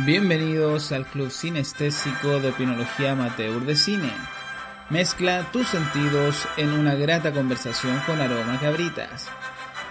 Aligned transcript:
Bienvenidos 0.00 0.92
al 0.92 1.06
Club 1.06 1.30
Sinestésico 1.30 2.38
de 2.38 2.50
Opinología 2.50 3.12
Amateur 3.12 3.62
de 3.62 3.74
Cine. 3.74 4.12
Mezcla 4.90 5.50
tus 5.52 5.68
sentidos 5.68 6.46
en 6.58 6.70
una 6.72 6.94
grata 6.94 7.32
conversación 7.32 7.98
con 8.04 8.20
aromas 8.20 8.60
cabritas. 8.60 9.26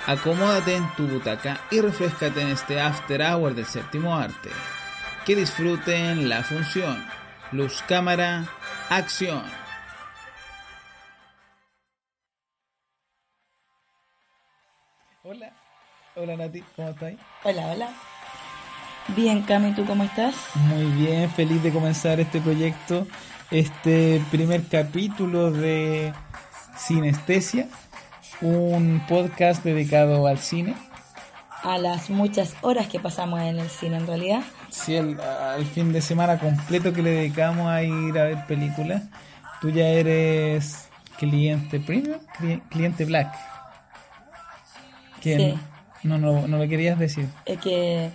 Acomódate 0.05 0.75
en 0.75 0.87
tu 0.95 1.07
butaca 1.07 1.59
y 1.71 1.81
refrescate 1.81 2.39
en 2.39 2.49
este 2.49 2.79
after 2.79 3.19
hour 3.19 3.55
del 3.55 3.65
séptimo 3.65 4.15
arte. 4.15 4.51
Que 5.25 5.35
disfruten 5.35 6.29
la 6.29 6.43
función. 6.43 7.03
Luz 7.51 7.83
cámara, 7.87 8.45
acción. 8.89 9.43
Hola, 15.23 15.51
hola 16.15 16.37
Nati, 16.37 16.63
¿cómo 16.75 16.89
estás? 16.89 17.13
Hola, 17.43 17.65
hola. 17.65 18.14
Bien, 19.09 19.43
Cami, 19.43 19.73
¿tú 19.73 19.85
cómo 19.85 20.03
estás? 20.03 20.35
Muy 20.55 20.85
bien, 20.85 21.29
feliz 21.29 21.61
de 21.61 21.71
comenzar 21.71 22.19
este 22.19 22.41
proyecto, 22.41 23.07
este 23.51 24.21
primer 24.31 24.63
capítulo 24.67 25.51
de 25.51 26.11
Sinestesia, 26.75 27.67
un 28.41 29.03
podcast 29.07 29.63
dedicado 29.63 30.25
al 30.27 30.39
cine. 30.39 30.75
A 31.61 31.77
las 31.77 32.09
muchas 32.09 32.55
horas 32.61 32.87
que 32.87 32.99
pasamos 32.99 33.41
en 33.41 33.59
el 33.59 33.69
cine, 33.69 33.97
en 33.97 34.07
realidad. 34.07 34.41
Sí, 34.69 34.97
al, 34.97 35.19
al 35.21 35.65
fin 35.65 35.93
de 35.93 36.01
semana 36.01 36.37
completo 36.39 36.91
que 36.91 37.01
le 37.01 37.11
dedicamos 37.11 37.67
a 37.67 37.83
ir 37.83 38.17
a 38.17 38.23
ver 38.23 38.45
películas. 38.47 39.03
Tú 39.61 39.69
ya 39.69 39.87
eres 39.87 40.89
cliente 41.17 41.79
premium, 41.79 42.19
Cli- 42.39 42.61
cliente 42.69 43.05
black. 43.05 43.33
Sí. 45.21 45.55
no, 46.03 46.17
no, 46.19 46.47
no 46.47 46.57
lo 46.57 46.67
querías 46.67 46.99
decir. 46.99 47.27
Es 47.45 47.59
que 47.59 48.11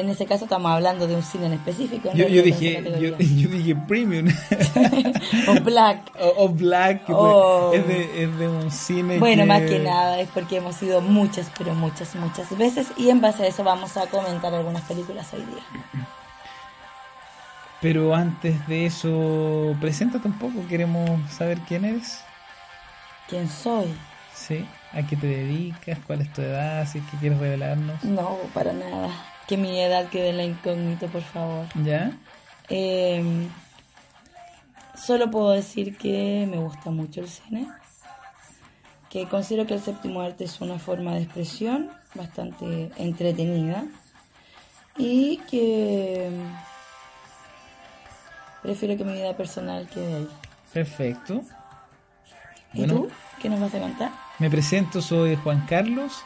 en 0.00 0.08
ese 0.10 0.26
caso 0.26 0.44
estamos 0.44 0.70
hablando 0.70 1.06
de 1.06 1.14
un 1.14 1.22
cine 1.22 1.46
en 1.46 1.52
específico. 1.54 2.10
en 2.12 2.16
Yo, 2.16 2.42
dije, 2.42 2.82
yo, 3.00 3.16
dije 3.16 3.76
premium. 3.88 4.26
O 5.48 5.54
Black. 5.62 6.10
o, 6.20 6.44
o 6.44 6.48
black, 6.48 7.04
que 7.06 7.12
Oh. 7.14 7.72
es, 7.74 7.86
de, 7.86 8.24
es 8.24 8.38
de 8.38 8.48
un 8.48 8.70
cine 8.70 9.18
Bueno, 9.18 9.46
más 9.46 9.62
que 9.62 9.78
nada 9.78 10.20
es 10.20 10.28
porque 10.28 10.56
hemos 10.56 10.82
ido 10.82 11.00
muchas, 11.00 11.50
pero 11.58 11.74
muchas, 11.74 12.14
muchas 12.16 12.56
veces 12.56 12.88
y 12.96 13.10
en 13.10 13.20
base 13.20 13.44
a 13.44 13.46
eso 13.46 13.62
vamos 13.64 13.96
a 13.96 14.06
comentar 14.06 14.52
algunas 14.54 14.82
películas 14.82 15.32
hoy 15.32 15.40
día. 15.40 16.06
Pero 17.80 18.14
antes 18.14 18.66
de 18.66 18.86
eso, 18.86 19.76
preséntate 19.80 20.26
un 20.26 20.38
poco, 20.38 20.66
queremos 20.68 21.20
saber 21.30 21.58
quién 21.68 21.84
eres. 21.84 22.20
¿Quién 23.28 23.48
soy? 23.48 23.94
Sí, 24.34 24.66
a 24.92 25.02
qué 25.02 25.16
te 25.16 25.26
dedicas, 25.26 25.98
cuál 26.06 26.22
es 26.22 26.32
tu 26.32 26.40
edad, 26.42 26.86
si 26.88 26.98
es 26.98 27.04
que 27.10 27.16
quieres 27.18 27.38
revelarnos. 27.38 28.02
No, 28.04 28.38
para 28.54 28.72
nada. 28.72 29.08
Que 29.48 29.56
mi 29.56 29.78
edad 29.80 30.08
quede 30.08 30.30
en 30.30 30.36
la 30.38 30.44
incógnita, 30.44 31.06
por 31.08 31.22
favor. 31.22 31.66
¿Ya? 31.84 32.12
Eh, 32.70 33.46
solo 34.96 35.30
puedo 35.30 35.50
decir 35.50 35.96
que 35.98 36.46
me 36.50 36.56
gusta 36.58 36.90
mucho 36.90 37.20
el 37.20 37.28
cine, 37.28 37.68
que 39.10 39.26
considero 39.28 39.66
que 39.66 39.74
el 39.74 39.80
séptimo 39.82 40.22
arte 40.22 40.44
es 40.44 40.60
una 40.60 40.78
forma 40.78 41.14
de 41.14 41.22
expresión 41.22 41.90
bastante 42.14 42.90
entretenida 42.96 43.84
y 44.96 45.38
que 45.50 46.30
prefiero 48.62 48.96
que 48.96 49.04
mi 49.04 49.12
vida 49.12 49.36
personal 49.36 49.86
quede 49.88 50.14
ahí. 50.14 50.28
Perfecto. 50.72 51.42
¿Y 52.72 52.78
Bueno. 52.78 52.94
tú? 52.94 53.10
¿Qué 53.42 53.48
nos 53.50 53.60
vas 53.60 53.74
a 53.74 53.78
contar? 53.78 54.10
Me 54.38 54.48
presento, 54.48 55.02
soy 55.02 55.36
Juan 55.36 55.66
Carlos, 55.68 56.22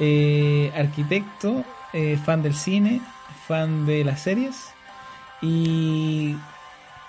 eh, 0.00 0.70
arquitecto, 0.76 1.64
eh, 1.92 2.18
fan 2.24 2.42
del 2.42 2.54
cine, 2.54 3.00
fan 3.46 3.86
de 3.86 4.04
las 4.04 4.20
series 4.20 4.68
y 5.40 6.36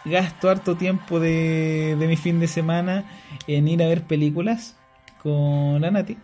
gasto 0.05 0.49
harto 0.49 0.75
tiempo 0.75 1.19
de, 1.19 1.95
de 1.99 2.07
mi 2.07 2.15
fin 2.15 2.39
de 2.39 2.47
semana 2.47 3.05
en 3.47 3.67
ir 3.67 3.83
a 3.83 3.87
ver 3.87 4.03
películas 4.03 4.75
con 5.21 5.81
la 5.81 5.91
Nati. 5.91 6.17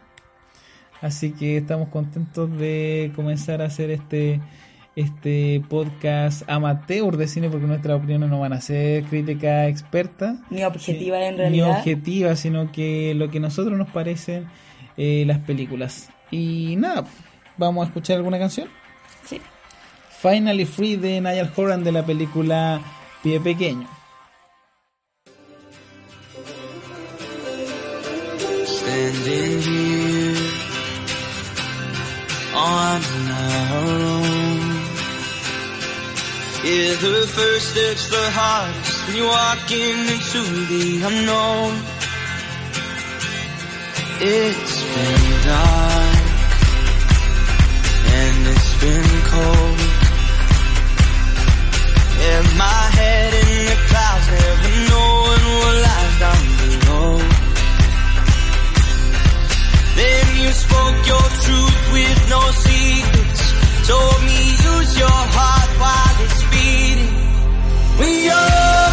Así 1.02 1.32
que 1.32 1.58
estamos 1.58 1.90
contentos 1.90 2.50
de 2.58 3.12
comenzar 3.16 3.62
a 3.62 3.66
hacer 3.66 3.92
este 3.92 4.40
este 4.96 5.62
podcast 5.68 6.50
amateur 6.50 7.18
de 7.18 7.28
cine 7.28 7.50
porque 7.50 7.68
nuestras 7.68 7.98
opiniones 7.98 8.30
no 8.30 8.40
van 8.40 8.54
a 8.54 8.62
ser 8.62 9.04
crítica 9.04 9.68
experta 9.68 10.38
Ni 10.50 10.64
objetiva 10.64 11.20
en 11.22 11.34
ni 11.34 11.38
realidad. 11.38 11.72
objetiva, 11.80 12.36
sino 12.38 12.72
que 12.72 13.14
lo 13.14 13.30
que 13.30 13.40
a 13.40 13.42
nosotros 13.42 13.78
nos 13.78 13.90
parecen 13.90 14.46
eh, 14.96 15.26
las 15.28 15.40
películas. 15.40 16.10
Y 16.32 16.76
nada, 16.78 17.04
vamos 17.58 17.86
a 17.86 17.88
escuchar 17.88 18.18
alguna 18.18 18.40
canción. 18.40 18.70
Sí. 19.26 19.42
Finally 20.22 20.66
Free 20.66 20.96
de 20.96 21.22
Niall 21.22 21.52
Horan 21.56 21.84
de 21.84 21.92
la 21.92 22.06
película 22.06 22.82
Pie 23.22 23.40
Pequeño. 23.40 23.88
standing 28.86 29.62
here 29.62 30.38
on 32.56 33.02
our 33.42 33.68
own. 33.84 34.60
Yeah, 36.64 36.94
the 37.06 37.28
first 37.38 37.66
step's 37.72 38.10
the 38.10 38.26
hardest 38.38 39.08
when 39.08 39.18
you're 39.18 39.28
walking 39.28 39.98
into 40.14 40.42
the 40.72 40.86
unknown. 41.10 41.74
It's 44.22 44.76
been 44.94 45.46
dark 45.46 46.15
been 48.82 49.10
cold. 49.32 49.80
Yeah, 52.22 52.42
my 52.58 52.82
head 52.98 53.32
in 53.42 53.50
the 53.70 53.78
clouds, 53.90 54.28
never 54.36 54.72
knowing 54.90 55.46
what 55.60 55.76
lies 55.86 56.14
down 56.24 56.44
below. 56.60 57.12
Then 60.00 60.26
you 60.44 60.52
spoke 60.66 60.98
your 61.12 61.28
truth 61.46 61.82
with 61.96 62.20
no 62.30 62.42
secrets. 62.66 63.44
Told 63.88 64.20
me 64.28 64.40
use 64.70 64.92
your 65.04 65.20
heart 65.38 65.72
while 65.82 66.18
it's 66.26 66.42
beating. 66.52 67.16
When 68.00 68.14
you're 68.28 68.85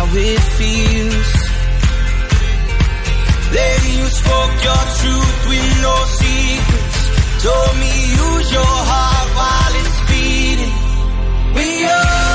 how 0.00 0.16
it 0.16 0.42
feels. 0.58 1.30
Then 3.56 3.80
you 3.96 4.06
spoke 4.20 4.56
your 4.68 4.84
truth 5.00 5.38
with 5.50 5.68
no 5.86 5.96
secrets. 6.20 7.00
Told 7.44 7.74
me 7.82 7.92
use 8.24 8.48
your 8.58 8.74
heart 8.90 9.28
while 9.38 9.74
it's 9.80 9.98
beating. 10.08 10.76
When 11.54 11.70
you're 11.84 12.29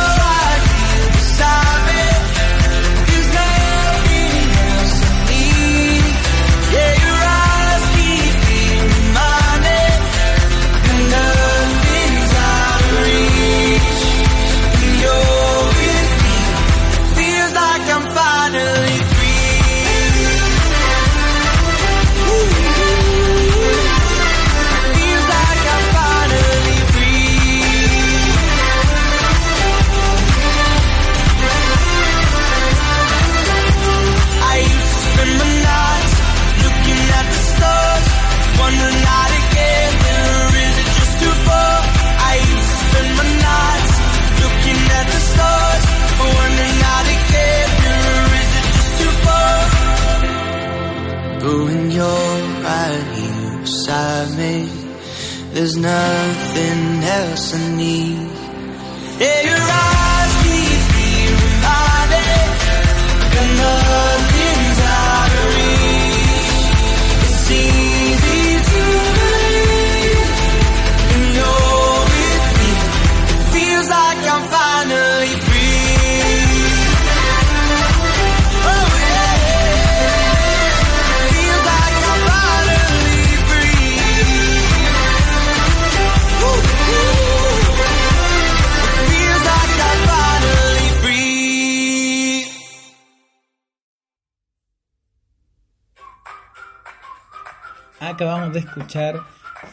Acabamos 98.15 98.53
de 98.53 98.59
escuchar 98.59 99.19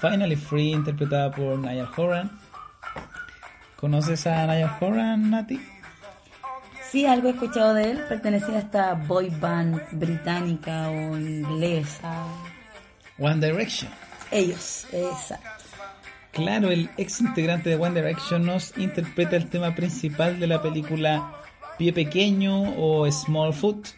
Finally 0.00 0.34
Free 0.34 0.72
interpretada 0.72 1.30
por 1.30 1.56
Niall 1.60 1.88
Horan. 1.96 2.28
¿Conoces 3.76 4.26
a 4.26 4.44
Niall 4.48 4.78
Horan, 4.80 5.30
Nati? 5.30 5.60
Sí, 6.90 7.06
algo 7.06 7.28
he 7.28 7.30
escuchado 7.30 7.72
de 7.72 7.92
él. 7.92 8.00
Pertenecía 8.08 8.56
a 8.56 8.58
esta 8.58 8.94
boy 8.94 9.30
band 9.30 9.80
británica 9.92 10.88
o 10.88 11.16
inglesa. 11.16 12.24
One 13.16 13.46
Direction. 13.46 13.92
Ellos, 14.32 14.88
exacto. 14.90 15.48
Claro, 16.32 16.72
el 16.72 16.90
ex 16.96 17.20
integrante 17.20 17.70
de 17.70 17.76
One 17.76 17.94
Direction 17.94 18.44
nos 18.44 18.76
interpreta 18.76 19.36
el 19.36 19.48
tema 19.48 19.72
principal 19.76 20.40
de 20.40 20.48
la 20.48 20.60
película 20.60 21.30
Pie 21.78 21.92
Pequeño 21.92 22.74
o 22.76 23.08
Small 23.08 23.54
Foot. 23.54 23.90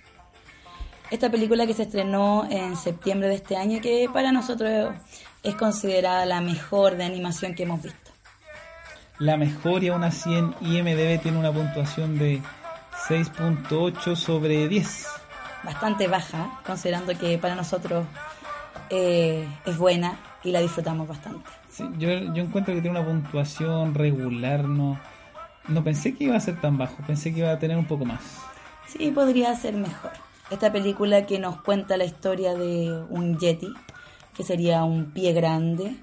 Esta 1.11 1.31
película 1.31 1.67
que 1.67 1.75
se 1.75 1.83
estrenó 1.83 2.47
en 2.51 2.77
septiembre 2.77 3.29
de 3.29 3.35
este 3.35 3.57
año, 3.57 3.81
que 3.81 4.09
para 4.13 4.33
nosotros 4.33 4.95
es 5.43 5.55
considerada 5.55 6.25
la 6.25 6.41
mejor 6.41 6.97
de 6.97 7.05
animación 7.05 7.55
que 7.55 7.65
hemos 7.65 7.83
visto. 7.83 8.11
La 9.19 9.37
mejor 9.37 9.85
y 9.85 9.89
aún 9.89 10.03
así 10.03 10.35
en 10.35 10.55
IMDB 10.61 11.21
tiene 11.21 11.39
una 11.39 11.53
puntuación 11.53 12.19
de 12.19 12.41
6.8 13.09 14.17
sobre 14.17 14.67
10. 14.67 15.07
Bastante 15.63 16.09
baja, 16.09 16.61
considerando 16.67 17.17
que 17.17 17.39
para 17.39 17.55
nosotros 17.55 18.07
eh, 18.91 19.47
es 19.65 19.79
buena 19.79 20.19
y 20.43 20.51
la 20.51 20.61
disfrutamos 20.61 21.07
bastante. 21.07 21.49
Sí, 21.71 21.85
yo, 21.99 22.09
yo 22.09 22.43
encuentro 22.43 22.75
que 22.75 22.81
tiene 22.81 22.99
una 22.99 23.07
puntuación 23.07 23.95
regular, 23.95 24.65
no, 24.65 24.99
no 25.69 25.85
pensé 25.85 26.15
que 26.15 26.25
iba 26.25 26.37
a 26.37 26.41
ser 26.41 26.61
tan 26.61 26.77
bajo, 26.77 26.97
pensé 27.07 27.33
que 27.33 27.41
iba 27.41 27.53
a 27.53 27.59
tener 27.59 27.77
un 27.77 27.87
poco 27.87 28.05
más. 28.05 28.21
Sí, 28.87 29.11
podría 29.11 29.55
ser 29.55 29.75
mejor. 29.75 30.13
Esta 30.55 30.71
película 30.71 31.27
que 31.27 31.41
nos 31.41 31.61
cuenta 31.63 31.97
la 31.97 32.05
historia 32.05 32.55
de 32.55 32.89
un 33.11 33.41
yeti, 33.41 33.75
que 34.37 34.45
sería 34.45 34.85
un 34.85 35.11
pie 35.11 35.33
grande, 35.33 35.97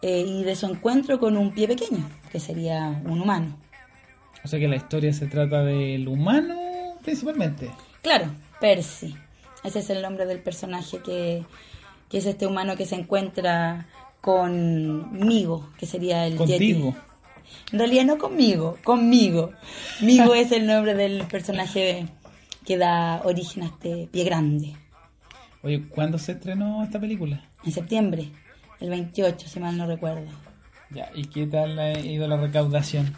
eh, 0.00 0.24
y 0.26 0.44
de 0.44 0.56
su 0.56 0.64
encuentro 0.64 1.20
con 1.20 1.36
un 1.36 1.52
pie 1.52 1.68
pequeño, 1.68 2.02
que 2.30 2.40
sería 2.40 3.02
un 3.04 3.20
humano. 3.20 3.58
O 4.42 4.48
sea 4.48 4.58
que 4.58 4.66
la 4.66 4.76
historia 4.76 5.12
se 5.12 5.26
trata 5.26 5.62
del 5.62 6.08
humano 6.08 6.96
principalmente. 7.04 7.70
Claro, 8.00 8.30
Percy. 8.62 9.14
Ese 9.62 9.80
es 9.80 9.90
el 9.90 10.00
nombre 10.00 10.24
del 10.24 10.38
personaje 10.38 11.00
que, 11.00 11.44
que 12.08 12.16
es 12.16 12.24
este 12.24 12.46
humano 12.46 12.76
que 12.76 12.86
se 12.86 12.94
encuentra 12.94 13.88
con 14.22 15.12
Migo, 15.12 15.68
que 15.76 15.84
sería 15.84 16.26
el 16.26 16.36
Contigo. 16.36 16.94
Yeti. 16.94 16.98
En 17.72 17.78
realidad 17.78 18.06
no 18.06 18.16
conmigo, 18.16 18.78
conmigo. 18.84 19.52
Migo 20.00 20.34
es 20.34 20.50
el 20.50 20.66
nombre 20.66 20.94
del 20.94 21.26
personaje 21.26 22.08
que 22.64 22.78
da 22.78 23.22
origen 23.24 23.64
a 23.64 23.66
este 23.66 24.08
pie 24.10 24.24
grande. 24.24 24.76
Oye, 25.62 25.82
¿cuándo 25.88 26.18
se 26.18 26.32
estrenó 26.32 26.82
esta 26.82 26.98
película? 27.00 27.48
En 27.64 27.72
septiembre, 27.72 28.30
el 28.80 28.90
28, 28.90 29.48
si 29.48 29.60
mal 29.60 29.76
no 29.76 29.86
recuerdo. 29.86 30.26
Ya, 30.90 31.10
¿y 31.14 31.26
qué 31.26 31.46
tal 31.46 31.78
ha 31.78 31.98
ido 31.98 32.26
la 32.26 32.36
recaudación? 32.36 33.14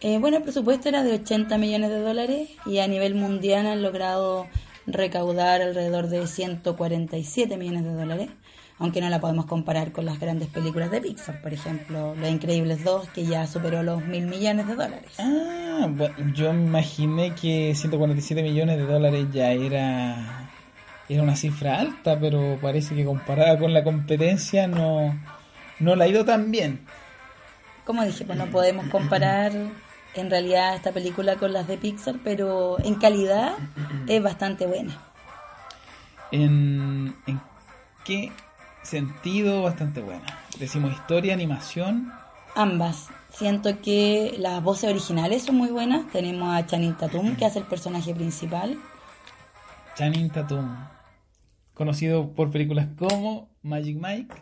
Eh, 0.00 0.18
bueno, 0.18 0.38
el 0.38 0.42
presupuesto 0.42 0.88
era 0.88 1.02
de 1.02 1.14
80 1.14 1.56
millones 1.58 1.90
de 1.90 2.00
dólares 2.00 2.50
y 2.64 2.78
a 2.78 2.88
nivel 2.88 3.14
mundial 3.14 3.66
han 3.66 3.82
logrado 3.82 4.46
recaudar 4.86 5.62
alrededor 5.62 6.08
de 6.08 6.26
147 6.26 7.56
millones 7.56 7.84
de 7.84 7.92
dólares, 7.92 8.28
aunque 8.78 9.00
no 9.00 9.08
la 9.08 9.20
podemos 9.20 9.46
comparar 9.46 9.92
con 9.92 10.04
las 10.04 10.20
grandes 10.20 10.48
películas 10.48 10.90
de 10.90 11.00
Pixar, 11.00 11.40
por 11.40 11.52
ejemplo, 11.52 12.14
Los 12.14 12.28
Increíbles 12.28 12.84
2, 12.84 13.08
que 13.08 13.24
ya 13.24 13.46
superó 13.46 13.82
los 13.82 14.04
mil 14.04 14.26
millones 14.26 14.66
de 14.66 14.74
dólares. 14.74 15.12
Ah, 15.18 15.88
yo 16.34 16.52
me 16.52 16.66
imaginé 16.66 17.34
que 17.34 17.74
147 17.74 18.42
millones 18.42 18.76
de 18.76 18.84
dólares 18.84 19.26
ya 19.32 19.52
era, 19.52 20.50
era 21.08 21.22
una 21.22 21.36
cifra 21.36 21.80
alta, 21.80 22.18
pero 22.20 22.58
parece 22.60 22.94
que 22.94 23.04
comparada 23.04 23.58
con 23.58 23.72
la 23.72 23.82
competencia 23.82 24.66
no, 24.66 25.18
no 25.78 25.96
la 25.96 26.04
ha 26.04 26.08
ido 26.08 26.24
tan 26.26 26.50
bien. 26.50 26.80
Como 27.86 28.04
dije, 28.04 28.24
pues 28.26 28.36
no 28.36 28.46
podemos 28.46 28.88
comparar 28.88 29.52
en 30.14 30.30
realidad 30.30 30.74
esta 30.74 30.92
película 30.92 31.36
con 31.36 31.54
las 31.54 31.66
de 31.66 31.78
Pixar, 31.78 32.16
pero 32.22 32.78
en 32.80 32.96
calidad 32.96 33.54
es 34.06 34.22
bastante 34.22 34.66
buena. 34.66 34.98
¿En, 36.30 37.14
en 37.26 37.40
qué 38.04 38.32
sentido 38.86 39.62
bastante 39.62 40.00
buena? 40.00 40.24
Decimos 40.58 40.92
historia, 40.92 41.34
animación. 41.34 42.12
Ambas. 42.54 43.08
Siento 43.30 43.80
que 43.82 44.36
las 44.38 44.62
voces 44.62 44.90
originales 44.90 45.42
son 45.42 45.56
muy 45.56 45.68
buenas. 45.68 46.10
Tenemos 46.10 46.54
a 46.54 46.64
Channing 46.64 46.96
Tatum, 46.96 47.36
que 47.36 47.44
hace 47.44 47.58
el 47.58 47.66
personaje 47.66 48.14
principal. 48.14 48.78
Channing 49.96 50.30
Tatum, 50.30 50.76
conocido 51.74 52.32
por 52.32 52.50
películas 52.50 52.88
como 52.96 53.48
Magic 53.62 53.98
Mike. 54.00 54.34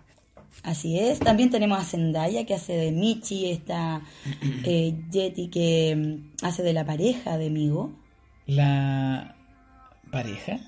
Así 0.63 0.99
es. 0.99 1.19
También 1.19 1.51
tenemos 1.51 1.79
a 1.81 1.85
Zendaya, 1.85 2.47
que 2.47 2.55
hace 2.55 2.75
de 2.75 2.93
Michi, 2.93 3.51
esta 3.51 4.03
eh, 4.65 4.95
Yeti 5.11 5.49
que 5.49 5.97
mm, 5.97 6.45
hace 6.45 6.63
de 6.63 6.73
la 6.73 6.85
pareja 6.85 7.37
de 7.39 7.51
Migo. 7.51 7.93
La 8.47 9.35
pareja. 10.13 10.61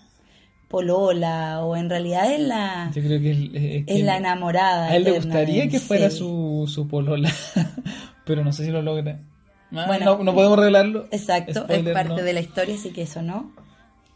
Polola, 0.69 1.61
o 1.65 1.77
en 1.77 1.89
realidad 1.89 2.33
es 2.33 2.41
la, 2.41 2.91
Yo 2.95 3.03
creo 3.03 3.21
que 3.21 3.31
es, 3.31 3.39
es 3.55 3.87
que 3.87 4.03
la 4.03 4.17
enamorada. 4.17 4.89
A 4.89 4.97
él 4.97 5.05
le 5.05 5.13
gustaría 5.13 5.69
que 5.69 5.79
fuera 5.79 6.11
su, 6.11 6.65
su 6.73 6.89
polola, 6.89 7.31
pero 8.25 8.43
no 8.43 8.53
sé 8.53 8.65
si 8.65 8.71
lo 8.71 8.83
logra. 8.83 9.19
Ah, 9.73 9.85
Bueno, 9.87 10.05
no, 10.17 10.25
no 10.25 10.35
podemos 10.35 10.59
revelarlo. 10.59 11.07
Exacto, 11.11 11.63
Spoiler, 11.63 11.89
es 11.89 11.95
parte 11.95 12.21
no. 12.21 12.23
de 12.23 12.33
la 12.33 12.41
historia, 12.41 12.75
así 12.75 12.91
que 12.91 13.03
eso 13.03 13.23
no. 13.23 13.53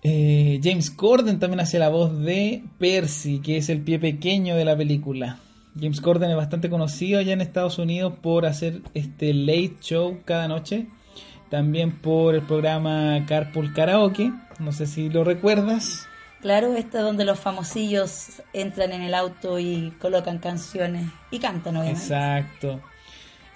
Eh, 0.02 0.60
James 0.62 0.90
Corden 0.90 1.38
también 1.38 1.60
hace 1.60 1.78
la 1.78 1.88
voz 1.88 2.18
de 2.20 2.64
Percy, 2.78 3.40
que 3.40 3.58
es 3.58 3.68
el 3.68 3.82
pie 3.82 3.98
pequeño 3.98 4.56
de 4.56 4.64
la 4.64 4.76
película. 4.76 5.38
James 5.78 6.00
Corden 6.00 6.30
es 6.30 6.36
bastante 6.36 6.68
conocido 6.70 7.20
allá 7.20 7.32
en 7.32 7.40
Estados 7.40 7.78
Unidos 7.78 8.14
por 8.20 8.46
hacer 8.46 8.80
este 8.94 9.34
late 9.34 9.76
show 9.82 10.18
cada 10.24 10.48
noche. 10.48 10.86
También 11.48 11.92
por 12.00 12.34
el 12.34 12.42
programa 12.42 13.24
Carpool 13.26 13.72
Karaoke. 13.72 14.32
No 14.58 14.72
sé 14.72 14.86
si 14.86 15.08
lo 15.10 15.24
recuerdas. 15.24 16.06
Claro, 16.40 16.74
esta 16.74 16.98
es 16.98 17.04
donde 17.04 17.24
los 17.24 17.38
famosillos 17.38 18.42
entran 18.52 18.92
en 18.92 19.02
el 19.02 19.14
auto 19.14 19.58
y 19.58 19.92
colocan 20.00 20.38
canciones 20.38 21.06
y 21.30 21.38
cantan, 21.38 21.76
obviamente. 21.76 22.00
Exacto. 22.00 22.80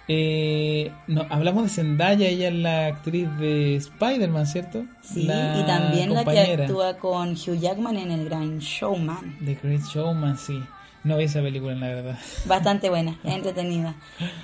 Eh, 0.06 0.92
no, 1.06 1.26
hablamos 1.30 1.62
de 1.62 1.68
Zendaya, 1.70 2.28
ella 2.28 2.48
es 2.48 2.54
la 2.54 2.86
actriz 2.88 3.26
de 3.38 3.76
Spider-Man, 3.76 4.46
¿cierto? 4.46 4.84
Sí, 5.00 5.22
La 5.22 5.58
y 5.58 5.64
también 5.64 6.12
la 6.12 6.24
que 6.26 6.40
actúa 6.40 6.98
con 6.98 7.32
Hugh 7.32 7.58
Jackman 7.58 7.96
en 7.96 8.10
El 8.10 8.26
Gran 8.26 8.58
Showman. 8.58 9.38
The 9.42 9.58
Great 9.62 9.82
Showman, 9.82 10.36
sí. 10.36 10.62
No 11.04 11.16
vi 11.16 11.24
esa 11.24 11.40
película, 11.40 11.74
la 11.74 11.86
verdad. 11.86 12.18
Bastante 12.46 12.90
buena, 12.90 13.18
entretenida. 13.24 13.94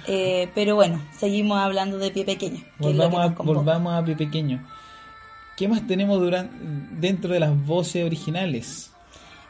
Eh, 0.06 0.48
pero 0.54 0.76
bueno, 0.76 1.00
seguimos 1.18 1.58
hablando 1.58 1.98
de 1.98 2.10
Pie 2.10 2.24
Pequeño. 2.24 2.58
Que 2.58 2.88
que 2.88 2.92
Volvamos 2.94 3.20
a, 3.20 3.28
volvamos 3.28 3.92
a 3.92 4.04
Pie 4.04 4.16
Pequeño. 4.16 4.66
¿Qué 5.60 5.68
más 5.68 5.86
tenemos 5.86 6.18
dentro 7.02 7.34
de 7.34 7.38
las 7.38 7.66
voces 7.66 8.02
originales? 8.02 8.92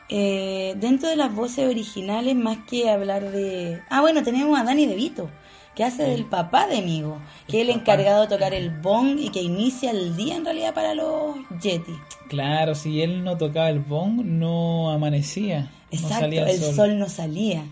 Eh, 0.08 0.74
dentro 0.80 1.08
de 1.08 1.14
las 1.14 1.32
voces 1.32 1.70
originales, 1.70 2.34
más 2.34 2.58
que 2.68 2.90
hablar 2.90 3.30
de... 3.30 3.80
Ah, 3.90 4.00
bueno, 4.00 4.24
tenemos 4.24 4.58
a 4.58 4.64
Danny 4.64 4.86
DeVito, 4.86 5.30
que 5.76 5.84
hace 5.84 6.02
del 6.02 6.24
papá 6.24 6.66
de 6.66 6.82
Migo, 6.82 7.20
que 7.46 7.60
es 7.60 7.68
el 7.68 7.70
encargado 7.70 8.22
de 8.22 8.26
tocar 8.26 8.54
el 8.54 8.70
bong 8.70 9.20
y 9.20 9.28
que 9.28 9.40
inicia 9.40 9.92
el 9.92 10.16
día 10.16 10.34
en 10.34 10.44
realidad 10.44 10.74
para 10.74 10.96
los 10.96 11.36
Yeti. 11.62 11.94
Claro, 12.28 12.74
si 12.74 13.02
él 13.02 13.22
no 13.22 13.36
tocaba 13.36 13.70
el 13.70 13.78
bong, 13.78 14.24
no 14.24 14.90
amanecía. 14.90 15.60
no 15.60 15.70
Exacto, 15.92 16.22
salía 16.22 16.50
el 16.50 16.60
sol. 16.60 16.98
no 16.98 17.08
salía. 17.08 17.62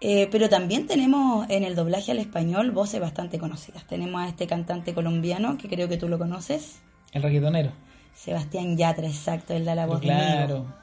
Eh, 0.00 0.26
pero 0.30 0.48
también 0.48 0.86
tenemos 0.86 1.44
en 1.50 1.64
el 1.64 1.74
doblaje 1.74 2.12
al 2.12 2.18
español 2.18 2.70
voces 2.70 2.98
bastante 2.98 3.38
conocidas. 3.38 3.86
Tenemos 3.86 4.22
a 4.22 4.28
este 4.28 4.46
cantante 4.46 4.94
colombiano, 4.94 5.58
que 5.58 5.68
creo 5.68 5.86
que 5.86 5.98
tú 5.98 6.08
lo 6.08 6.18
conoces, 6.18 6.80
El 7.14 7.22
reggaetonero. 7.22 7.72
Sebastián 8.14 8.76
Yatra, 8.76 9.06
exacto, 9.06 9.54
él 9.54 9.64
da 9.64 9.74
la 9.74 9.86
voz 9.86 10.00
de 10.00 10.06
claro. 10.08 10.58
Migo. 10.60 10.74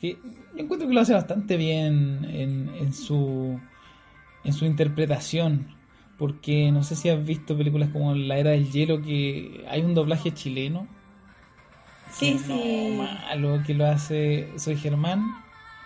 que 0.00 0.18
yo 0.54 0.58
encuentro 0.62 0.88
que 0.88 0.94
lo 0.94 1.00
hace 1.00 1.14
bastante 1.14 1.56
bien 1.56 2.26
en, 2.30 2.70
en 2.74 2.92
su 2.92 3.58
en 4.44 4.52
su 4.52 4.64
interpretación 4.66 5.74
porque 6.18 6.70
no 6.72 6.82
sé 6.82 6.96
si 6.96 7.08
has 7.08 7.24
visto 7.24 7.56
películas 7.56 7.90
como 7.90 8.14
La 8.14 8.38
Era 8.38 8.50
del 8.50 8.70
Hielo 8.70 9.00
que 9.02 9.64
hay 9.68 9.82
un 9.82 9.94
doblaje 9.94 10.32
chileno 10.34 10.86
Sí, 12.12 12.38
sí. 12.44 12.98
malo 12.98 13.62
que 13.66 13.74
lo 13.74 13.86
hace 13.86 14.48
Soy 14.56 14.76
Germán 14.76 15.22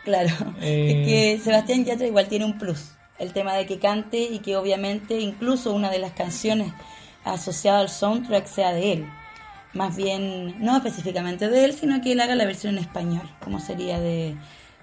Claro. 0.05 0.31
Eh. 0.61 0.89
Es 0.91 1.07
que 1.07 1.45
Sebastián 1.45 1.85
Yatra 1.85 2.07
igual 2.09 2.27
tiene 2.27 2.45
un 2.45 2.59
plus. 2.59 2.91
El 3.21 3.33
tema 3.33 3.55
de 3.55 3.67
que 3.67 3.79
cante 3.79 4.19
y 4.21 4.41
que 4.41 4.57
obviamente 4.57 5.21
incluso 5.21 5.73
una 5.73 5.91
de 5.91 6.01
las 6.01 6.11
canciones 6.13 6.73
asociadas 7.25 7.83
al 7.83 7.89
soundtrack 7.89 8.47
sea 8.47 8.73
de 8.73 8.93
él. 8.95 9.07
Más 9.75 9.97
bien, 9.97 10.55
no 10.63 10.77
específicamente 10.77 11.49
de 11.49 11.65
él, 11.65 11.73
sino 11.73 12.01
que 12.01 12.13
él 12.13 12.21
haga 12.21 12.35
la 12.35 12.45
versión 12.45 12.75
en 12.77 12.81
español, 12.85 13.29
como 13.41 13.59
sería 13.59 14.01
de 14.01 14.37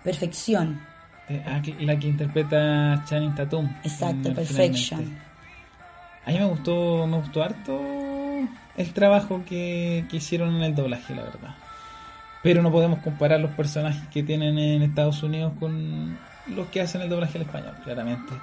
perfección. 0.04 0.82
eh, 1.28 1.44
ah, 1.46 1.62
la 1.80 1.98
que 2.00 2.08
interpreta 2.08 3.04
Channing 3.06 3.36
Tatum 3.36 3.70
Exacto, 3.84 4.34
Perfection. 4.34 5.18
A 6.26 6.32
mí 6.32 6.40
me 6.40 6.46
gustó, 6.46 7.06
me 7.08 7.18
gustó 7.18 7.44
harto 7.44 7.80
el 8.78 8.94
trabajo 8.94 9.44
que, 9.48 10.06
que 10.10 10.18
hicieron 10.18 10.56
en 10.56 10.64
el 10.64 10.76
doblaje, 10.76 11.14
la 11.16 11.24
verdad. 11.24 11.56
Pero 12.42 12.62
no 12.62 12.72
podemos 12.72 13.00
comparar 13.00 13.40
los 13.40 13.52
personajes 13.52 14.08
que 14.10 14.24
tienen 14.24 14.58
en 14.58 14.82
Estados 14.82 15.22
Unidos 15.24 15.54
con 15.60 16.18
los 16.48 16.68
que 16.70 16.82
hacen 16.82 17.02
el 17.02 17.10
doblaje 17.10 17.38
al 17.38 17.44
español, 17.44 17.76
claramente. 17.84 18.34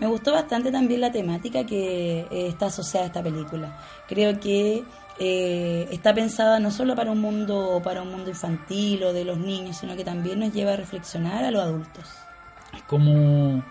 Me 0.00 0.06
gustó 0.06 0.32
bastante 0.32 0.70
también 0.70 1.00
la 1.00 1.12
temática 1.12 1.64
que 1.64 2.20
eh, 2.20 2.48
está 2.48 2.66
asociada 2.66 3.04
a 3.04 3.08
esta 3.08 3.22
película. 3.22 3.78
Creo 4.08 4.38
que 4.40 4.82
eh, 5.18 5.88
está 5.90 6.14
pensada 6.14 6.60
no 6.60 6.70
solo 6.70 6.94
para 6.94 7.10
un 7.10 7.20
mundo 7.20 7.80
para 7.82 8.02
un 8.02 8.10
mundo 8.10 8.30
infantil 8.30 9.02
o 9.04 9.12
de 9.12 9.24
los 9.24 9.38
niños, 9.38 9.78
sino 9.78 9.96
que 9.96 10.04
también 10.04 10.40
nos 10.40 10.52
lleva 10.52 10.72
a 10.72 10.76
reflexionar 10.76 11.44
a 11.44 11.50
los 11.50 11.62
adultos. 11.62 12.04
Es 12.74 12.82
como 12.82 13.62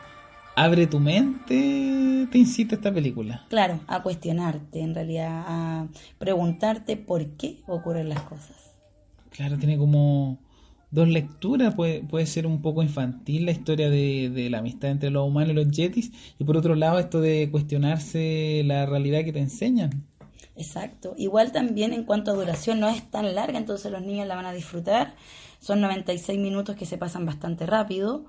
abre 0.55 0.87
tu 0.87 0.99
mente, 0.99 2.27
te 2.31 2.37
incita 2.37 2.75
esta 2.75 2.93
película. 2.93 3.45
Claro, 3.49 3.79
a 3.87 4.01
cuestionarte, 4.01 4.81
en 4.81 4.95
realidad, 4.95 5.43
a 5.47 5.87
preguntarte 6.17 6.97
por 6.97 7.25
qué 7.31 7.61
ocurren 7.67 8.09
las 8.09 8.21
cosas. 8.21 8.73
Claro, 9.29 9.57
tiene 9.57 9.77
como 9.77 10.39
dos 10.91 11.09
lecturas. 11.09 11.75
Puede, 11.75 12.01
puede 12.01 12.25
ser 12.25 12.47
un 12.47 12.61
poco 12.61 12.81
infantil 12.81 13.45
la 13.45 13.51
historia 13.51 13.89
de, 13.89 14.31
de 14.33 14.49
la 14.49 14.59
amistad 14.59 14.91
entre 14.91 15.09
los 15.09 15.27
humanos 15.27 15.51
y 15.51 15.55
los 15.55 15.69
yetis. 15.71 16.11
Y 16.39 16.45
por 16.45 16.57
otro 16.57 16.75
lado, 16.75 16.99
esto 16.99 17.19
de 17.21 17.49
cuestionarse 17.51 18.63
la 18.65 18.85
realidad 18.85 19.23
que 19.23 19.33
te 19.33 19.39
enseñan. 19.39 20.05
Exacto. 20.55 21.13
Igual 21.17 21.51
también 21.51 21.93
en 21.93 22.03
cuanto 22.05 22.31
a 22.31 22.35
duración 22.35 22.79
no 22.79 22.87
es 22.87 23.09
tan 23.11 23.35
larga, 23.35 23.57
entonces 23.57 23.91
los 23.91 24.01
niños 24.01 24.27
la 24.27 24.35
van 24.35 24.45
a 24.45 24.53
disfrutar. 24.53 25.15
Son 25.59 25.81
96 25.81 26.39
minutos 26.39 26.75
que 26.75 26.85
se 26.85 26.97
pasan 26.97 27.25
bastante 27.25 27.65
rápido. 27.65 28.25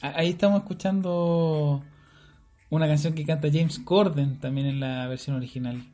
Ahí 0.00 0.30
estamos 0.30 0.60
escuchando 0.60 1.82
una 2.70 2.86
canción 2.86 3.14
que 3.14 3.24
canta 3.24 3.48
James 3.52 3.78
Corden 3.78 4.38
también 4.40 4.66
en 4.66 4.80
la 4.80 5.06
versión 5.08 5.36
original. 5.36 5.84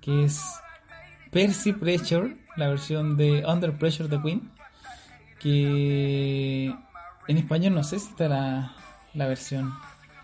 Que 0.00 0.24
es 0.24 0.42
Percy 1.30 1.72
Pressure, 1.72 2.38
la 2.56 2.68
versión 2.68 3.16
de 3.16 3.44
Under 3.46 3.76
Pressure 3.76 4.08
de 4.08 4.20
Queen. 4.22 4.52
Que 5.38 6.74
en 7.28 7.36
español 7.36 7.74
no 7.74 7.84
sé 7.84 7.98
si 7.98 8.08
está 8.10 8.28
la 8.28 9.26
versión. 9.26 9.72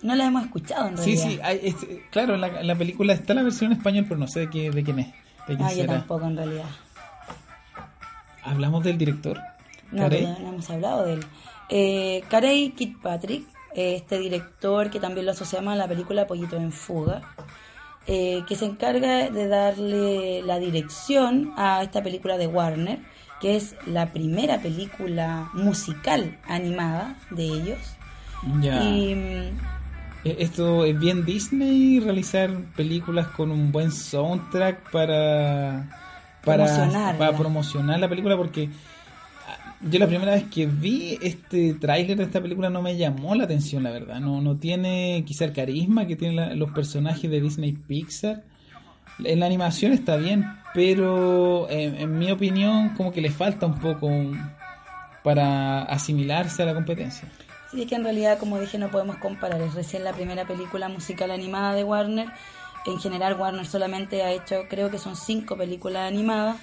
No 0.05 0.15
la 0.15 0.27
hemos 0.27 0.45
escuchado 0.45 0.89
en 0.89 0.99
Sí, 0.99 1.17
realidad. 1.17 1.29
sí, 1.29 1.41
hay- 1.43 1.61
es- 1.63 1.87
claro, 2.11 2.35
en 2.35 2.41
la, 2.43 2.61
en 2.61 2.67
la 2.67 2.75
película 2.77 3.13
está 3.15 3.33
la 3.35 3.43
versión 3.43 3.73
en 3.73 3.79
español, 3.79 4.05
pero 4.09 4.21
no 4.21 4.29
sé 4.29 4.41
de, 4.41 4.51
qué, 4.51 4.71
de 4.71 4.85
quién 4.85 4.99
es. 4.99 5.07
De 5.49 5.57
quién 5.57 5.63
Ah, 5.63 5.73
yo 5.73 5.87
tampoco 5.87 6.27
en 6.27 6.37
realidad. 6.37 6.65
Hablamos 8.43 8.85
del 8.85 8.99
director. 8.99 9.41
No, 9.91 10.03
Carey. 10.03 10.23
todavía 10.23 10.43
no 10.45 10.49
hemos 10.51 10.71
hablado 10.71 11.05
de 11.07 11.15
él. 11.15 11.21
Eh, 11.71 12.23
Carey 12.29 12.71
Kirkpatrick, 12.73 13.47
eh, 13.75 13.95
este 13.97 14.19
director 14.19 14.91
que 14.91 15.01
también 15.01 15.25
lo 15.27 15.33
asociamos 15.33 15.73
a 15.73 15.77
la 15.77 15.89
película 15.89 16.27
Pollito 16.27 16.57
en 16.57 16.71
Fuga, 16.73 17.23
eh, 18.07 18.43
que 18.47 18.57
se 18.57 18.67
encarga 18.67 19.31
de 19.31 19.49
darle 19.49 20.43
la 20.43 20.59
dirección 20.59 21.55
a 21.57 21.83
esta 21.83 22.03
película 22.03 22.37
de 22.37 22.47
Warner, 22.47 22.99
que 23.41 23.57
es 23.57 23.75
la 23.87 24.13
primera 24.13 24.61
película 24.61 25.49
musical 25.55 26.39
animada 26.47 27.17
de 27.31 27.45
ellos. 27.45 27.79
Ya. 28.61 28.83
Y 28.85 29.15
mm, 29.15 29.74
Esto 30.25 30.85
es 30.85 30.99
bien 30.99 31.25
Disney 31.27 32.01
realizar 32.01 32.51
películas 32.77 33.27
con 33.29 33.51
un 33.51 33.71
buen 33.73 33.93
soundtrack 33.93 34.91
para 34.91 35.89
para, 36.45 36.65
Promocionarla. 36.67 37.19
para 37.19 37.37
promocionar 37.39 38.01
la 38.01 38.09
película 38.09 38.37
porque 38.37 38.69
ah, 39.49 39.75
yo 39.83 39.99
la 39.99 40.07
primera 40.07 40.33
vez 40.33 40.45
que 40.45 40.67
vi 40.67 41.19
este 41.23 41.75
tráiler 41.75 42.17
de 42.19 42.25
esta 42.25 42.41
película 42.41 42.69
no 42.71 42.81
me 42.83 42.97
llamó 42.97 43.35
la 43.35 43.45
atención 43.45 43.83
la 43.83 43.91
verdad. 43.91 44.21
No 44.21 44.41
no 44.41 44.57
tiene 44.57 45.25
quizá 45.27 45.45
el 45.45 45.53
carisma 45.53 46.07
que 46.07 46.17
tienen 46.17 46.37
la- 46.37 46.55
los 46.55 46.71
personajes 46.73 47.31
de 47.31 47.41
Disney 47.41 47.73
Pixar. 47.73 48.43
En 49.25 49.41
la 49.41 49.47
animación 49.47 49.93
está 49.93 50.17
bien 50.17 50.45
pero 50.75 51.69
en, 51.71 51.95
en 51.97 52.19
mi 52.19 52.31
opinión 52.33 52.91
como 52.97 53.13
que 53.13 53.21
le 53.21 53.31
falta 53.31 53.67
un 53.67 53.79
poco 53.79 54.11
para 55.23 55.83
asimilarse 55.83 56.63
a 56.63 56.67
la 56.67 56.75
competencia 56.75 57.29
Sí, 57.75 57.83
es 57.83 57.89
que 57.89 57.97
en 57.97 58.05
realidad, 58.05 58.39
como 58.39 58.61
dije, 58.61 58.79
no 58.79 58.91
podemos 58.91 59.17
comparar. 59.17 59.61
Es 59.61 59.75
recién 59.75 60.05
la 60.05 60.13
primera 60.13 60.47
película 60.47 60.89
musical 60.89 61.31
animada 61.31 61.75
de 61.75 61.83
Warner. 61.83 62.29
En 62.87 63.01
general, 63.01 63.35
Warner 63.39 63.67
solamente 63.67 64.23
ha 64.23 64.31
hecho, 64.31 64.67
creo 64.69 64.91
que 64.91 64.99
son 64.99 65.17
cinco 65.17 65.57
películas 65.57 66.07
animadas. 66.07 66.57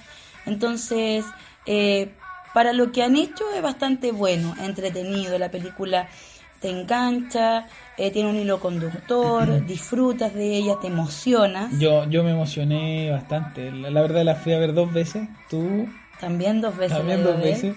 Entonces, 0.46 1.24
eh, 1.66 2.12
para 2.54 2.72
lo 2.72 2.92
que 2.92 3.02
han 3.02 3.16
hecho 3.16 3.44
es 3.54 3.62
bastante 3.62 4.10
bueno, 4.12 4.54
entretenido. 4.60 5.38
La 5.38 5.50
película 5.50 6.08
te 6.60 6.70
engancha, 6.70 7.66
eh, 7.98 8.10
tiene 8.10 8.30
un 8.30 8.36
hilo 8.36 8.60
conductor, 8.60 9.66
disfrutas 9.66 10.32
de 10.32 10.56
ella, 10.56 10.76
te 10.80 10.86
emocionas. 10.86 11.78
Yo, 11.78 12.08
yo 12.08 12.22
me 12.24 12.30
emocioné 12.30 13.10
bastante. 13.10 13.70
La, 13.70 13.90
la 13.90 14.00
verdad 14.00 14.22
la 14.24 14.36
fui 14.36 14.54
a 14.54 14.58
ver 14.58 14.72
dos 14.72 14.92
veces. 14.92 15.28
Tú 15.50 15.88
También 16.20 16.60
dos 16.60 16.76
veces. 16.76 16.96
también 16.96 17.22
dos 17.22 17.38
veces. 17.38 17.74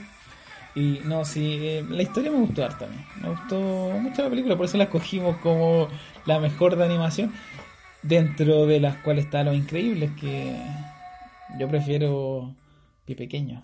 Y 0.76 1.00
no, 1.06 1.24
sí, 1.24 1.58
eh, 1.62 1.86
la 1.90 2.04
historia 2.04 2.32
me 2.32 2.40
gustó 2.40 2.66
harto 2.66 2.86
mí. 2.88 2.98
Me 3.22 3.30
gustó 3.30 3.60
mucho 4.00 4.24
la 4.24 4.30
película, 4.30 4.58
por 4.58 4.66
eso 4.66 4.78
la 4.78 4.84
escogimos 4.84 5.38
como 5.38 5.88
la 6.26 6.40
mejor 6.40 6.76
de 6.76 6.84
animación. 6.84 7.34
Dentro 8.04 8.68
de 8.68 8.80
las 8.80 8.98
cuales 8.98 9.26
está 9.26 9.44
Lo 9.44 9.54
Increíble, 9.54 10.12
que 10.20 10.56
yo 11.58 11.68
prefiero 11.68 12.56
Pie 13.06 13.16
Pequeño. 13.16 13.64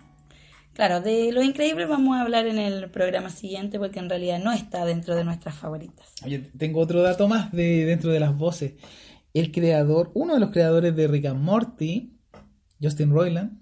Claro, 0.72 1.00
de 1.02 1.30
Lo 1.32 1.42
Increíble 1.42 1.84
vamos 1.84 2.16
a 2.16 2.22
hablar 2.22 2.46
en 2.46 2.58
el 2.58 2.90
programa 2.90 3.28
siguiente 3.28 3.78
porque 3.78 3.98
en 3.98 4.08
realidad 4.08 4.40
no 4.40 4.50
está 4.52 4.84
dentro 4.86 5.14
de 5.14 5.22
nuestras 5.22 5.54
favoritas. 5.54 6.14
Oye, 6.24 6.38
tengo 6.56 6.80
otro 6.80 7.02
dato 7.02 7.28
más 7.28 7.52
de 7.52 7.84
dentro 7.84 8.10
de 8.10 8.20
las 8.20 8.36
voces. 8.36 8.72
El 9.34 9.52
creador, 9.52 10.10
uno 10.14 10.34
de 10.34 10.40
los 10.40 10.50
creadores 10.50 10.96
de 10.96 11.08
Rick 11.08 11.26
and 11.26 11.40
Morty, 11.40 12.18
Justin 12.80 13.10
Roiland, 13.10 13.61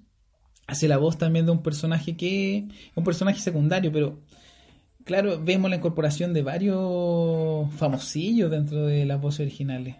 hace 0.70 0.86
la 0.86 0.98
voz 0.98 1.18
también 1.18 1.46
de 1.46 1.52
un 1.52 1.62
personaje 1.62 2.16
que 2.16 2.58
es 2.58 2.64
un 2.94 3.02
personaje 3.02 3.40
secundario, 3.40 3.90
pero 3.90 4.20
claro, 5.04 5.40
vemos 5.42 5.68
la 5.68 5.76
incorporación 5.76 6.32
de 6.32 6.42
varios 6.42 7.74
famosillos 7.74 8.50
dentro 8.50 8.86
de 8.86 9.04
las 9.04 9.20
voces 9.20 9.40
originales. 9.40 9.96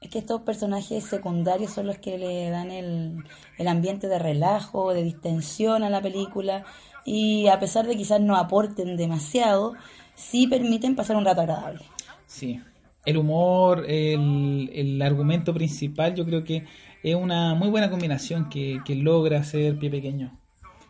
Es 0.00 0.08
que 0.08 0.20
estos 0.20 0.40
personajes 0.40 1.04
secundarios 1.04 1.72
son 1.72 1.86
los 1.86 1.98
que 1.98 2.16
le 2.16 2.48
dan 2.48 2.70
el, 2.70 3.22
el 3.58 3.68
ambiente 3.68 4.08
de 4.08 4.18
relajo, 4.18 4.94
de 4.94 5.04
distensión 5.04 5.82
a 5.82 5.90
la 5.90 6.00
película 6.00 6.64
y 7.04 7.48
a 7.48 7.60
pesar 7.60 7.86
de 7.86 7.94
quizás 7.94 8.22
no 8.22 8.36
aporten 8.36 8.96
demasiado, 8.96 9.74
sí 10.14 10.46
permiten 10.46 10.96
pasar 10.96 11.16
un 11.16 11.26
rato 11.26 11.42
agradable. 11.42 11.82
Sí. 12.26 12.58
El 13.04 13.18
humor, 13.18 13.84
el, 13.86 14.70
el 14.72 15.02
argumento 15.02 15.52
principal, 15.52 16.14
yo 16.14 16.24
creo 16.24 16.42
que 16.44 16.64
es 17.02 17.14
una 17.14 17.54
muy 17.54 17.68
buena 17.68 17.90
combinación 17.90 18.48
que, 18.48 18.80
que 18.84 18.94
logra 18.94 19.40
hacer 19.40 19.78
Pie 19.78 19.90
Pequeño. 19.90 20.38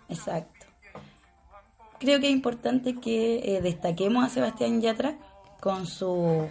Exacto. 0.09 0.67
Creo 1.99 2.19
que 2.19 2.27
es 2.27 2.33
importante 2.33 2.95
que 2.95 3.57
eh, 3.57 3.61
destaquemos 3.61 4.25
a 4.25 4.29
Sebastián 4.29 4.81
Yatra 4.81 5.17
con 5.61 5.87
su 5.87 6.49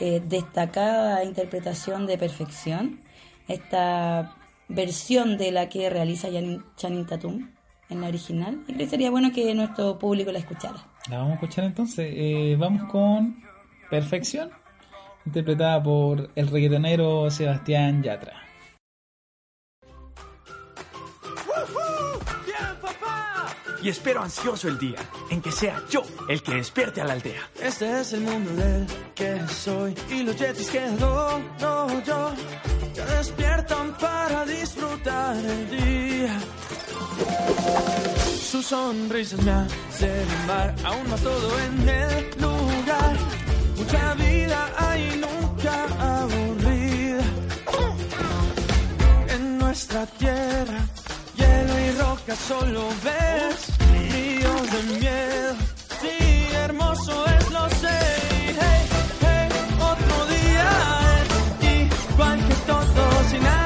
eh, 0.00 0.22
destacada 0.26 1.22
interpretación 1.22 2.06
de 2.06 2.18
perfección, 2.18 3.00
esta 3.46 4.34
versión 4.68 5.36
de 5.36 5.52
la 5.52 5.68
que 5.68 5.90
realiza 5.90 6.30
Channing, 6.30 6.64
Channing 6.76 7.06
Tatum 7.06 7.50
en 7.90 8.00
la 8.00 8.08
original. 8.08 8.62
Y 8.66 8.72
creo 8.72 8.78
que 8.78 8.88
sería 8.88 9.10
bueno 9.10 9.32
que 9.32 9.54
nuestro 9.54 9.98
público 9.98 10.32
la 10.32 10.38
escuchara. 10.38 10.78
La 11.10 11.18
vamos 11.18 11.32
a 11.32 11.34
escuchar 11.34 11.64
entonces. 11.64 12.12
Eh, 12.16 12.56
vamos 12.58 12.90
con 12.90 13.36
Perfección, 13.90 14.50
interpretada 15.26 15.80
por 15.80 16.30
el 16.34 16.48
reggaetonero 16.48 17.30
Sebastián 17.30 18.02
Yatra. 18.02 18.45
Y 23.86 23.88
espero 23.88 24.20
ansioso 24.20 24.66
el 24.66 24.80
día 24.80 24.98
en 25.30 25.40
que 25.40 25.52
sea 25.52 25.80
yo 25.88 26.02
el 26.28 26.42
que 26.42 26.54
despierte 26.54 27.00
a 27.00 27.04
la 27.04 27.12
aldea. 27.12 27.48
Este 27.62 28.00
es 28.00 28.12
el 28.14 28.22
mundo 28.22 28.50
del 28.56 28.84
que 29.14 29.40
soy 29.46 29.94
y 30.10 30.24
los 30.24 30.34
yetis 30.34 30.70
que 30.70 30.80
adoro 30.80 32.02
yo 32.04 32.32
te 32.92 33.04
despiertan 33.04 33.96
para 33.96 34.44
disfrutar 34.44 35.36
el 35.36 35.70
día. 35.70 36.36
Sus 38.50 38.66
sonrisas 38.66 39.40
me 39.44 39.52
hacen 39.52 40.30
amar 40.42 40.74
aún 40.82 41.08
más 41.08 41.20
todo 41.20 41.60
en 41.60 41.88
el 41.88 42.30
lugar. 42.40 43.16
Mucha 43.76 44.14
vida 44.14 44.68
hay, 44.78 45.24
nunca 45.24 46.22
aburrida. 46.22 47.22
En 49.28 49.58
nuestra 49.58 50.06
tierra, 50.06 50.80
hielo 51.36 51.78
y 51.78 51.90
roca 51.92 52.34
solo 52.34 52.88
ves 53.04 53.75
ríos 54.46 54.70
de. 54.72 55.54
Sí, 56.00 56.48
hermoso 56.54 57.26
es, 57.26 57.50
lo 57.50 57.68
sé. 57.70 57.98
Hey, 58.60 58.88
hey, 59.20 59.48
otro 59.80 60.26
día 60.26 60.68
es 61.20 62.12
igual 62.12 62.38
que 62.46 62.54
todos 62.66 63.32
y 63.34 63.38
nada 63.40 63.65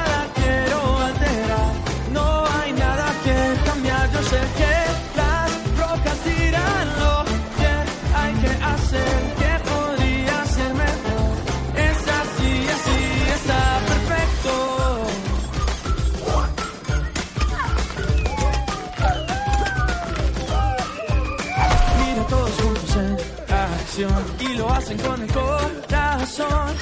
y 24.91 24.97
lo 24.97 25.03
hacen 25.03 25.07
con 25.07 25.21
el 25.21 25.31
corazón. 25.31 26.75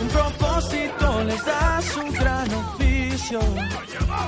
Un 0.00 0.08
propósito 0.08 1.24
les 1.24 1.44
da 1.44 1.80
su 1.82 2.12
gran 2.12 2.54
oficio. 2.54 3.40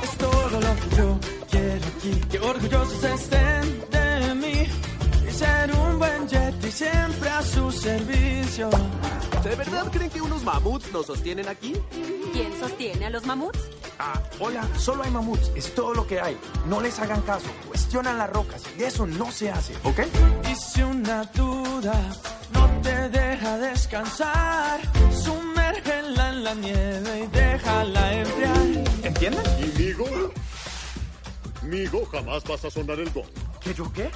Es 0.02 0.16
todo 0.18 0.60
lo 0.60 0.74
que 0.76 0.96
yo 0.96 1.18
quiero 1.50 1.86
aquí. 1.96 2.20
Que 2.30 2.38
orgullosos 2.38 3.04
estén 3.04 3.84
de 3.90 4.34
mí. 4.34 4.66
Y 5.28 5.32
ser 5.32 5.72
un 5.72 5.98
buen 5.98 6.28
jet 6.28 6.64
y 6.64 6.70
siempre 6.70 7.28
a 7.28 7.42
su 7.42 7.70
servicio. 7.72 8.70
¿De 9.42 9.56
verdad 9.56 9.90
creen 9.92 10.10
que 10.10 10.22
unos 10.22 10.42
mamuts 10.42 10.90
nos 10.92 11.06
sostienen 11.06 11.48
aquí? 11.48 11.74
¿Quién 12.32 12.58
sostiene 12.58 13.06
a 13.06 13.10
los 13.10 13.26
mamuts? 13.26 13.58
Ah, 13.98 14.20
hola, 14.40 14.66
solo 14.76 15.04
hay 15.04 15.10
mamuts, 15.10 15.52
es 15.54 15.74
todo 15.74 15.94
lo 15.94 16.06
que 16.06 16.20
hay. 16.20 16.36
No 16.66 16.80
les 16.80 16.98
hagan 16.98 17.20
caso, 17.22 17.46
cuestionan 17.68 18.18
las 18.18 18.30
rocas, 18.30 18.62
de 18.76 18.86
eso 18.86 19.06
no 19.06 19.30
se 19.30 19.50
hace, 19.50 19.74
¿ok? 19.84 20.00
Y 20.50 20.54
si 20.56 20.82
una 20.82 21.24
duda 21.26 21.94
no 22.66 22.80
te 22.80 23.08
deja 23.10 23.58
descansar, 23.58 24.80
sumérgela 25.12 26.28
en 26.30 26.44
la 26.44 26.54
nieve 26.54 27.20
y 27.24 27.26
déjala 27.36 28.12
enfriar. 28.14 28.56
¿Entienden? 29.02 29.42
¿Y 29.58 29.78
Migo? 29.78 30.06
Migo, 31.62 32.04
jamás 32.06 32.44
vas 32.44 32.64
a 32.64 32.70
sonar 32.70 33.00
el 33.00 33.10
gong 33.10 33.26
¿Que 33.60 33.72
yo 33.74 33.90
qué? 33.92 34.10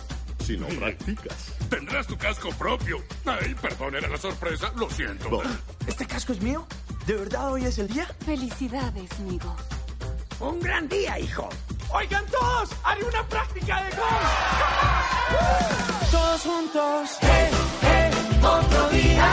si 0.45 0.57
no 0.57 0.67
practicas. 0.69 1.53
Tendrás 1.69 2.07
tu 2.07 2.17
casco 2.17 2.49
propio. 2.53 3.03
Ay, 3.27 3.55
perdón, 3.61 3.97
era 3.97 4.09
la 4.09 4.17
sorpresa. 4.17 4.73
Lo 4.77 4.89
siento. 4.89 5.43
¿Este 5.87 6.07
casco 6.07 6.33
es 6.33 6.41
mío? 6.41 6.67
¿De 7.07 7.15
verdad 7.15 7.53
hoy 7.53 7.67
es 7.67 7.79
el 7.79 7.89
día? 7.89 8.07
Felicidades, 8.25 9.11
amigo. 9.19 9.55
Un 10.41 10.59
gran 10.61 10.89
día, 10.89 11.19
hijo. 11.19 11.51
Oigan 11.91 12.25
todos, 12.27 12.71
haré 12.83 13.05
una 13.05 13.27
práctica 13.29 13.83
de 13.85 13.91
gong. 13.91 14.27
Todos 16.11 16.41
juntos, 16.41 17.11
hey, 17.21 17.51
otro 18.45 18.89
día 18.91 19.31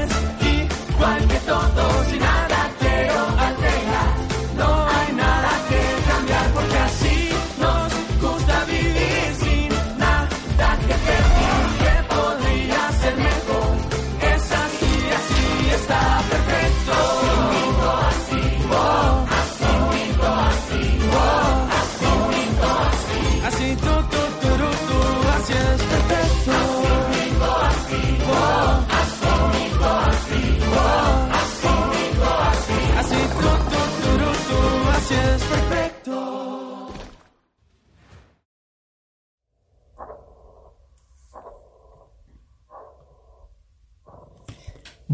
es 0.00 0.10
igual 0.90 1.28
que 1.28 1.38
todos 1.40 2.12
y 2.14 2.18
nada 2.18 2.70
quiero 2.78 3.28
alterar. 3.38 3.65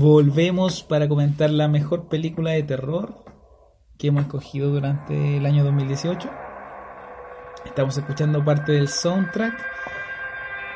Volvemos 0.02 0.82
para 0.82 1.08
comentar 1.08 1.48
la 1.50 1.68
mejor 1.68 2.08
película 2.08 2.50
de 2.50 2.64
terror 2.64 3.24
que 3.98 4.08
hemos 4.08 4.22
escogido 4.22 4.70
durante 4.70 5.36
el 5.36 5.46
año 5.46 5.62
2018. 5.62 6.28
Estamos 7.66 7.96
escuchando 7.96 8.44
parte 8.44 8.72
del 8.72 8.88
soundtrack. 8.88 9.54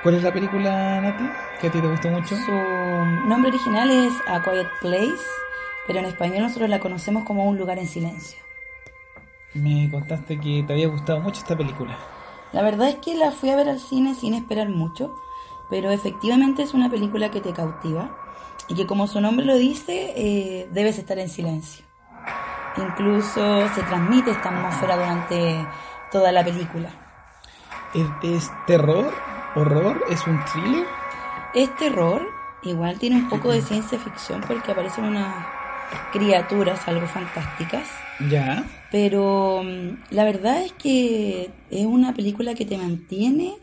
¿Cuál 0.05 0.15
es 0.15 0.23
la 0.23 0.33
película, 0.33 1.01
Nati? 1.01 1.25
¿Que 1.61 1.67
a 1.67 1.73
ti 1.73 1.81
te 1.81 1.89
gustó 1.89 2.09
mucho? 2.09 2.37
Su 2.37 2.53
nombre 3.29 3.51
original 3.51 3.91
es 3.91 4.13
A 4.29 4.45
Quiet 4.45 4.69
Place, 4.81 5.25
pero 5.89 5.99
en 5.99 6.05
español 6.05 6.43
nosotros 6.43 6.71
la 6.71 6.79
conocemos 6.79 7.25
como 7.25 7.49
Un 7.49 7.59
lugar 7.59 7.81
en 7.81 7.89
silencio. 7.89 8.39
Me 9.55 9.91
contaste 9.91 10.39
que 10.39 10.63
te 10.65 10.73
había 10.73 10.87
gustado 10.87 11.19
mucho 11.19 11.41
esta 11.41 11.57
película. 11.57 11.99
La 12.53 12.63
verdad 12.63 12.91
es 12.91 12.95
que 12.99 13.17
la 13.17 13.33
fui 13.33 13.51
a 13.51 13.57
ver 13.57 13.69
al 13.71 13.81
cine 13.81 14.15
sin 14.15 14.35
esperar 14.35 14.69
mucho, 14.69 15.13
pero 15.69 15.91
efectivamente 15.91 16.63
es 16.63 16.75
una 16.75 16.89
película 16.89 17.33
que 17.33 17.41
te 17.41 17.53
cautiva 17.53 18.23
y 18.69 18.75
que 18.75 18.87
como 18.87 19.07
su 19.07 19.21
nombre 19.21 19.47
lo 19.47 19.57
dice, 19.57 20.13
eh, 20.17 20.69
debes 20.73 20.99
estar 20.99 21.19
en 21.19 21.29
silencio. 21.29 21.85
Incluso 22.77 23.69
se 23.75 23.83
transmite 23.83 24.31
esta 24.31 24.51
atmósfera 24.51 24.97
durante 24.97 25.67
toda 26.11 26.33
la 26.33 26.45
película. 26.45 26.91
¿Es, 27.95 28.07
es 28.23 28.51
terror? 28.67 29.13
¿Horror? 29.55 30.05
¿Es 30.11 30.27
un 30.27 30.39
thriller? 30.45 30.87
Es 31.55 31.75
terror, 31.77 32.29
igual 32.63 32.99
tiene 32.99 33.17
un 33.17 33.29
poco 33.29 33.51
de 33.51 33.63
ciencia 33.63 33.99
ficción 33.99 34.43
porque 34.47 34.73
aparecen 34.73 35.05
unas 35.05 35.47
criaturas 36.13 36.87
algo 36.87 37.07
fantásticas. 37.07 37.89
Ya. 38.29 38.65
Pero 38.91 39.63
mm, 39.65 40.15
la 40.15 40.25
verdad 40.25 40.63
es 40.63 40.73
que 40.73 41.51
es 41.71 41.87
una 41.87 42.15
película 42.15 42.55
que 42.55 42.67
te 42.67 42.77
mantiene 42.77 43.57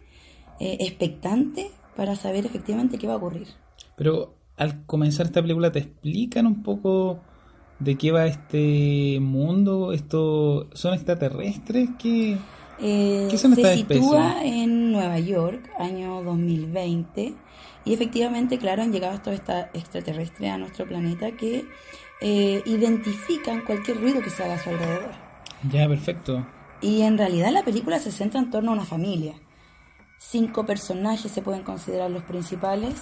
eh, 0.59 0.77
expectante 0.79 1.71
para 1.95 2.15
saber 2.15 2.45
efectivamente 2.45 2.97
qué 2.97 3.07
va 3.07 3.13
a 3.13 3.17
ocurrir. 3.17 3.47
Pero 3.95 4.33
al 4.57 4.85
comenzar 4.85 5.25
esta 5.25 5.41
película 5.41 5.71
te 5.71 5.79
explican 5.79 6.45
un 6.47 6.63
poco 6.63 7.19
de 7.79 7.95
qué 7.97 8.11
va 8.11 8.25
este 8.27 9.17
mundo. 9.21 9.93
Esto 9.93 10.69
son 10.73 10.93
extraterrestres 10.93 11.89
que 11.99 12.37
Eh, 12.79 13.27
¿Qué 13.29 13.37
son 13.37 13.55
se 13.55 13.75
sitúa 13.75 14.41
especies? 14.41 14.63
en 14.63 14.91
Nueva 14.91 15.19
York, 15.19 15.69
año 15.77 16.23
2020, 16.23 17.35
y 17.85 17.93
efectivamente, 17.93 18.57
claro, 18.57 18.81
han 18.81 18.91
llegado 18.91 19.13
estos 19.13 19.33
esta- 19.35 19.69
extraterrestres 19.73 20.49
a 20.51 20.57
nuestro 20.57 20.87
planeta 20.87 21.31
que 21.31 21.65
eh, 22.21 22.61
identifican 22.65 23.61
cualquier 23.65 23.99
ruido 24.01 24.21
que 24.21 24.29
se 24.31 24.43
haga 24.43 24.55
a 24.55 24.59
su 24.63 24.69
alrededor. 24.71 25.11
ya 25.69 25.87
perfecto. 25.87 26.45
Y 26.81 27.01
en 27.03 27.17
realidad 27.17 27.51
la 27.51 27.63
película 27.63 27.99
se 27.99 28.11
centra 28.11 28.39
en 28.39 28.49
torno 28.49 28.71
a 28.71 28.73
una 28.73 28.85
familia. 28.85 29.33
Cinco 30.17 30.65
personajes 30.65 31.31
se 31.31 31.41
pueden 31.41 31.63
considerar 31.63 32.09
los 32.09 32.23
principales 32.23 32.93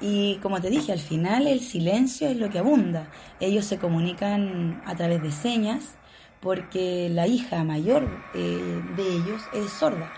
y 0.00 0.36
como 0.42 0.60
te 0.60 0.70
dije, 0.70 0.92
al 0.92 0.98
final 1.00 1.46
el 1.46 1.60
silencio 1.60 2.28
es 2.28 2.36
lo 2.36 2.50
que 2.50 2.58
abunda. 2.58 3.08
Ellos 3.40 3.64
se 3.64 3.78
comunican 3.78 4.82
a 4.84 4.94
través 4.94 5.22
de 5.22 5.32
señas 5.32 5.96
porque 6.40 7.08
la 7.10 7.26
hija 7.26 7.64
mayor 7.64 8.06
eh, 8.34 8.82
de 8.96 9.02
ellos 9.02 9.42
es 9.54 9.70
sorda. 9.70 10.12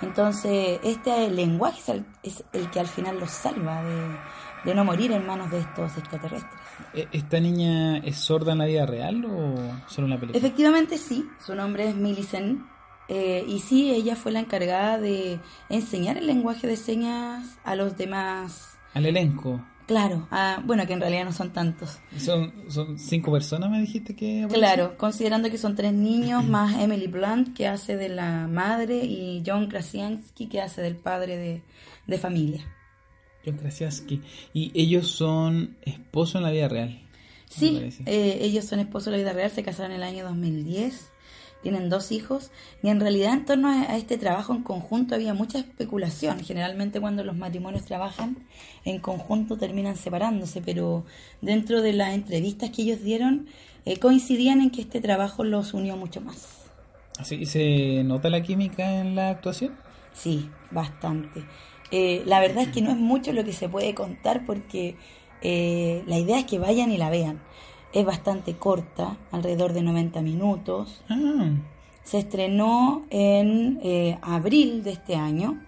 Entonces 0.00 0.78
este 0.84 1.28
lenguaje 1.30 1.80
es 1.80 1.88
el, 1.88 2.04
es 2.22 2.44
el 2.52 2.70
que 2.70 2.78
al 2.80 2.86
final 2.86 3.18
los 3.18 3.30
salva 3.30 3.82
de, 3.82 4.16
de 4.64 4.74
no 4.74 4.84
morir 4.84 5.10
en 5.10 5.26
manos 5.26 5.50
de 5.50 5.58
estos 5.58 5.96
extraterrestres. 5.98 6.60
¿E- 6.94 7.08
¿Esta 7.10 7.40
niña 7.40 7.98
es 7.98 8.16
sorda 8.18 8.52
en 8.52 8.58
la 8.58 8.66
vida 8.66 8.86
real 8.86 9.24
o 9.24 9.54
solo 9.88 10.06
en 10.06 10.10
la 10.10 10.20
película? 10.20 10.38
Efectivamente 10.38 10.98
sí, 10.98 11.26
su 11.44 11.54
nombre 11.56 11.88
es 11.88 11.96
Millicent 11.96 12.60
eh, 13.08 13.44
y 13.48 13.58
sí, 13.58 13.90
ella 13.90 14.14
fue 14.14 14.30
la 14.30 14.38
encargada 14.40 14.98
de 14.98 15.40
enseñar 15.68 16.16
el 16.16 16.28
lenguaje 16.28 16.68
de 16.68 16.76
señas 16.76 17.58
a 17.64 17.74
los 17.74 17.96
demás, 17.96 18.77
Al 18.94 19.06
elenco. 19.06 19.64
Claro, 19.86 20.28
ah, 20.30 20.62
bueno, 20.66 20.86
que 20.86 20.92
en 20.92 21.00
realidad 21.00 21.24
no 21.24 21.32
son 21.32 21.50
tantos. 21.50 21.98
Son, 22.18 22.52
son 22.68 22.98
cinco 22.98 23.32
personas, 23.32 23.70
me 23.70 23.80
dijiste 23.80 24.14
que 24.14 24.42
aparecen? 24.42 24.60
Claro, 24.60 24.98
considerando 24.98 25.50
que 25.50 25.56
son 25.56 25.74
tres 25.74 25.94
niños, 25.94 26.44
más 26.46 26.78
Emily 26.78 27.06
Blunt, 27.06 27.56
que 27.56 27.66
hace 27.66 27.96
de 27.96 28.10
la 28.10 28.46
madre, 28.48 28.96
y 29.04 29.42
John 29.46 29.68
Krasinski, 29.68 30.46
que 30.46 30.60
hace 30.60 30.82
del 30.82 30.96
padre 30.96 31.38
de, 31.38 31.62
de 32.06 32.18
familia. 32.18 32.66
John 33.46 33.56
Krasinski. 33.56 34.20
Y 34.52 34.72
ellos 34.74 35.10
son 35.10 35.78
esposos 35.82 36.34
en 36.34 36.42
la 36.42 36.50
vida 36.50 36.68
real. 36.68 37.00
Sí, 37.48 37.80
eh, 38.04 38.38
ellos 38.42 38.66
son 38.66 38.80
esposos 38.80 39.06
de 39.06 39.12
la 39.12 39.16
vida 39.18 39.32
real, 39.32 39.50
se 39.50 39.62
casaron 39.62 39.92
en 39.92 39.98
el 39.98 40.02
año 40.02 40.24
2010, 40.24 41.10
tienen 41.62 41.88
dos 41.88 42.12
hijos, 42.12 42.50
y 42.82 42.88
en 42.88 43.00
realidad 43.00 43.32
en 43.32 43.44
torno 43.44 43.68
a, 43.68 43.96
este 43.96 44.18
trabajo 44.18 44.54
en 44.54 44.62
conjunto 44.62 45.14
había 45.14 45.34
mucha 45.34 45.58
especulación. 45.58 46.40
Generalmente 46.44 47.00
cuando 47.00 47.24
los 47.24 47.36
matrimonios 47.36 47.84
trabajan 47.84 48.36
en 48.84 49.00
conjunto 49.00 49.56
terminan 49.56 49.96
separándose, 49.96 50.60
pero 50.60 51.04
dentro 51.40 51.82
de 51.82 51.92
las 51.92 52.14
entrevistas 52.14 52.70
que 52.70 52.82
ellos 52.82 53.02
dieron 53.02 53.46
eh, 53.84 53.98
coincidían 53.98 54.60
en 54.60 54.70
que 54.70 54.82
este 54.82 55.00
trabajo 55.00 55.44
los 55.44 55.74
unió 55.74 55.96
mucho 55.96 56.20
más. 56.20 56.70
Así 57.18 57.46
se 57.46 58.04
nota 58.04 58.30
la 58.30 58.42
química 58.42 59.00
en 59.00 59.16
la 59.16 59.30
actuación. 59.30 59.74
Sí, 60.12 60.48
bastante. 60.70 61.44
Eh, 61.90 62.22
la 62.26 62.38
verdad 62.40 62.64
es 62.64 62.68
que 62.68 62.82
no 62.82 62.90
es 62.90 62.96
mucho 62.96 63.32
lo 63.32 63.44
que 63.44 63.52
se 63.52 63.68
puede 63.68 63.94
contar 63.94 64.44
porque 64.44 64.96
eh, 65.42 66.02
la 66.06 66.18
idea 66.18 66.38
es 66.38 66.44
que 66.44 66.58
vayan 66.58 66.92
y 66.92 66.98
la 66.98 67.10
vean. 67.10 67.40
Es 67.92 68.04
bastante 68.04 68.54
corta, 68.56 69.16
alrededor 69.32 69.72
de 69.72 69.82
90 69.82 70.20
minutos. 70.22 71.02
Ah, 71.08 71.50
Se 72.02 72.18
estrenó 72.18 73.04
en 73.10 73.78
eh, 73.82 74.18
abril 74.22 74.82
de 74.82 74.92
este 74.92 75.16
año. 75.16 75.58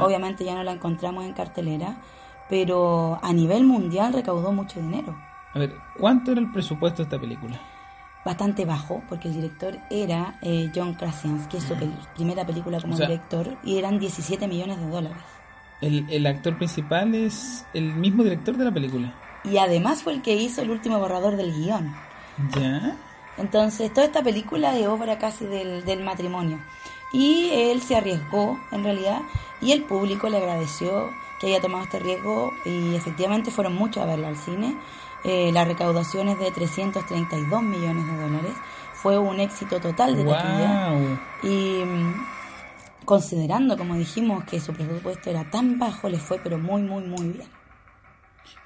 Obviamente 0.00 0.44
ya 0.44 0.54
no 0.54 0.62
la 0.62 0.72
encontramos 0.72 1.24
en 1.24 1.32
cartelera, 1.32 2.00
pero 2.48 3.18
a 3.22 3.32
nivel 3.32 3.64
mundial 3.64 4.12
recaudó 4.12 4.52
mucho 4.52 4.80
dinero. 4.80 5.16
a 5.54 5.58
ver, 5.58 5.72
¿cuánto 5.98 6.32
era 6.32 6.40
el 6.40 6.50
presupuesto 6.52 6.98
de 6.98 7.04
esta 7.04 7.20
película? 7.20 7.58
Bastante 8.24 8.66
bajo, 8.66 9.02
porque 9.08 9.28
el 9.28 9.34
director 9.34 9.78
era 9.88 10.38
eh, 10.42 10.70
John 10.74 10.92
Krasinski, 10.94 11.58
su 11.60 11.74
pel- 11.74 11.90
primera 12.14 12.44
película 12.46 12.78
como 12.80 12.92
O 12.94 12.96
sea- 12.96 13.06
director, 13.08 13.56
y 13.64 13.78
eran 13.78 13.98
17 13.98 14.46
millones 14.46 14.78
de 14.78 14.86
dólares. 14.88 15.16
El, 15.80 16.06
el 16.10 16.26
actor 16.26 16.58
principal 16.58 17.14
es 17.14 17.64
el 17.72 17.94
mismo 17.94 18.22
director 18.22 18.54
de 18.56 18.64
la 18.66 18.70
película. 18.72 19.14
Y 19.44 19.58
además 19.58 20.02
fue 20.02 20.14
el 20.14 20.22
que 20.22 20.34
hizo 20.34 20.62
el 20.62 20.70
último 20.70 20.98
borrador 20.98 21.36
del 21.36 21.52
guion. 21.52 21.94
¿Ya? 22.56 22.96
Entonces, 23.38 23.92
toda 23.92 24.06
esta 24.06 24.22
película 24.22 24.76
es 24.76 24.86
obra 24.86 25.18
casi 25.18 25.46
del, 25.46 25.84
del 25.84 26.02
matrimonio. 26.02 26.58
Y 27.12 27.50
él 27.52 27.80
se 27.80 27.96
arriesgó, 27.96 28.58
en 28.70 28.84
realidad, 28.84 29.22
y 29.60 29.72
el 29.72 29.82
público 29.82 30.28
le 30.28 30.36
agradeció 30.36 31.10
que 31.40 31.48
haya 31.48 31.60
tomado 31.60 31.84
este 31.84 31.98
riesgo 31.98 32.52
y 32.64 32.94
efectivamente 32.94 33.50
fueron 33.50 33.74
muchos 33.74 34.02
a 34.02 34.06
verla 34.06 34.28
al 34.28 34.36
cine. 34.36 34.76
Eh, 35.24 35.50
la 35.52 35.64
recaudación 35.64 36.28
es 36.28 36.38
de 36.38 36.50
332 36.50 37.62
millones 37.62 38.06
de 38.06 38.16
dólares. 38.16 38.52
Fue 38.94 39.18
un 39.18 39.40
éxito 39.40 39.80
total 39.80 40.16
de 40.16 40.24
taquilla. 40.24 40.90
¡Wow! 40.90 41.18
Y 41.42 41.84
mm, 41.84 42.26
considerando, 43.06 43.76
como 43.76 43.94
dijimos, 43.94 44.44
que 44.44 44.60
su 44.60 44.72
presupuesto 44.74 45.30
era 45.30 45.50
tan 45.50 45.78
bajo, 45.78 46.08
le 46.08 46.18
fue 46.18 46.38
pero 46.38 46.58
muy, 46.58 46.82
muy, 46.82 47.02
muy 47.04 47.28
bien. 47.28 47.48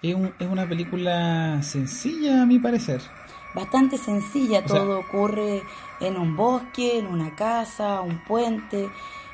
Es, 0.03 0.15
un- 0.15 0.33
es 0.39 0.47
una 0.49 0.69
película 0.69 1.63
sencilla, 1.63 2.43
a 2.43 2.47
mi 2.47 2.59
parecer. 2.59 3.01
bastante 3.55 3.99
sencilla, 3.99 4.63
O 4.65 4.69
sea- 4.69 4.81
todo 4.81 4.99
ocurre 4.99 5.63
en 6.01 6.17
un 6.17 6.37
bosque, 6.37 6.99
en 6.99 7.07
una 7.07 7.35
casa, 7.37 8.01
un 8.01 8.19
puente, 8.25 8.89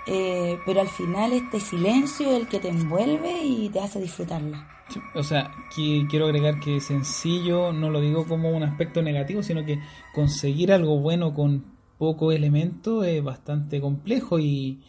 eh, 0.06 0.58
pero 0.66 0.80
al 0.82 0.88
final 0.88 1.32
este 1.32 1.58
silencio 1.58 2.30
es 2.30 2.40
el 2.42 2.46
que 2.46 2.58
te 2.60 2.68
envuelve 2.68 3.42
y 3.42 3.68
te 3.70 3.80
hace 3.80 3.98
disfrutarla. 4.00 4.68
O 5.14 5.22
sea, 5.22 5.50
que 5.74 6.04
quiero 6.10 6.26
agregar 6.26 6.60
que 6.60 6.80
sencillo 6.80 7.72
no 7.72 7.88
lo 7.90 8.00
digo 8.00 8.26
como 8.26 8.50
un 8.50 8.62
aspecto 8.62 9.00
negativo, 9.02 9.42
sino 9.42 9.64
que 9.64 9.80
conseguir 10.12 10.72
algo 10.72 10.98
bueno 11.00 11.32
con 11.32 11.64
poco 11.96 12.30
elemento 12.32 13.04
es 13.04 13.22
bastante 13.24 13.80
complejo 13.80 14.38
y, 14.38 14.80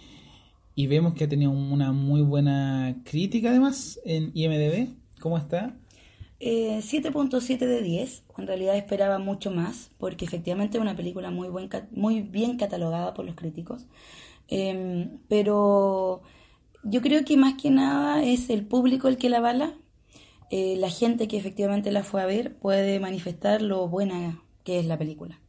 y 0.75 0.87
vemos 0.87 1.13
que 1.13 1.25
ha 1.25 1.29
tenido 1.29 1.51
una 1.51 1.91
muy 1.93 2.21
buena 2.21 2.97
crítica 3.05 3.49
además 3.49 3.99
en 4.03 4.31
IMDB. 4.33 4.89
¿Cómo 5.21 5.37
está? 5.37 5.75
Eh, 6.39 6.81
7.7 6.81 7.67
de 7.67 7.81
10, 7.83 8.23
en 8.37 8.47
realidad 8.47 8.75
esperaba 8.75 9.19
mucho 9.19 9.51
más, 9.51 9.91
porque 9.99 10.25
efectivamente 10.25 10.77
es 10.77 10.81
una 10.81 10.95
película 10.95 11.29
muy, 11.31 11.49
buen, 11.49 11.69
muy 11.91 12.21
bien 12.23 12.57
catalogada 12.57 13.13
por 13.13 13.25
los 13.25 13.35
críticos, 13.35 13.87
Em, 14.47 15.19
pero 15.29 16.21
yo 16.83 17.01
creo 17.01 17.25
que 17.25 17.37
más 17.37 17.55
que 17.61 17.71
nada 17.71 18.23
es 18.23 18.49
el 18.49 18.65
público 18.67 19.07
el 19.07 19.17
que 19.17 19.29
la 19.29 19.37
avala, 19.39 19.75
Eh, 20.51 20.77
la 20.77 20.89
gente 20.89 21.27
que 21.27 21.37
efectivamente 21.37 21.91
la 21.91 22.03
fue 22.03 22.21
a 22.21 22.27
ver 22.27 22.57
puede 22.59 22.99
manifestar 22.99 23.61
lo 23.61 23.87
buena 23.89 24.43
que 24.65 24.79
es 24.79 24.85
la 24.85 24.97
película. 24.97 25.41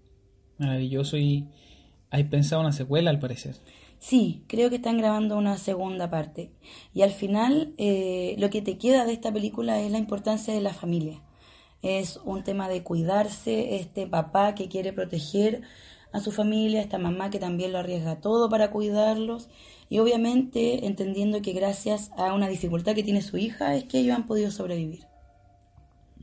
Maravilloso 0.59 1.17
y 1.19 1.51
hay 2.11 2.25
pensado 2.25 2.61
una 2.63 2.73
secuela 2.73 3.11
al 3.11 3.19
parecer. 3.19 3.57
Sí, 4.03 4.43
creo 4.49 4.69
que 4.69 4.77
están 4.77 4.99
grabando 4.99 5.39
una 5.39 5.57
segunda 5.59 6.11
parte. 6.11 6.51
Y 6.93 7.03
al 7.03 7.13
final, 7.13 7.73
eh, 7.79 8.35
lo 8.37 8.51
que 8.51 8.61
te 8.61 8.77
queda 8.77 9.05
de 9.05 9.13
esta 9.13 9.33
película 9.33 9.81
es 9.81 9.93
la 9.93 9.99
importancia 9.99 10.53
de 10.53 10.61
la 10.61 10.75
familia. 10.75 11.23
Es 11.83 12.19
un 12.25 12.43
tema 12.43 12.69
de 12.69 12.83
cuidarse, 12.83 13.77
este 13.77 14.09
papá 14.09 14.57
que 14.57 14.67
quiere 14.67 14.93
proteger 14.93 15.63
a 16.11 16.19
su 16.19 16.33
familia, 16.33 16.81
esta 16.81 16.99
mamá 16.99 17.31
que 17.31 17.39
también 17.39 17.71
lo 17.71 17.79
arriesga 17.79 18.21
todo 18.21 18.51
para 18.51 18.73
cuidarlos. 18.73 19.49
Y 19.89 20.01
obviamente 20.01 20.85
entendiendo 20.85 21.41
que 21.41 21.53
gracias 21.53 22.11
a 22.17 22.35
una 22.35 22.49
dificultad 22.49 22.97
que 22.97 23.05
tiene 23.05 23.23
su 23.23 23.39
hija 23.39 23.77
es 23.77 23.85
que 23.85 24.01
ellos 24.01 24.17
han 24.17 24.27
podido 24.27 24.51
sobrevivir. 24.51 25.05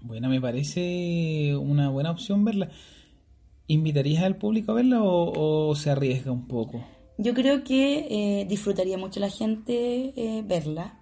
Bueno, 0.02 0.28
me 0.28 0.42
parece 0.42 1.56
una 1.56 1.88
buena 1.88 2.12
opción 2.12 2.44
verla. 2.44 2.72
¿Invitarías 3.68 4.24
al 4.24 4.36
público 4.36 4.74
a 4.74 4.76
verla 4.76 5.02
o, 5.02 5.70
o 5.70 5.76
se 5.76 5.92
arriesga 5.92 6.34
un 6.34 6.46
poco? 6.46 6.84
Yo 7.22 7.34
creo 7.34 7.66
que 7.66 8.08
eh, 8.10 8.46
disfrutaría 8.46 8.98
mucho 8.98 9.20
la 9.20 9.30
gente 9.30 10.14
eh, 10.16 10.42
verla. 10.46 10.98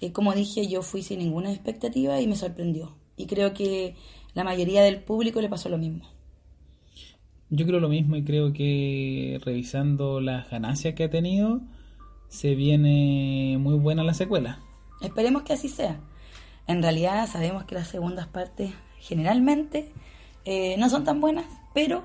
Eh, 0.00 0.12
como 0.12 0.32
dije, 0.32 0.68
yo 0.68 0.80
fui 0.80 1.02
sin 1.02 1.18
ninguna 1.18 1.50
expectativa 1.50 2.20
y 2.20 2.28
me 2.28 2.36
sorprendió. 2.36 2.94
Y 3.16 3.26
creo 3.26 3.52
que 3.52 3.96
la 4.32 4.44
mayoría 4.44 4.80
del 4.82 5.02
público 5.02 5.40
le 5.40 5.48
pasó 5.48 5.68
lo 5.68 5.76
mismo. 5.76 6.04
Yo 7.48 7.66
creo 7.66 7.80
lo 7.80 7.88
mismo 7.88 8.14
y 8.14 8.22
creo 8.22 8.52
que 8.52 9.40
revisando 9.44 10.20
las 10.20 10.48
ganancias 10.48 10.94
que 10.94 11.02
ha 11.02 11.10
tenido, 11.10 11.62
se 12.28 12.54
viene 12.54 13.58
muy 13.58 13.74
buena 13.74 14.04
la 14.04 14.14
secuela. 14.14 14.60
Esperemos 15.02 15.42
que 15.42 15.54
así 15.54 15.68
sea. 15.68 15.98
En 16.68 16.80
realidad 16.80 17.28
sabemos 17.28 17.64
que 17.64 17.74
las 17.74 17.88
segundas 17.88 18.28
partes 18.28 18.70
generalmente 19.00 19.90
no 20.78 20.88
son 20.88 21.02
tan 21.02 21.20
buenas, 21.20 21.46
pero 21.74 22.04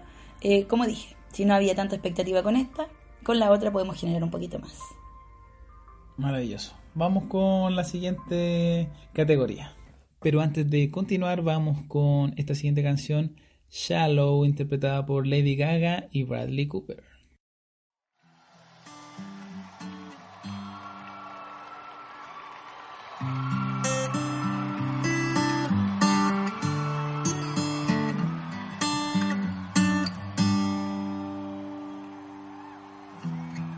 como 0.67 0.88
dije, 0.88 1.15
si 1.31 1.45
no 1.45 1.53
había 1.53 1.75
tanta 1.75 1.95
expectativa 1.95 2.41
con 2.41 2.55
esta, 2.55 2.88
con 3.26 3.40
la 3.40 3.52
otra 3.52 3.72
podemos 3.72 4.00
generar 4.00 4.24
un 4.24 4.30
poquito 4.30 4.60
más. 4.60 4.80
Maravilloso. 6.16 6.74
Vamos 6.94 7.24
con 7.26 7.76
la 7.76 7.84
siguiente 7.84 8.88
categoría. 9.14 9.74
Pero 10.22 10.42
antes 10.42 10.70
de 10.70 10.92
continuar, 10.92 11.42
vamos 11.42 11.80
con 11.88 12.34
esta 12.38 12.56
siguiente 12.56 12.84
canción, 12.84 13.36
Shallow, 13.70 14.46
interpretada 14.46 15.06
por 15.06 15.28
Lady 15.28 15.56
Gaga 15.56 16.08
y 16.12 16.24
Bradley 16.24 16.68
Cooper. 16.68 17.04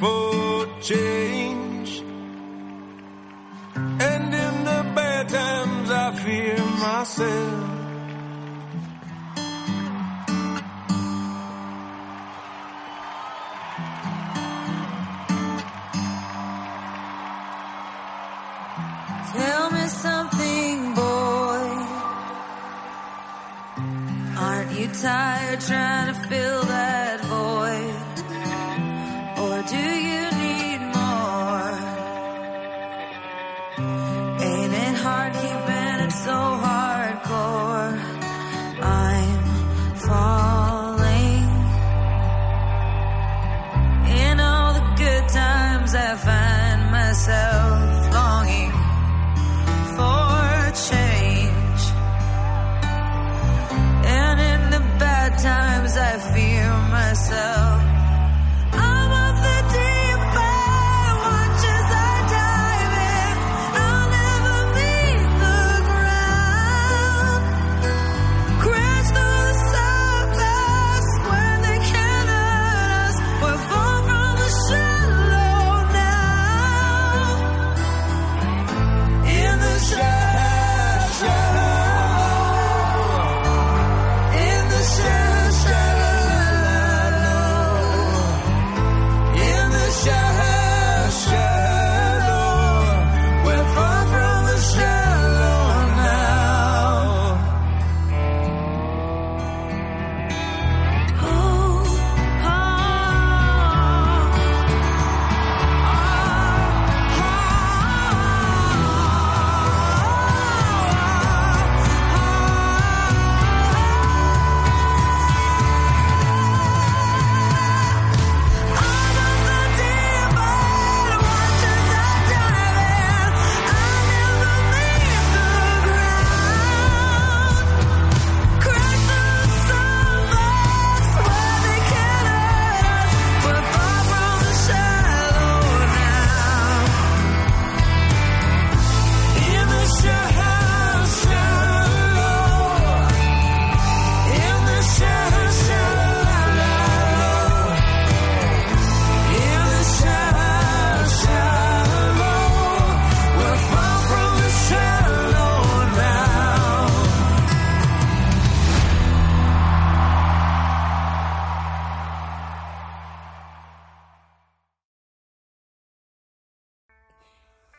for 0.00 0.66
change. 0.80 2.02
And 3.74 4.34
in 4.44 4.54
the 4.64 4.80
bad 4.94 5.28
times, 5.28 5.90
I 5.90 6.14
fear 6.22 6.58
myself. 6.86 7.64
Tell 19.32 19.70
me 19.70 19.86
something, 19.88 20.94
boy. 20.94 21.66
Aren't 24.38 24.72
you 24.78 24.88
tired 25.02 25.60
trying? 25.60 26.07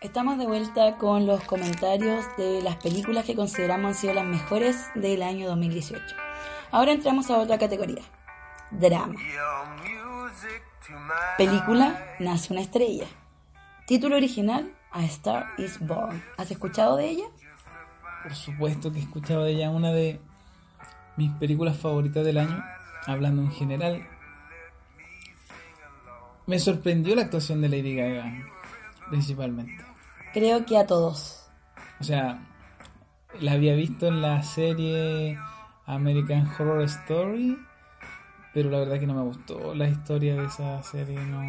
Estamos 0.01 0.37
de 0.37 0.47
vuelta 0.47 0.95
con 0.95 1.27
los 1.27 1.43
comentarios 1.43 2.25
de 2.37 2.61
las 2.61 2.77
películas 2.77 3.25
que 3.25 3.35
consideramos 3.35 3.89
han 3.89 3.95
sido 3.95 4.13
las 4.13 4.23
mejores 4.23 4.87
del 4.95 5.21
año 5.21 5.49
2018. 5.49 6.15
Ahora 6.71 6.93
entramos 6.93 7.29
a 7.29 7.37
otra 7.37 7.57
categoría, 7.57 8.01
drama. 8.71 9.19
Película 11.37 12.15
Nace 12.19 12.53
una 12.53 12.61
estrella. 12.61 13.07
Título 13.87 14.15
original, 14.15 14.73
A 14.91 15.03
Star 15.03 15.47
is 15.57 15.85
Born. 15.85 16.23
¿Has 16.37 16.49
escuchado 16.49 16.95
de 16.95 17.09
ella? 17.09 17.25
Por 18.23 18.35
supuesto 18.35 18.93
que 18.93 18.99
he 18.99 19.01
escuchado 19.01 19.43
de 19.43 19.51
ella 19.51 19.69
una 19.69 19.91
de 19.91 20.21
mis 21.17 21.31
películas 21.33 21.75
favoritas 21.75 22.23
del 22.23 22.37
año, 22.37 22.63
hablando 23.05 23.41
en 23.41 23.51
general. 23.51 24.07
Me 26.47 26.57
sorprendió 26.57 27.17
la 27.17 27.23
actuación 27.23 27.59
de 27.59 27.67
Lady 27.67 27.95
Gaga, 27.95 28.31
principalmente. 29.09 29.88
Creo 30.33 30.65
que 30.65 30.77
a 30.77 30.85
todos. 30.85 31.47
O 31.99 32.03
sea, 32.03 32.39
la 33.39 33.53
había 33.53 33.73
visto 33.73 34.07
en 34.07 34.21
la 34.21 34.41
serie 34.43 35.37
American 35.85 36.47
Horror 36.47 36.83
Story, 36.83 37.57
pero 38.53 38.69
la 38.69 38.79
verdad 38.79 38.99
que 38.99 39.07
no 39.07 39.15
me 39.15 39.23
gustó 39.23 39.73
la 39.73 39.87
historia 39.87 40.35
de 40.35 40.45
esa 40.45 40.83
serie. 40.83 41.19
No, 41.19 41.41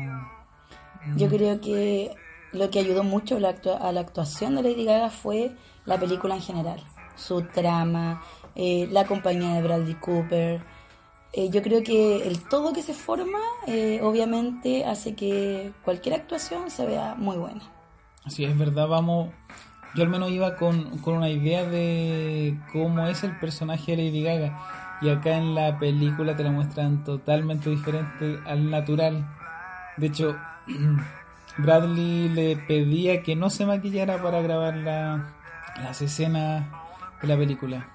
Yo 1.17 1.29
creo 1.29 1.61
que 1.61 2.15
lo 2.53 2.71
que 2.71 2.81
ayudó 2.81 3.05
mucho 3.05 3.39
la 3.39 3.55
a 3.81 3.93
la 3.93 4.01
actuación 4.01 4.57
de 4.57 4.63
Lady 4.63 4.85
Gaga 4.85 5.11
fue 5.11 5.53
la 5.85 5.99
película 5.99 6.37
en 6.37 6.43
general. 6.43 6.83
Su 7.17 7.43
trama, 7.43 8.23
eh, 8.55 8.89
la 8.91 9.07
compañía 9.07 9.55
de 9.55 9.63
Bradley 9.63 9.95
Cooper. 9.95 10.63
Eh, 11.33 11.51
yo 11.51 11.63
creo 11.63 11.83
que 11.83 12.27
el 12.27 12.49
todo 12.49 12.73
que 12.73 12.83
se 12.83 12.95
forma, 12.95 13.39
eh, 13.67 14.01
obviamente, 14.03 14.85
hace 14.85 15.15
que 15.15 15.73
cualquier 15.85 16.15
actuación 16.15 16.71
se 16.71 16.87
vea 16.87 17.15
muy 17.15 17.37
buena. 17.37 17.63
Sí, 18.29 18.45
es 18.45 18.57
verdad, 18.57 18.87
vamos. 18.89 19.31
Yo 19.95 20.05
al 20.05 20.09
menos 20.09 20.31
iba 20.31 20.57
con, 20.57 20.99
con 20.99 21.15
una 21.17 21.29
idea 21.31 21.65
de 21.65 22.59
cómo 22.73 23.07
es 23.07 23.25
el 23.25 23.37
personaje 23.39 23.97
de 23.97 24.05
Lady 24.05 24.23
Gaga. 24.23 24.99
Y 25.03 25.09
acá 25.09 25.37
en 25.37 25.55
la 25.55 25.79
película 25.79 26.37
te 26.37 26.45
la 26.45 26.51
muestran 26.51 27.03
totalmente 27.05 27.71
diferente 27.71 28.39
al 28.47 28.71
natural. 28.71 29.27
De 29.97 30.07
hecho, 30.09 30.37
Bradley 31.59 32.29
le 32.29 32.57
pedía 32.57 33.23
que 33.23 33.35
no 33.35 33.51
se 33.51 33.67
maquillara 33.67 34.23
para 34.23 34.41
grabar 34.43 34.77
la- 34.77 35.35
las 35.83 36.01
escenas 36.03 36.67
de 37.23 37.29
la 37.29 37.37
película. 37.37 37.89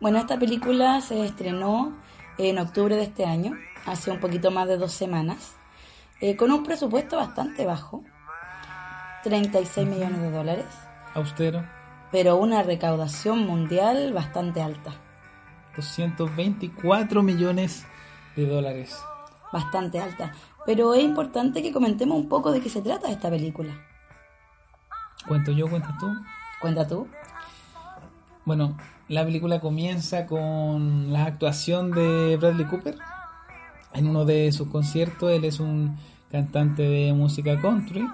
Bueno, 0.00 0.18
esta 0.18 0.38
película 0.38 1.00
se 1.00 1.24
estrenó 1.24 1.92
en 2.38 2.58
octubre 2.58 2.96
de 2.96 3.02
este 3.04 3.24
año, 3.24 3.52
hace 3.86 4.10
un 4.10 4.20
poquito 4.20 4.50
más 4.50 4.68
de 4.68 4.76
dos 4.76 4.92
semanas, 4.92 5.54
eh, 6.20 6.36
con 6.36 6.52
un 6.52 6.62
presupuesto 6.64 7.16
bastante 7.16 7.64
bajo, 7.64 8.04
36 9.26 9.88
millones 9.88 10.20
de 10.20 10.30
dólares, 10.30 10.66
Austero, 11.14 11.64
pero 12.12 12.36
una 12.36 12.62
recaudación 12.62 13.44
mundial 13.44 14.12
bastante 14.12 14.62
alta, 14.62 14.92
224 15.74 17.24
millones 17.24 17.84
de 18.36 18.46
dólares. 18.46 18.96
bastante 19.52 19.98
alta. 19.98 20.32
Pero 20.64 20.94
es 20.94 21.02
importante 21.02 21.60
que 21.60 21.72
comentemos 21.72 22.16
un 22.16 22.28
poco 22.28 22.52
de 22.52 22.60
qué 22.60 22.68
se 22.68 22.82
trata 22.82 23.10
esta 23.10 23.28
película. 23.28 23.72
¿Cuento 25.26 25.50
yo, 25.50 25.68
cuentas 25.68 25.98
tú? 25.98 26.06
Cuenta 26.60 26.86
tú. 26.86 27.08
Bueno, 28.44 28.76
la 29.08 29.24
película 29.24 29.58
comienza 29.58 30.26
con 30.26 31.12
la 31.12 31.24
actuación 31.24 31.90
de 31.90 32.36
Bradley 32.36 32.66
Cooper 32.66 32.96
en 33.92 34.06
uno 34.06 34.24
de 34.24 34.52
sus 34.52 34.68
conciertos. 34.68 35.32
Él 35.32 35.44
es 35.44 35.58
un 35.58 35.96
cantante 36.30 36.82
de 36.82 37.12
música 37.12 37.60
country 37.60 38.08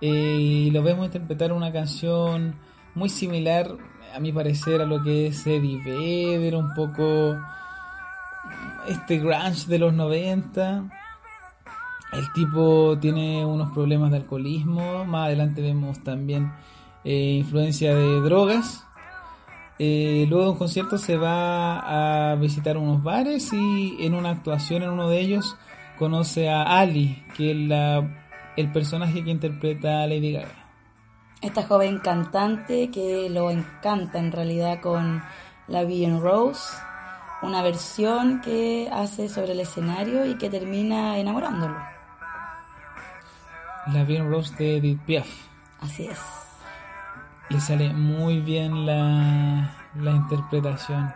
eh, 0.00 0.36
y 0.38 0.70
lo 0.70 0.82
vemos 0.82 1.06
interpretar 1.06 1.52
una 1.52 1.72
canción 1.72 2.56
muy 2.94 3.08
similar, 3.08 3.76
a 4.14 4.20
mi 4.20 4.32
parecer, 4.32 4.80
a 4.80 4.86
lo 4.86 5.02
que 5.02 5.28
es 5.28 5.46
Eddie 5.46 5.82
Vedder, 5.84 6.56
un 6.56 6.74
poco 6.74 7.36
este 8.88 9.18
grunge 9.18 9.66
de 9.68 9.78
los 9.78 9.92
90. 9.92 10.90
El 12.12 12.32
tipo 12.32 12.98
tiene 13.00 13.44
unos 13.44 13.72
problemas 13.72 14.10
de 14.10 14.18
alcoholismo. 14.18 15.04
Más 15.04 15.26
adelante 15.26 15.62
vemos 15.62 16.02
también 16.02 16.52
eh, 17.04 17.36
influencia 17.38 17.94
de 17.94 18.20
drogas. 18.20 18.84
Eh, 19.78 20.26
luego 20.28 20.44
de 20.44 20.50
un 20.50 20.58
concierto 20.58 20.98
se 20.98 21.16
va 21.16 22.32
a 22.32 22.34
visitar 22.34 22.76
unos 22.76 23.02
bares 23.02 23.50
y 23.52 23.96
en 24.00 24.14
una 24.14 24.30
actuación 24.30 24.82
en 24.82 24.90
uno 24.90 25.08
de 25.08 25.20
ellos 25.20 25.56
conoce 25.98 26.50
a 26.50 26.78
Ali, 26.78 27.24
que 27.36 27.52
es 27.52 27.56
la, 27.56 28.29
el 28.56 28.72
personaje 28.72 29.24
que 29.24 29.30
interpreta 29.30 30.02
a 30.02 30.06
Lady 30.06 30.32
Gaga. 30.32 30.70
Esta 31.40 31.62
joven 31.62 31.98
cantante 31.98 32.90
que 32.90 33.30
lo 33.30 33.50
encanta 33.50 34.18
en 34.18 34.30
realidad 34.30 34.80
con 34.80 35.22
La 35.68 35.84
Vie 35.84 36.06
en 36.06 36.20
Rose, 36.20 36.76
una 37.42 37.62
versión 37.62 38.40
que 38.42 38.90
hace 38.92 39.28
sobre 39.28 39.52
el 39.52 39.60
escenario 39.60 40.26
y 40.26 40.36
que 40.36 40.50
termina 40.50 41.18
enamorándolo. 41.18 41.76
La 43.86 44.04
Bien 44.04 44.30
Rose 44.30 44.54
de 44.56 44.76
Edith 44.76 45.00
Piaf. 45.06 45.28
Así 45.80 46.06
es. 46.06 46.20
Le 47.48 47.58
sale 47.58 47.92
muy 47.92 48.40
bien 48.40 48.84
la, 48.84 49.74
la 49.96 50.10
interpretación. 50.10 51.12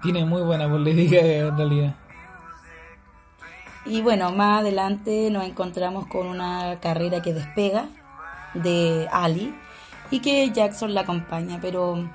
Tiene 0.00 0.24
muy 0.24 0.42
buena 0.42 0.66
voz 0.66 0.80
Lady 0.80 1.08
Gaga 1.08 1.48
en 1.48 1.56
realidad. 1.56 1.94
Y 3.86 4.02
bueno, 4.02 4.32
más 4.32 4.60
adelante 4.60 5.30
nos 5.30 5.44
encontramos 5.44 6.06
con 6.06 6.26
una 6.26 6.78
carrera 6.80 7.22
que 7.22 7.32
despega 7.32 7.88
de 8.54 9.08
Ali 9.10 9.54
y 10.10 10.20
que 10.20 10.50
Jackson 10.50 10.94
la 10.94 11.02
acompaña. 11.02 11.58
Pero 11.60 12.10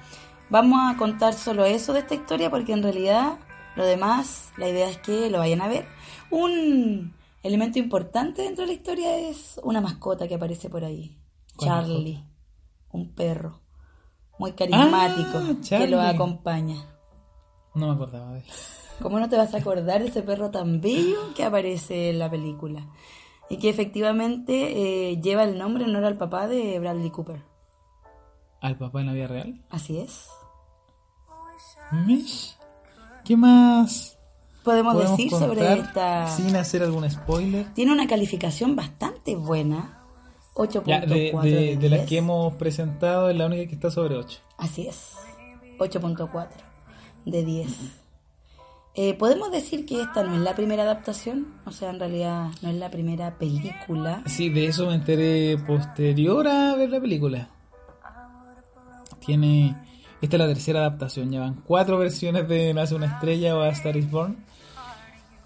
vamos 0.50 0.94
a 0.94 0.98
contar 0.98 1.34
solo 1.34 1.66
eso 1.66 1.94
de 1.94 2.00
esta 2.00 2.16
historia 2.16 2.50
porque 2.50 2.74
en 2.74 2.84
realidad 2.84 3.38
lo 3.76 3.86
demás, 3.86 4.52
la 4.58 4.70
idea 4.70 4.90
es 4.90 4.98
que 5.00 5.30
lo 5.30 5.40
vayan 5.40 5.62
a 5.62 5.68
ver. 5.68 5.88
Un 6.30 7.16
elemento 7.42 7.80
importante 7.80 8.44
dentro 8.44 8.64
de 8.64 8.68
la 8.68 8.74
historia 8.74 9.18
es 9.18 9.60
una 9.64 9.82
mascota 9.82 10.28
que 10.28 10.36
aparece 10.36 10.70
por 10.70 10.84
ahí. 10.84 11.18
¿Cuál 11.56 11.70
Charlie, 11.70 12.24
un 12.92 13.14
perro 13.14 13.62
muy 14.40 14.54
carismático 14.54 15.38
Ah, 15.38 15.78
que 15.78 15.88
lo 15.88 16.02
acompaña. 16.02 16.76
No 17.76 17.88
me 17.88 17.94
acordaba 17.94 18.34
de 18.34 18.40
él. 18.40 18.46
¿Cómo 19.02 19.20
no 19.20 19.28
te 19.30 19.38
vas 19.38 19.54
a 19.54 19.58
acordar 19.58 20.02
de 20.02 20.10
ese 20.10 20.22
perro 20.22 20.52
tan 20.52 20.80
bello 20.82 21.34
que 21.36 21.44
aparece 21.44 22.10
en 22.12 22.20
la 22.20 22.30
película? 22.30 22.88
Y 23.50 23.58
que 23.58 23.70
efectivamente 23.70 25.12
eh, 25.12 25.20
lleva 25.22 25.44
el 25.44 25.58
nombre 25.58 25.84
en 25.84 25.90
honor 25.90 26.06
al 26.06 26.18
papá 26.18 26.48
de 26.48 26.80
Bradley 26.80 27.10
Cooper. 27.10 27.42
¿Al 28.62 28.78
papá 28.78 29.02
en 29.02 29.08
la 29.08 29.14
vida 29.14 29.28
real? 29.28 29.66
Así 29.70 29.98
es. 30.00 30.30
Mish. 31.92 32.56
¿Qué 33.26 33.36
más 33.38 34.18
Podemos, 34.64 34.94
podemos 34.94 35.18
decir 35.18 35.30
sobre 35.32 35.74
esta... 35.74 36.28
sin 36.30 36.56
hacer 36.56 36.84
algún 36.84 37.10
spoiler? 37.10 37.74
Tiene 37.74 37.92
una 37.92 38.08
calificación 38.08 38.76
bastante 38.76 39.36
buena. 39.36 40.00
8.4 40.56 40.84
Ya, 40.86 41.00
de, 41.02 41.08
de, 41.42 41.50
de 41.50 41.78
de 41.78 41.90
las 41.90 42.00
10. 42.00 42.10
que 42.10 42.18
hemos 42.20 42.54
presentado, 42.56 43.30
es 43.30 43.36
la 43.36 43.48
única 43.48 43.68
que 43.68 43.76
está 43.76 43.92
sobre 43.92 44.16
8. 44.16 44.40
Así 44.58 44.88
es. 44.88 45.14
8.4 45.80 46.48
de 47.26 47.44
10. 47.44 48.03
Eh, 48.96 49.16
Podemos 49.16 49.52
decir 49.52 49.86
que 49.86 50.02
esta 50.02 50.24
no 50.24 50.36
es 50.36 50.42
la 50.42 50.56
primera 50.56 50.84
adaptación, 50.84 51.48
o 51.66 51.72
sea, 51.72 51.90
en 51.90 52.00
realidad 52.00 52.50
no 52.62 52.70
es 52.70 52.76
la 52.76 52.92
primera 52.92 53.38
película. 53.38 54.22
Sí, 54.28 54.50
de 54.50 54.68
eso 54.68 54.86
me 54.86 54.96
enteré 54.96 55.58
posterior 55.58 56.48
a 56.48 56.76
ver 56.76 56.90
la 56.90 57.02
película. 57.02 57.50
Tiene. 59.20 59.76
Esta 60.22 60.36
es 60.38 60.40
la 60.40 60.48
tercera 60.48 60.80
adaptación. 60.82 61.32
Llevan 61.32 61.62
cuatro 61.66 61.98
versiones 61.98 62.48
de 62.48 62.74
Nace 62.74 62.96
una 62.96 63.08
estrella 63.08 63.58
o 63.58 63.62
A 63.62 63.70
Star 63.70 63.98
is 63.98 64.10
Born. 64.10 64.46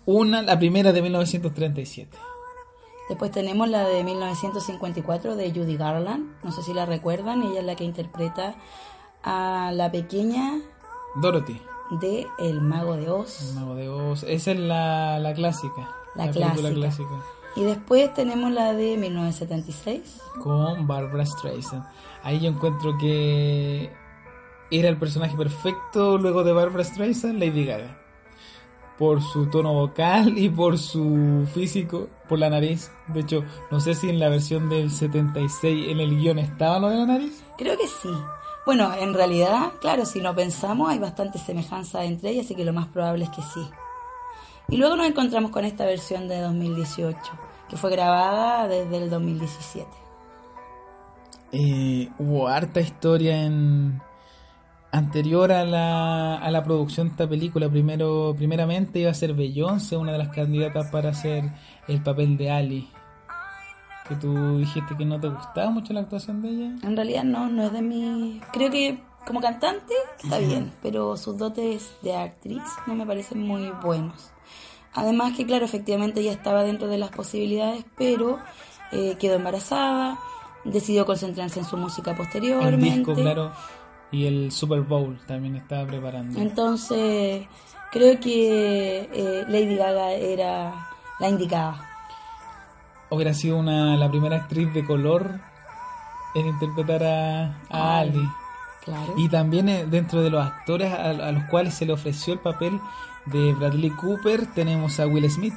Una, 0.06 0.42
la 0.42 0.60
primera 0.60 0.92
de 0.92 1.02
1937. 1.02 2.18
Después 3.10 3.32
tenemos 3.32 3.70
la 3.70 3.88
de 3.88 4.04
1954 4.04 5.36
de 5.38 5.52
Judy 5.52 5.78
Garland, 5.78 6.36
no 6.44 6.52
sé 6.52 6.62
si 6.62 6.74
la 6.74 6.86
recuerdan, 6.86 7.42
ella 7.42 7.62
es 7.62 7.66
la 7.66 7.76
que 7.76 7.86
interpreta 7.86 8.56
a 9.24 9.72
la 9.74 9.90
pequeña 9.92 10.60
Dorothy, 11.16 11.62
de 11.92 12.28
El 12.40 12.62
Mago 12.62 12.96
de 12.96 13.10
Oz. 13.10 13.50
el 13.50 13.56
mago 13.56 13.76
de 13.76 13.90
Oz. 13.90 14.24
Esa 14.24 14.52
es 14.52 14.60
la, 14.60 15.20
la 15.20 15.34
clásica. 15.34 15.90
La 16.16 16.32
película 16.32 16.70
clásica. 16.72 17.08
clásica. 17.08 17.38
Y 17.56 17.64
después 17.64 18.14
tenemos 18.14 18.52
la 18.52 18.74
de 18.74 18.98
1976. 18.98 20.22
Con 20.44 20.86
Barbara 20.86 21.26
Streisand. 21.26 21.86
Ahí 22.24 22.40
yo 22.40 22.50
encuentro 22.50 22.98
que 22.98 23.92
era 24.70 24.90
el 24.90 24.98
personaje 24.98 25.36
perfecto 25.36 26.18
luego 26.18 26.44
de 26.44 26.54
Barbara 26.54 26.84
Streisand, 26.84 27.40
Lady 27.40 27.66
Gaga. 27.66 28.00
Por 28.98 29.22
su 29.22 29.48
tono 29.48 29.74
vocal 29.74 30.38
y 30.38 30.50
por 30.50 30.78
su 30.78 31.48
físico, 31.54 32.10
por 32.28 32.38
la 32.40 32.50
nariz. 32.50 32.92
De 33.08 33.22
hecho, 33.22 33.44
no 33.72 33.80
sé 33.80 33.94
si 33.96 34.10
en 34.10 34.20
la 34.20 34.30
versión 34.30 34.70
del 34.70 34.92
76 34.92 35.90
en 35.90 36.00
el 36.00 36.18
guion 36.18 36.40
estaba 36.40 36.80
lo 36.80 36.90
de 36.90 36.98
la 36.98 37.06
nariz. 37.06 37.44
Creo 37.58 37.78
que 37.78 37.88
sí. 37.88 38.10
Bueno, 38.68 38.94
en 38.94 39.14
realidad, 39.14 39.72
claro, 39.80 40.06
si 40.06 40.20
no 40.20 40.36
pensamos, 40.36 40.90
hay 40.90 41.00
bastante 41.00 41.40
semejanza 41.40 42.04
entre 42.04 42.32
ellas, 42.32 42.48
así 42.48 42.54
que 42.54 42.66
lo 42.66 42.74
más 42.74 42.88
probable 42.88 43.24
es 43.24 43.30
que 43.30 43.42
sí. 43.42 43.62
Y 44.68 44.76
luego 44.76 44.98
nos 44.98 45.08
encontramos 45.08 45.52
con 45.52 45.64
esta 45.64 45.86
versión 45.86 46.28
de 46.28 46.42
2018, 46.42 47.18
que 47.70 47.78
fue 47.78 47.90
grabada 47.92 48.68
desde 48.68 48.98
el 48.98 49.10
2017. 49.10 49.90
Eh, 51.54 52.10
hubo 52.18 52.50
harta 52.50 52.82
historia 52.82 53.42
en 53.42 54.02
anterior 54.92 55.54
a 55.54 55.64
la, 55.64 56.36
a 56.36 56.52
la 56.52 56.62
producción 56.66 57.08
de 57.08 57.12
esta 57.12 57.30
película. 57.30 57.70
Primero, 57.70 58.36
primeramente 58.38 59.00
iba 59.00 59.12
a 59.12 59.14
ser 59.14 59.34
Beyoncé, 59.34 59.96
una 59.96 60.12
de 60.12 60.18
las 60.18 60.36
candidatas 60.36 60.92
para 60.92 61.12
hacer 61.12 61.46
el 61.88 62.04
papel 62.04 62.36
de 62.36 62.52
Ali. 62.52 62.90
Que 64.08 64.16
tú 64.16 64.58
dijiste 64.58 64.96
que 64.98 65.06
no 65.06 65.20
te 65.20 65.28
gustaba 65.28 65.70
mucho 65.70 65.94
la 65.94 66.02
actuación 66.02 66.42
de 66.42 66.50
ella. 66.50 66.76
En 66.84 66.96
realidad 66.96 67.24
no, 67.24 67.50
no 67.50 67.64
es 67.64 67.74
de 67.74 67.82
mi... 67.82 68.42
Creo 68.54 68.72
que 68.72 69.00
como 69.26 69.42
cantante 69.42 69.94
está 70.24 70.38
bien, 70.38 70.72
pero 70.82 71.18
sus 71.18 71.38
dotes 71.38 71.92
de 72.02 72.16
actriz 72.16 72.64
no 72.86 72.96
me 72.96 73.06
parecen 73.06 73.42
muy 73.42 73.70
buenos. 73.84 74.32
Además 74.94 75.36
que 75.36 75.46
claro, 75.46 75.66
efectivamente 75.66 76.22
ella 76.22 76.32
estaba 76.32 76.64
dentro 76.64 76.88
de 76.88 76.98
las 76.98 77.12
posibilidades, 77.12 77.86
pero 77.98 78.40
eh, 78.94 79.18
quedó 79.20 79.36
embarazada, 79.36 80.18
decidió 80.64 81.06
concentrarse 81.06 81.60
en 81.60 81.66
su 81.66 81.76
música 81.76 82.12
El 82.12 82.18
posteriormente. 82.18 82.88
disco, 82.98 83.14
claro. 83.14 83.52
Y 84.12 84.26
el 84.26 84.52
Super 84.54 84.82
Bowl 84.82 85.20
también 85.28 85.58
estaba 85.58 85.86
preparando. 85.86 86.40
Entonces, 86.40 87.46
creo 87.92 88.20
que 88.22 89.10
eh, 89.14 89.46
Lady 89.50 89.76
Gaga 89.76 90.14
era 90.14 90.88
la 91.20 91.30
indicada. 91.30 91.87
Hubiera 93.10 93.34
sido 93.34 93.58
una, 93.58 93.96
la 93.96 94.10
primera 94.10 94.38
actriz 94.38 94.74
de 94.74 94.86
color 94.86 95.40
en 96.36 96.48
interpretar 96.48 97.04
a, 97.04 97.58
a 97.70 98.00
Ali. 98.00 98.18
Ali. 98.18 98.30
Claro. 98.84 99.14
Y 99.18 99.28
también 99.30 99.68
eh, 99.70 99.86
dentro 99.86 100.22
de 100.22 100.30
los 100.30 100.46
actores 100.46 100.94
a, 100.94 101.10
a 101.10 101.32
los 101.32 101.44
cuales 101.46 101.74
se 101.74 101.86
le 101.86 101.94
ofreció 101.94 102.34
el 102.34 102.40
papel 102.40 102.80
de 103.32 103.54
Bradley 103.54 103.90
Cooper 103.92 104.48
tenemos 104.54 105.00
a 105.00 105.08
Will 105.08 105.30
Smith. 105.30 105.54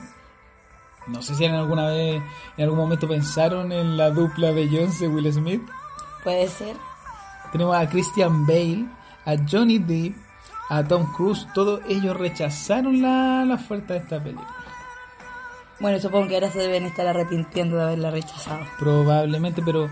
No 1.06 1.22
sé 1.22 1.34
si 1.34 1.44
en 1.44 1.54
alguna 1.54 1.86
vez, 1.86 2.22
en 2.56 2.64
algún 2.64 2.78
momento 2.78 3.08
pensaron 3.08 3.72
en 3.72 3.96
la 3.96 4.10
dupla 4.10 4.50
Beyoncé 4.50 5.08
Will 5.08 5.32
Smith. 5.32 5.62
Puede 6.22 6.48
ser. 6.48 6.76
Tenemos 7.52 7.76
a 7.76 7.88
Christian 7.88 8.46
Bale, 8.46 8.86
a 9.24 9.34
Johnny 9.50 9.78
Depp, 9.78 10.14
a 10.68 10.84
Tom 10.84 11.10
Cruise. 11.12 11.46
Todos 11.54 11.80
ellos 11.88 12.16
rechazaron 12.16 13.00
la, 13.00 13.44
la 13.44 13.54
oferta 13.54 13.94
de 13.94 14.00
esta 14.00 14.22
película. 14.22 14.48
Bueno, 15.80 15.98
supongo 15.98 16.28
que 16.28 16.34
ahora 16.34 16.50
se 16.50 16.58
deben 16.58 16.84
estar 16.84 17.06
arrepintiendo 17.06 17.76
de 17.76 17.82
haberla 17.84 18.10
rechazado. 18.10 18.64
Probablemente, 18.78 19.62
pero 19.62 19.88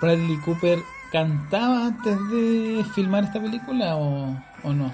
Bradley 0.00 0.38
Cooper 0.38 0.78
cantaba 1.12 1.86
antes 1.86 2.16
de 2.30 2.84
filmar 2.94 3.24
esta 3.24 3.40
película 3.40 3.96
o, 3.96 4.34
o 4.64 4.72
no. 4.72 4.92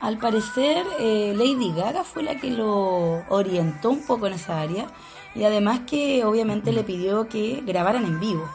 Al 0.00 0.16
parecer, 0.16 0.84
eh, 0.98 1.34
Lady 1.36 1.72
Gaga 1.74 2.04
fue 2.04 2.22
la 2.22 2.36
que 2.36 2.50
lo 2.50 3.22
orientó 3.28 3.90
un 3.90 4.06
poco 4.06 4.26
en 4.28 4.32
esa 4.34 4.60
área 4.60 4.86
y 5.34 5.44
además 5.44 5.80
que 5.86 6.24
obviamente 6.24 6.72
le 6.72 6.84
pidió 6.84 7.28
que 7.28 7.62
grabaran 7.66 8.04
en 8.04 8.18
vivo. 8.20 8.48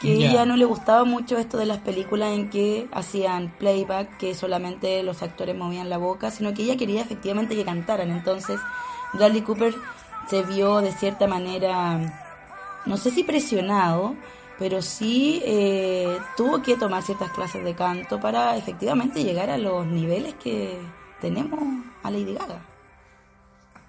Que 0.00 0.18
Ya. 0.18 0.30
ella 0.30 0.44
no 0.46 0.56
le 0.56 0.64
gustaba 0.64 1.04
mucho 1.04 1.38
esto 1.38 1.58
de 1.58 1.66
las 1.66 1.78
películas 1.78 2.30
en 2.32 2.50
que 2.50 2.88
hacían 2.92 3.52
playback, 3.58 4.16
que 4.16 4.34
solamente 4.34 5.02
los 5.04 5.22
actores 5.22 5.56
movían 5.56 5.88
la 5.88 5.98
boca, 5.98 6.32
sino 6.32 6.52
que 6.52 6.62
ella 6.64 6.76
quería 6.76 7.02
efectivamente 7.02 7.54
que 7.54 7.64
cantaran. 7.64 8.10
Entonces, 8.10 8.58
Bradley 9.12 9.42
Cooper 9.42 9.72
se 10.28 10.42
vio 10.42 10.80
de 10.80 10.92
cierta 10.92 11.26
manera, 11.26 11.98
no 12.86 12.96
sé 12.96 13.10
si 13.10 13.24
presionado, 13.24 14.14
pero 14.58 14.82
sí 14.82 15.42
eh, 15.44 16.18
tuvo 16.36 16.62
que 16.62 16.76
tomar 16.76 17.02
ciertas 17.02 17.30
clases 17.32 17.64
de 17.64 17.74
canto 17.74 18.20
para 18.20 18.56
efectivamente 18.56 19.24
llegar 19.24 19.50
a 19.50 19.58
los 19.58 19.86
niveles 19.86 20.34
que 20.34 20.80
tenemos 21.20 21.60
a 22.02 22.10
Lady 22.10 22.34
Gaga. 22.34 22.66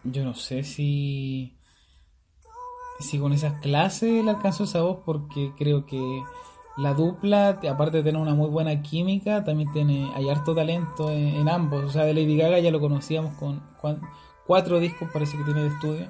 Yo 0.04 0.24
no 0.24 0.34
sé 0.36 0.64
si 0.64 1.58
si 3.00 3.20
con 3.20 3.34
esas 3.34 3.60
clases 3.62 4.24
le 4.24 4.30
alcanzó 4.30 4.64
esa 4.64 4.82
voz 4.82 5.00
porque 5.06 5.52
creo 5.58 5.86
que 5.86 6.24
la 6.78 6.94
dupla, 6.94 7.60
aparte 7.70 7.98
de 7.98 8.04
tener 8.04 8.20
una 8.20 8.34
muy 8.34 8.50
buena 8.50 8.82
química, 8.82 9.44
también 9.44 9.72
tiene 9.72 10.10
hay 10.16 10.30
harto 10.30 10.56
talento 10.56 11.12
en, 11.12 11.48
ambos. 11.48 11.84
O 11.84 11.90
sea, 11.90 12.04
de 12.04 12.14
Lady 12.14 12.36
Gaga 12.38 12.60
ya 12.60 12.72
lo 12.72 12.80
conocíamos 12.80 13.36
con 13.36 13.62
cuan- 13.80 14.02
cuatro 14.46 14.80
discos, 14.80 15.10
parece 15.12 15.38
que 15.38 15.44
tiene 15.44 15.62
de 15.62 15.68
estudio. 15.68 16.08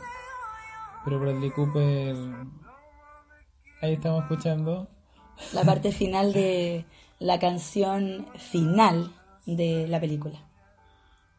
Pero 1.03 1.19
Bradley 1.19 1.51
Cooper, 1.51 2.15
ahí 3.81 3.93
estamos 3.93 4.23
escuchando. 4.23 4.87
La 5.53 5.63
parte 5.63 5.91
final 5.91 6.31
de 6.31 6.85
la 7.19 7.39
canción 7.39 8.27
final 8.37 9.11
de 9.45 9.87
la 9.87 9.99
película. 9.99 10.39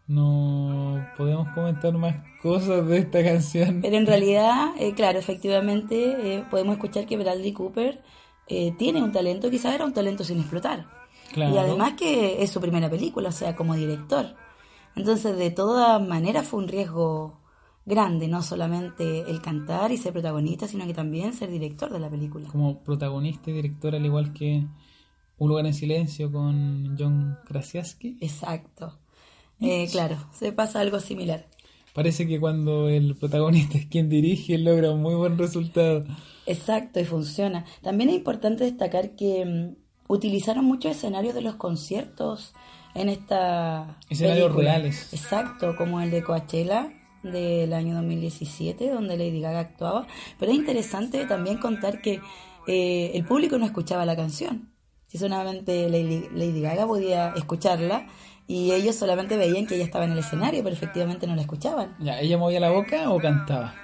No 0.07 1.07
podemos 1.17 1.49
comentar 1.55 1.95
más 1.95 2.17
cosas 2.43 2.87
de 2.87 2.99
esta 2.99 3.25
canción. 3.25 3.81
Pero 3.81 3.97
en 3.97 4.07
realidad, 4.07 4.73
eh, 4.79 4.93
claro, 4.93 5.19
efectivamente 5.19 6.37
eh, 6.37 6.45
podemos 6.51 6.75
escuchar 6.75 7.07
que 7.07 7.17
Bradley 7.17 7.53
Cooper 7.53 8.03
eh, 8.47 8.75
tiene 8.79 9.03
un 9.03 9.13
talento, 9.13 9.51
quizás 9.51 9.75
era 9.75 9.87
un 9.87 9.95
talento 9.95 10.23
sin 10.25 10.41
explotar. 10.41 10.87
Claro. 11.33 11.55
Y 11.55 11.59
además 11.59 11.95
que 11.95 12.43
es 12.43 12.51
su 12.51 12.61
primera 12.61 12.91
película, 12.91 13.31
o 13.31 13.33
sea, 13.33 13.57
como 13.57 13.75
director. 13.75 14.37
Entonces, 14.97 15.37
de 15.37 15.51
todas 15.51 16.07
maneras 16.07 16.47
fue 16.47 16.61
un 16.61 16.69
riesgo 16.69 17.41
grande, 17.87 18.29
no 18.29 18.43
solamente 18.43 19.21
el 19.31 19.41
cantar 19.43 19.93
y 19.93 19.97
ser 19.97 20.13
protagonista, 20.13 20.67
sino 20.69 20.87
que 20.87 20.95
también 20.95 21.33
ser 21.33 21.51
director 21.51 21.93
de 21.93 22.01
la 22.01 22.11
película. 22.11 22.49
Como 22.49 22.83
protagonista 22.83 23.51
y 23.51 23.55
director, 23.55 23.95
al 23.95 24.05
igual 24.05 24.33
que 24.33 24.67
Un 25.37 25.49
lugar 25.49 25.67
en 25.67 25.75
silencio 25.75 26.31
con 26.31 26.97
John 26.97 27.39
Krasinski. 27.45 28.17
Exacto. 28.21 28.97
Eh, 29.61 29.89
claro, 29.91 30.17
se 30.33 30.53
pasa 30.53 30.81
algo 30.81 31.01
similar. 31.01 31.49
Parece 31.93 32.27
que 32.27 32.39
cuando 32.39 32.89
el 32.89 33.17
protagonista 33.17 33.79
es 33.79 33.87
quien 33.87 34.09
dirige, 34.09 34.59
logra 34.59 34.91
un 34.91 35.03
muy 35.03 35.15
buen 35.15 35.37
resultado. 35.37 36.05
Exacto, 36.47 37.01
y 37.01 37.05
funciona. 37.05 37.65
También 37.83 38.11
es 38.11 38.17
importante 38.17 38.65
destacar 38.65 39.17
que 39.17 39.45
mm, 39.45 40.13
utilizaron 40.13 40.65
muchos 40.65 40.93
escenarios 40.93 41.35
de 41.35 41.43
los 41.43 41.55
conciertos 41.57 42.53
en 42.95 43.09
esta 43.09 43.99
Escenarios 44.09 44.47
película. 44.49 44.71
reales. 44.73 45.13
Exacto, 45.13 45.77
como 45.77 46.01
el 46.01 46.11
de 46.11 46.23
Coachella 46.23 46.93
del 47.23 47.73
año 47.73 47.95
2017, 47.97 48.91
donde 48.91 49.17
Lady 49.17 49.41
Gaga 49.41 49.61
actuaba. 49.61 50.07
Pero 50.39 50.53
es 50.53 50.59
interesante 50.59 51.25
también 51.27 51.59
contar 51.59 52.01
que 52.03 52.21
eh, 52.67 53.13
el 53.15 53.25
público 53.25 53.59
no 53.59 53.65
escuchaba 53.67 54.05
la 54.05 54.15
canción. 54.17 54.71
Si 55.07 55.19
solamente 55.19 55.89
Lady, 55.89 56.29
Lady 56.33 56.61
Gaga 56.61 56.87
podía 56.87 57.31
escucharla 57.37 58.07
y 58.47 58.73
ellos 58.73 58.95
solamente 58.97 59.37
veían 59.37 59.67
que 59.67 59.77
ella 59.77 59.85
estaba 59.85 60.05
en 60.05 60.13
el 60.13 60.19
escenario, 60.19 60.63
pero 60.63 60.75
efectivamente 60.75 61.27
no 61.27 61.35
la 61.35 61.43
escuchaban. 61.43 61.97
Ya, 62.01 62.21
¿ella 62.21 62.37
movía 62.37 62.61
la 62.61 62.71
boca 62.71 63.11
o 63.11 63.19
cantaba? 63.19 63.75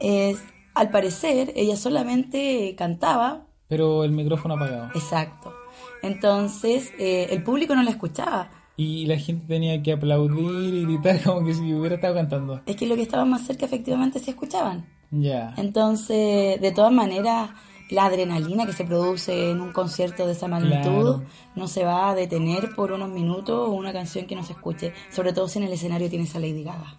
Es, 0.00 0.38
al 0.74 0.90
parecer, 0.90 1.52
ella 1.56 1.76
solamente 1.76 2.74
cantaba, 2.76 3.46
Pero 3.68 4.04
el 4.04 4.10
micrófono 4.12 4.54
apagado. 4.54 4.90
exacto. 4.94 5.54
Entonces, 6.02 6.92
eh, 6.98 7.28
el 7.30 7.42
público 7.42 7.74
no 7.74 7.82
la 7.82 7.90
escuchaba. 7.90 8.50
Y 8.76 9.06
la 9.06 9.18
gente 9.18 9.46
tenía 9.46 9.82
que 9.82 9.92
aplaudir 9.92 10.74
y 10.74 10.82
gritar 10.84 11.22
como 11.22 11.44
que 11.46 11.54
si 11.54 11.72
hubiera 11.72 11.96
estado 11.96 12.14
cantando. 12.14 12.60
Es 12.66 12.76
que 12.76 12.86
lo 12.86 12.96
que 12.96 13.02
estaba 13.02 13.24
más 13.24 13.46
cerca 13.46 13.66
efectivamente 13.66 14.18
se 14.18 14.30
escuchaban. 14.30 14.86
Ya. 15.10 15.54
Entonces, 15.58 16.60
de 16.60 16.72
todas 16.74 16.90
maneras, 16.92 17.50
la 17.90 18.06
adrenalina 18.06 18.64
que 18.64 18.72
se 18.72 18.84
produce 18.84 19.50
en 19.50 19.60
un 19.60 19.72
concierto 19.72 20.26
de 20.26 20.32
esa 20.32 20.48
magnitud 20.48 20.80
Claro. 21.18 21.22
no 21.54 21.68
se 21.68 21.84
va 21.84 22.10
a 22.10 22.14
detener 22.14 22.74
por 22.74 22.92
unos 22.92 23.10
minutos 23.10 23.68
una 23.70 23.92
canción 23.92 24.26
que 24.26 24.34
no 24.34 24.42
se 24.42 24.54
escuche, 24.54 24.94
sobre 25.10 25.34
todo 25.34 25.46
si 25.48 25.58
en 25.58 25.66
el 25.66 25.72
escenario 25.74 26.08
tienes 26.08 26.34
a 26.34 26.38
Lady 26.40 26.64
Gaga. 26.64 26.96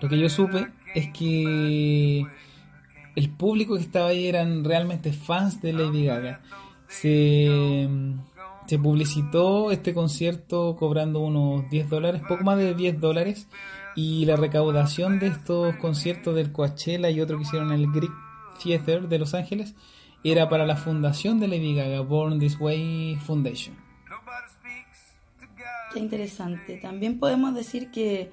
Lo 0.00 0.08
que 0.08 0.18
yo 0.18 0.28
supe 0.28 0.66
es 0.94 1.12
que 1.12 2.26
el 3.14 3.30
público 3.30 3.76
que 3.76 3.82
estaba 3.82 4.08
ahí 4.08 4.26
eran 4.26 4.64
realmente 4.64 5.12
fans 5.12 5.62
de 5.62 5.72
Lady 5.72 6.06
Gaga. 6.06 6.40
Se, 6.90 7.88
se 8.66 8.78
publicitó 8.78 9.70
este 9.70 9.94
concierto 9.94 10.76
cobrando 10.76 11.20
unos 11.20 11.68
10 11.70 11.88
dólares, 11.88 12.22
poco 12.28 12.44
más 12.44 12.58
de 12.58 12.74
10 12.74 13.00
dólares. 13.00 13.48
Y 13.96 14.24
la 14.26 14.36
recaudación 14.36 15.18
de 15.18 15.28
estos 15.28 15.74
conciertos 15.76 16.34
del 16.34 16.52
Coachella 16.52 17.10
y 17.10 17.20
otro 17.20 17.36
que 17.36 17.42
hicieron 17.42 17.72
en 17.72 17.80
el 17.80 17.90
Greek 17.90 18.12
Theater 18.62 19.08
de 19.08 19.18
Los 19.18 19.34
Ángeles 19.34 19.74
era 20.22 20.48
para 20.48 20.66
la 20.66 20.76
fundación 20.76 21.40
de 21.40 21.48
Lady 21.48 21.74
Gaga, 21.74 22.00
Born 22.00 22.38
This 22.38 22.60
Way 22.60 23.16
Foundation. 23.16 23.76
Qué 25.92 25.98
interesante. 25.98 26.76
También 26.76 27.18
podemos 27.18 27.54
decir 27.54 27.90
que 27.90 28.30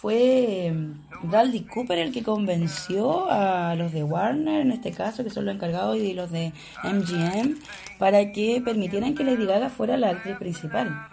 fue 0.00 0.72
mm, 0.72 1.28
Bradley 1.30 1.60
Cooper 1.60 1.98
el 1.98 2.12
que 2.12 2.22
convenció 2.22 3.30
a 3.30 3.74
los 3.76 3.92
de 3.92 4.02
Warner, 4.02 4.60
en 4.60 4.72
este 4.72 4.90
caso, 4.90 5.22
que 5.22 5.30
son 5.30 5.44
los 5.44 5.54
encargados, 5.54 5.96
y 5.96 6.12
los 6.14 6.30
de 6.30 6.52
MGM, 6.82 7.58
para 7.98 8.32
que 8.32 8.60
permitieran 8.64 9.14
que 9.14 9.24
Lady 9.24 9.46
Gaga 9.46 9.70
fuera 9.70 9.96
la 9.96 10.10
actriz 10.10 10.36
principal. 10.36 11.08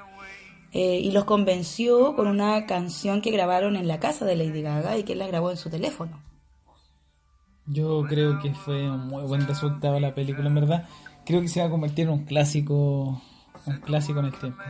Eh, 0.73 0.99
y 0.99 1.11
los 1.11 1.25
convenció 1.25 2.15
con 2.15 2.27
una 2.27 2.65
canción 2.65 3.21
que 3.21 3.31
grabaron 3.31 3.75
en 3.75 3.87
la 3.87 3.99
casa 3.99 4.25
de 4.25 4.35
Lady 4.35 4.61
Gaga 4.61 4.97
y 4.97 5.03
que 5.03 5.13
él 5.13 5.19
la 5.19 5.27
grabó 5.27 5.51
en 5.51 5.57
su 5.57 5.69
teléfono. 5.69 6.19
Yo 7.67 8.03
creo 8.09 8.39
que 8.39 8.53
fue 8.53 8.89
un 8.89 9.07
muy 9.07 9.23
buen 9.23 9.45
resultado 9.47 9.99
la 9.99 10.15
película, 10.15 10.47
en 10.47 10.55
verdad. 10.55 10.87
Creo 11.25 11.41
que 11.41 11.47
se 11.47 11.59
va 11.59 11.67
a 11.67 11.69
convertir 11.69 12.05
en 12.05 12.13
un 12.13 12.25
clásico, 12.25 13.21
un 13.65 13.77
clásico 13.81 14.19
en 14.19 14.25
el 14.25 14.33
tiempo. 14.33 14.61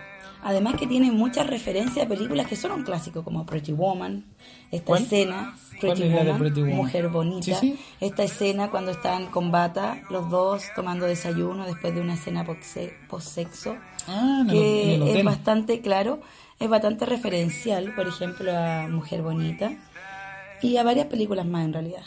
Además 0.43 0.75
que 0.75 0.87
tiene 0.87 1.11
muchas 1.11 1.45
referencias 1.47 2.05
a 2.05 2.09
películas 2.09 2.47
que 2.47 2.55
son 2.55 2.71
un 2.71 2.83
clásico, 2.83 3.23
como 3.23 3.45
Pretty 3.45 3.73
Woman, 3.73 4.25
esta 4.71 4.85
¿Cuál? 4.85 5.03
escena, 5.03 5.55
¿Cuál 5.79 5.93
Pretty 5.97 6.13
Woman, 6.13 6.37
Pretty 6.39 6.61
Woman? 6.61 6.75
Mujer 6.77 7.09
Bonita, 7.09 7.45
Sí, 7.59 7.73
sí. 7.77 7.79
esta 7.99 8.23
escena 8.23 8.69
cuando 8.71 8.91
están 8.91 9.27
con 9.27 9.51
bata, 9.51 10.01
los 10.09 10.29
dos 10.29 10.63
tomando 10.75 11.05
desayuno 11.05 11.65
después 11.65 11.93
de 11.93 12.01
una 12.01 12.15
escena 12.15 12.43
post- 12.43 12.91
post-sexo, 13.07 13.77
Ah, 14.07 14.43
que 14.49 14.95
es 15.19 15.23
bastante 15.23 15.79
claro, 15.81 16.21
es 16.59 16.67
bastante 16.69 17.05
referencial, 17.05 17.93
por 17.95 18.07
ejemplo, 18.07 18.51
a 18.55 18.87
Mujer 18.87 19.21
Bonita 19.21 19.71
y 20.61 20.77
a 20.77 20.83
varias 20.83 21.05
películas 21.05 21.45
más 21.45 21.65
en 21.65 21.73
realidad. 21.73 22.03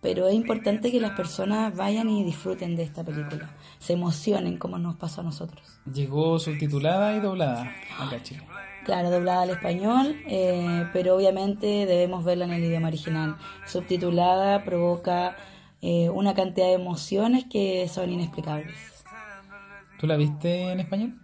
Pero 0.00 0.28
es 0.28 0.34
importante 0.34 0.92
que 0.92 1.00
las 1.00 1.10
personas 1.12 1.74
vayan 1.74 2.08
y 2.08 2.22
disfruten 2.22 2.76
de 2.76 2.84
esta 2.84 3.02
película, 3.02 3.50
se 3.80 3.94
emocionen 3.94 4.56
como 4.56 4.78
nos 4.78 4.94
pasó 4.94 5.22
a 5.22 5.24
nosotros. 5.24 5.77
Llegó 5.92 6.38
subtitulada 6.38 7.16
y 7.16 7.20
doblada 7.20 7.74
acá 7.98 8.22
Chile. 8.22 8.42
Claro, 8.84 9.10
doblada 9.10 9.42
al 9.42 9.50
español, 9.50 10.16
eh, 10.26 10.88
pero 10.92 11.14
obviamente 11.16 11.66
debemos 11.86 12.24
verla 12.24 12.46
en 12.46 12.52
el 12.52 12.64
idioma 12.64 12.88
original. 12.88 13.36
Subtitulada 13.66 14.64
provoca 14.64 15.36
eh, 15.82 16.08
una 16.08 16.34
cantidad 16.34 16.68
de 16.68 16.72
emociones 16.72 17.44
que 17.44 17.86
son 17.88 18.10
inexplicables. 18.10 19.04
¿Tú 19.98 20.06
la 20.06 20.16
viste 20.16 20.72
en 20.72 20.80
español? 20.80 21.20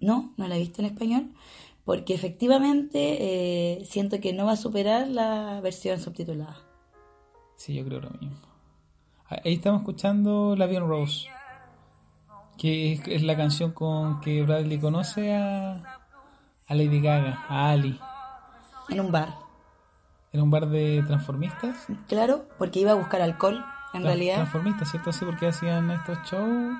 No, 0.00 0.32
no 0.36 0.48
la 0.48 0.56
he 0.56 0.58
visto 0.58 0.82
en 0.82 0.86
español, 0.86 1.30
porque 1.84 2.14
efectivamente 2.14 3.78
eh, 3.78 3.84
siento 3.84 4.20
que 4.20 4.32
no 4.32 4.46
va 4.46 4.52
a 4.52 4.56
superar 4.56 5.06
la 5.06 5.60
versión 5.62 6.00
subtitulada. 6.00 6.56
Sí, 7.56 7.74
yo 7.74 7.84
creo 7.84 8.00
lo 8.00 8.10
mismo. 8.10 8.38
Ahí 9.28 9.54
estamos 9.54 9.82
escuchando 9.82 10.56
La 10.56 10.66
Bien 10.66 10.88
Rose, 10.88 11.28
que 12.60 12.92
es, 13.06 13.22
la 13.22 13.36
canción 13.36 13.72
con 13.72 14.20
que 14.20 14.42
Bradley 14.42 14.78
conoce 14.78 15.34
a, 15.34 15.72
a 16.68 16.74
Lady 16.74 17.00
Gaga, 17.00 17.42
a 17.48 17.70
Ali, 17.70 17.98
En 18.90 19.00
un 19.00 19.10
bar, 19.10 19.34
en 20.32 20.42
un 20.42 20.50
bar 20.50 20.68
de 20.68 21.02
transformistas. 21.06 21.86
claro, 22.06 22.44
porque 22.58 22.80
iba 22.80 22.92
a 22.92 22.94
buscar 22.96 23.22
alcohol, 23.22 23.64
en 23.94 24.02
Tra- 24.02 24.06
realidad. 24.06 24.34
Transformistas, 24.36 24.90
¿cierto? 24.90 25.10
Sí, 25.12 25.24
porque 25.24 25.46
hacían 25.48 25.90
estos 25.90 26.18
shows 26.30 26.76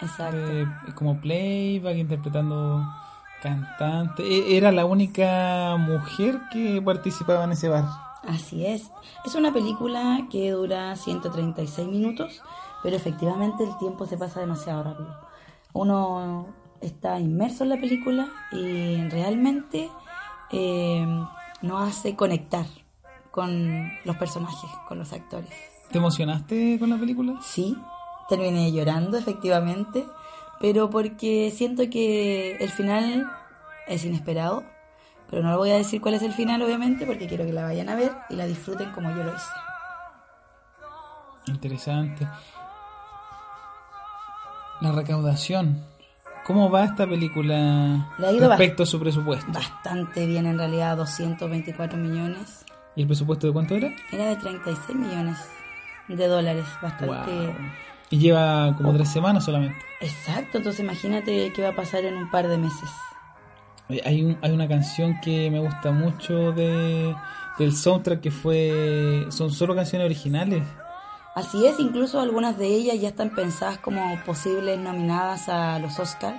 Exacto. 0.00 0.36
de- 0.36 0.68
como 0.94 1.20
playback, 1.20 1.96
interpretando 1.96 2.82
cantante. 3.42 4.22
E- 4.22 4.56
Era 4.56 4.70
la 4.72 4.84
única 4.86 5.74
mujer 5.78 6.40
que 6.52 6.80
participaba 6.80 7.44
en 7.44 7.52
ese 7.52 7.68
bar. 7.68 7.84
Así 8.28 8.64
es. 8.64 8.90
Es 9.24 9.34
una 9.34 9.52
película 9.52 10.20
que 10.30 10.50
dura 10.52 10.94
136 10.96 11.88
minutos, 11.88 12.42
pero 12.86 12.98
efectivamente 12.98 13.64
el 13.64 13.76
tiempo 13.78 14.06
se 14.06 14.16
pasa 14.16 14.38
demasiado 14.38 14.84
rápido. 14.84 15.12
Uno 15.72 16.46
está 16.80 17.18
inmerso 17.18 17.64
en 17.64 17.70
la 17.70 17.80
película 17.80 18.28
y 18.52 19.08
realmente 19.08 19.90
eh, 20.52 21.04
nos 21.62 21.88
hace 21.88 22.14
conectar 22.14 22.64
con 23.32 23.90
los 24.04 24.16
personajes, 24.16 24.70
con 24.86 25.00
los 25.00 25.12
actores. 25.12 25.50
¿Te 25.90 25.98
emocionaste 25.98 26.78
con 26.78 26.90
la 26.90 26.96
película? 26.96 27.40
Sí, 27.42 27.76
terminé 28.28 28.70
llorando 28.70 29.18
efectivamente, 29.18 30.06
pero 30.60 30.88
porque 30.88 31.50
siento 31.52 31.90
que 31.90 32.54
el 32.58 32.70
final 32.70 33.28
es 33.88 34.04
inesperado, 34.04 34.62
pero 35.28 35.42
no 35.42 35.50
lo 35.50 35.58
voy 35.58 35.70
a 35.70 35.76
decir 35.76 36.00
cuál 36.00 36.14
es 36.14 36.22
el 36.22 36.34
final 36.34 36.62
obviamente 36.62 37.04
porque 37.04 37.26
quiero 37.26 37.44
que 37.44 37.52
la 37.52 37.64
vayan 37.64 37.88
a 37.88 37.96
ver 37.96 38.12
y 38.30 38.36
la 38.36 38.46
disfruten 38.46 38.92
como 38.92 39.10
yo 39.10 39.24
lo 39.24 39.34
hice. 39.34 39.50
Interesante. 41.48 42.28
La 44.80 44.92
recaudación. 44.92 45.84
¿Cómo 46.44 46.70
va 46.70 46.84
esta 46.84 47.06
película 47.08 48.08
respecto 48.18 48.84
a 48.84 48.86
su 48.86 49.00
presupuesto? 49.00 49.50
Bastante 49.52 50.26
bien 50.26 50.46
en 50.46 50.58
realidad, 50.58 50.96
224 50.96 51.98
millones. 51.98 52.64
¿Y 52.94 53.02
el 53.02 53.06
presupuesto 53.08 53.48
de 53.48 53.52
cuánto 53.52 53.74
era? 53.74 53.90
Era 54.12 54.26
de 54.26 54.36
36 54.36 54.96
millones 54.96 55.38
de 56.08 56.26
dólares, 56.28 56.64
bastante... 56.80 57.06
Wow. 57.46 57.54
Y 58.10 58.18
lleva 58.18 58.72
como 58.76 58.92
tres 58.94 59.08
semanas 59.08 59.44
solamente. 59.44 59.76
Exacto, 60.00 60.58
entonces 60.58 60.80
imagínate 60.80 61.52
qué 61.52 61.62
va 61.62 61.70
a 61.70 61.74
pasar 61.74 62.04
en 62.04 62.14
un 62.16 62.30
par 62.30 62.46
de 62.46 62.56
meses. 62.56 62.88
Oye, 63.88 64.00
Hay, 64.04 64.22
un- 64.22 64.38
hay 64.42 64.52
una 64.52 64.68
canción 64.68 65.20
que 65.20 65.50
me 65.50 65.58
gusta 65.58 65.90
mucho 65.90 66.52
de, 66.52 67.12
del 67.58 67.72
soundtrack 67.72 68.20
que 68.20 68.30
fue... 68.30 69.26
Son 69.30 69.50
solo 69.50 69.74
canciones 69.74 70.04
originales. 70.06 70.62
Así 71.36 71.66
es, 71.66 71.78
incluso 71.78 72.18
algunas 72.18 72.56
de 72.56 72.66
ellas 72.68 72.98
ya 72.98 73.08
están 73.08 73.28
pensadas 73.28 73.76
como 73.76 74.18
posibles 74.24 74.78
nominadas 74.78 75.50
a 75.50 75.78
los 75.78 75.98
Oscar. 75.98 76.34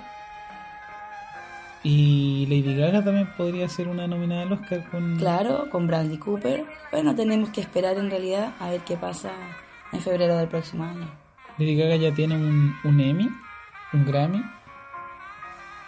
Y 1.84 2.46
Lady 2.46 2.74
Gaga 2.74 3.04
también 3.04 3.32
podría 3.36 3.68
ser 3.68 3.86
una 3.86 4.08
nominada 4.08 4.42
al 4.42 4.52
Oscar 4.54 4.90
con... 4.90 5.16
Claro, 5.16 5.70
con 5.70 5.86
Bradley 5.86 6.18
Cooper. 6.18 6.64
Bueno, 6.90 7.14
tenemos 7.14 7.50
que 7.50 7.60
esperar 7.60 7.96
en 7.96 8.10
realidad 8.10 8.54
a 8.58 8.70
ver 8.70 8.80
qué 8.80 8.96
pasa 8.96 9.30
en 9.92 10.00
febrero 10.00 10.36
del 10.36 10.48
próximo 10.48 10.82
año. 10.82 11.08
Lady 11.58 11.76
Gaga 11.76 11.94
ya 11.94 12.12
tiene 12.12 12.34
un, 12.34 12.74
un 12.82 13.00
Emmy, 13.00 13.30
un 13.92 14.04
Grammy. 14.04 14.42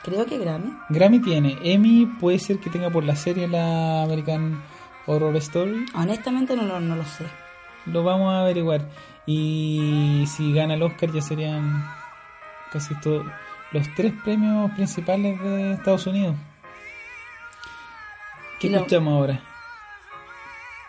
Creo 0.04 0.24
que 0.24 0.38
Grammy. 0.38 0.72
Grammy 0.88 1.18
tiene. 1.20 1.58
Emmy 1.64 2.06
puede 2.06 2.38
ser 2.38 2.60
que 2.60 2.70
tenga 2.70 2.90
por 2.90 3.02
la 3.02 3.16
serie 3.16 3.48
la 3.48 4.04
American 4.04 4.62
Horror 5.08 5.34
Story. 5.38 5.86
Honestamente 5.96 6.54
no 6.54 6.78
lo 6.78 7.04
sé 7.04 7.49
lo 7.86 8.02
vamos 8.04 8.32
a 8.32 8.42
averiguar. 8.42 8.88
Y 9.26 10.24
si 10.26 10.52
gana 10.52 10.74
el 10.74 10.82
Oscar 10.82 11.12
ya 11.12 11.20
serían 11.20 11.84
casi 12.72 12.94
todos 13.00 13.26
los 13.72 13.94
tres 13.94 14.12
premios 14.24 14.70
principales 14.72 15.40
de 15.40 15.72
Estados 15.72 16.06
Unidos. 16.06 16.36
¿Qué 18.58 18.74
escuchamos 18.74 19.14
ahora? 19.14 19.40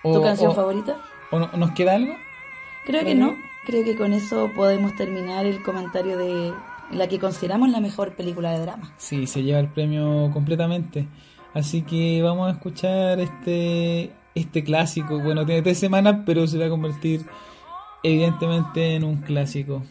¿Tu 0.03 0.21
canción 0.21 0.55
favorita? 0.55 0.97
¿O 1.29 1.39
no, 1.39 1.49
nos 1.53 1.71
queda 1.71 1.95
algo? 1.95 2.13
Creo 2.85 3.03
que 3.03 3.15
no. 3.15 3.35
Creo 3.65 3.83
que 3.85 3.95
con 3.95 4.13
eso 4.13 4.51
podemos 4.55 4.95
terminar 4.95 5.45
el 5.45 5.61
comentario 5.61 6.17
de 6.17 6.53
la 6.91 7.07
que 7.07 7.19
consideramos 7.19 7.69
la 7.69 7.79
mejor 7.79 8.13
película 8.13 8.51
de 8.51 8.59
drama. 8.59 8.91
Sí, 8.97 9.27
se 9.27 9.43
lleva 9.43 9.59
el 9.59 9.69
premio 9.69 10.31
completamente. 10.33 11.07
Así 11.53 11.83
que 11.83 12.21
vamos 12.23 12.49
a 12.49 12.51
escuchar 12.53 13.19
este 13.19 14.11
este 14.35 14.63
clásico. 14.63 15.19
Bueno, 15.19 15.45
tiene 15.45 15.61
tres 15.61 15.79
semanas, 15.79 16.21
pero 16.25 16.47
se 16.47 16.57
va 16.57 16.65
a 16.65 16.69
convertir 16.69 17.25
evidentemente 18.03 18.95
en 18.95 19.03
un 19.03 19.17
clásico. 19.17 19.83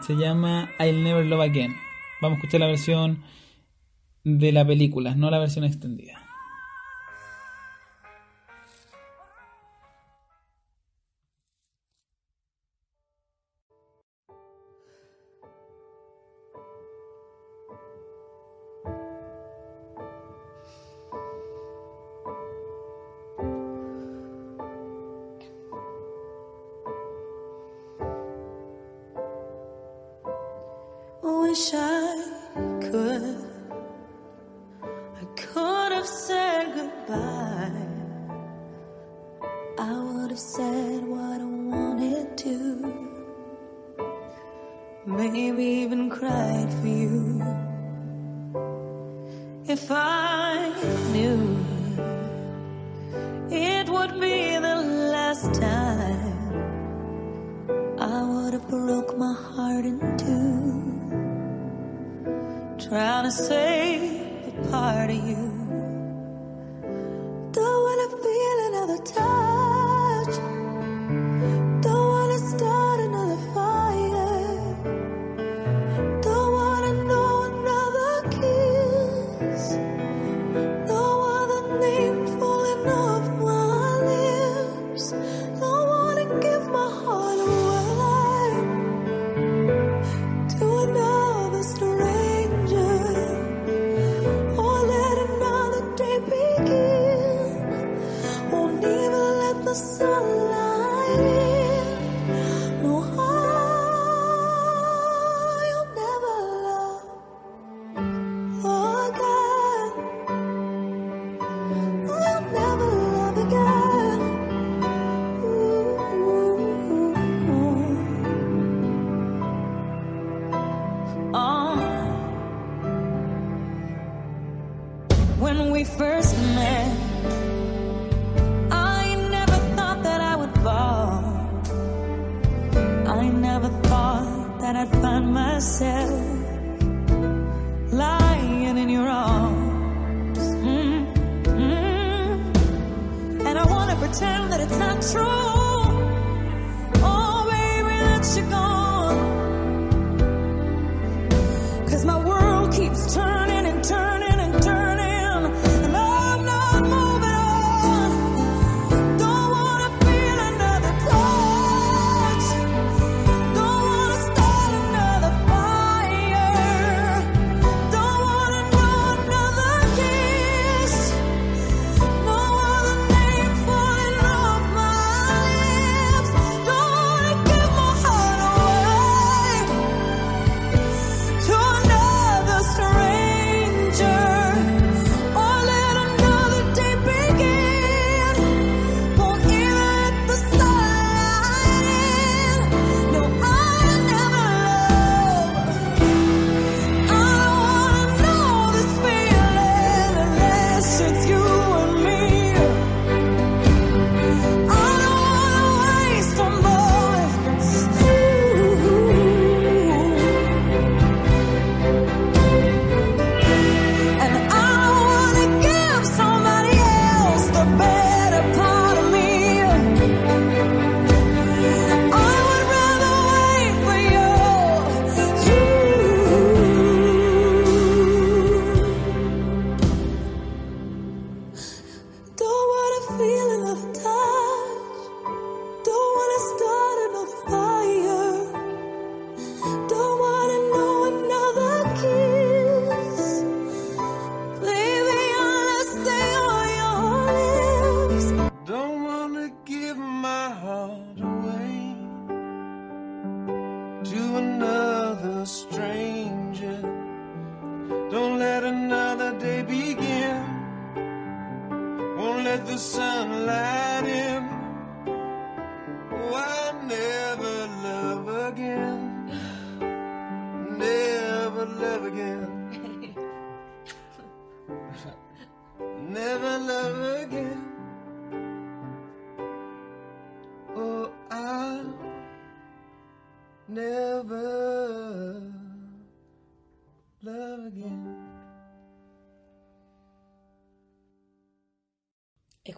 Se 0.00 0.14
llama 0.14 0.70
I'll 0.78 1.02
Never 1.02 1.24
Love 1.26 1.42
Again. 1.42 1.74
Vamos 2.20 2.36
a 2.36 2.38
escuchar 2.40 2.60
la 2.60 2.66
versión 2.66 3.22
de 4.24 4.52
la 4.52 4.66
película, 4.66 5.14
no 5.14 5.30
la 5.30 5.38
versión 5.38 5.64
extendida. 5.64 6.19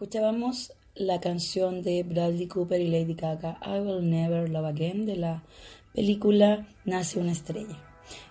Escuchábamos 0.03 0.72
la 0.96 1.20
canción 1.20 1.80
de 1.82 2.03
Bradley 2.03 2.48
Cooper 2.48 2.80
y 2.80 2.88
Lady 2.88 3.14
Gaga, 3.14 3.61
I 3.64 3.78
Will 3.78 4.11
Never 4.11 4.48
Love 4.48 4.66
Again, 4.66 5.07
de 5.07 5.14
la 5.14 5.44
película 5.94 6.66
Nace 6.84 7.20
una 7.20 7.30
estrella. 7.30 7.78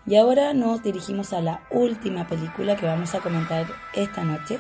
Y 0.06 0.16
ahora 0.16 0.54
nos 0.54 0.84
dirigimos 0.84 1.32
a 1.32 1.40
la 1.40 1.66
última 1.72 2.28
película 2.28 2.76
que 2.76 2.86
vamos 2.86 3.16
a 3.16 3.22
comentar 3.22 3.68
esta 3.96 4.26
noche, 4.26 4.58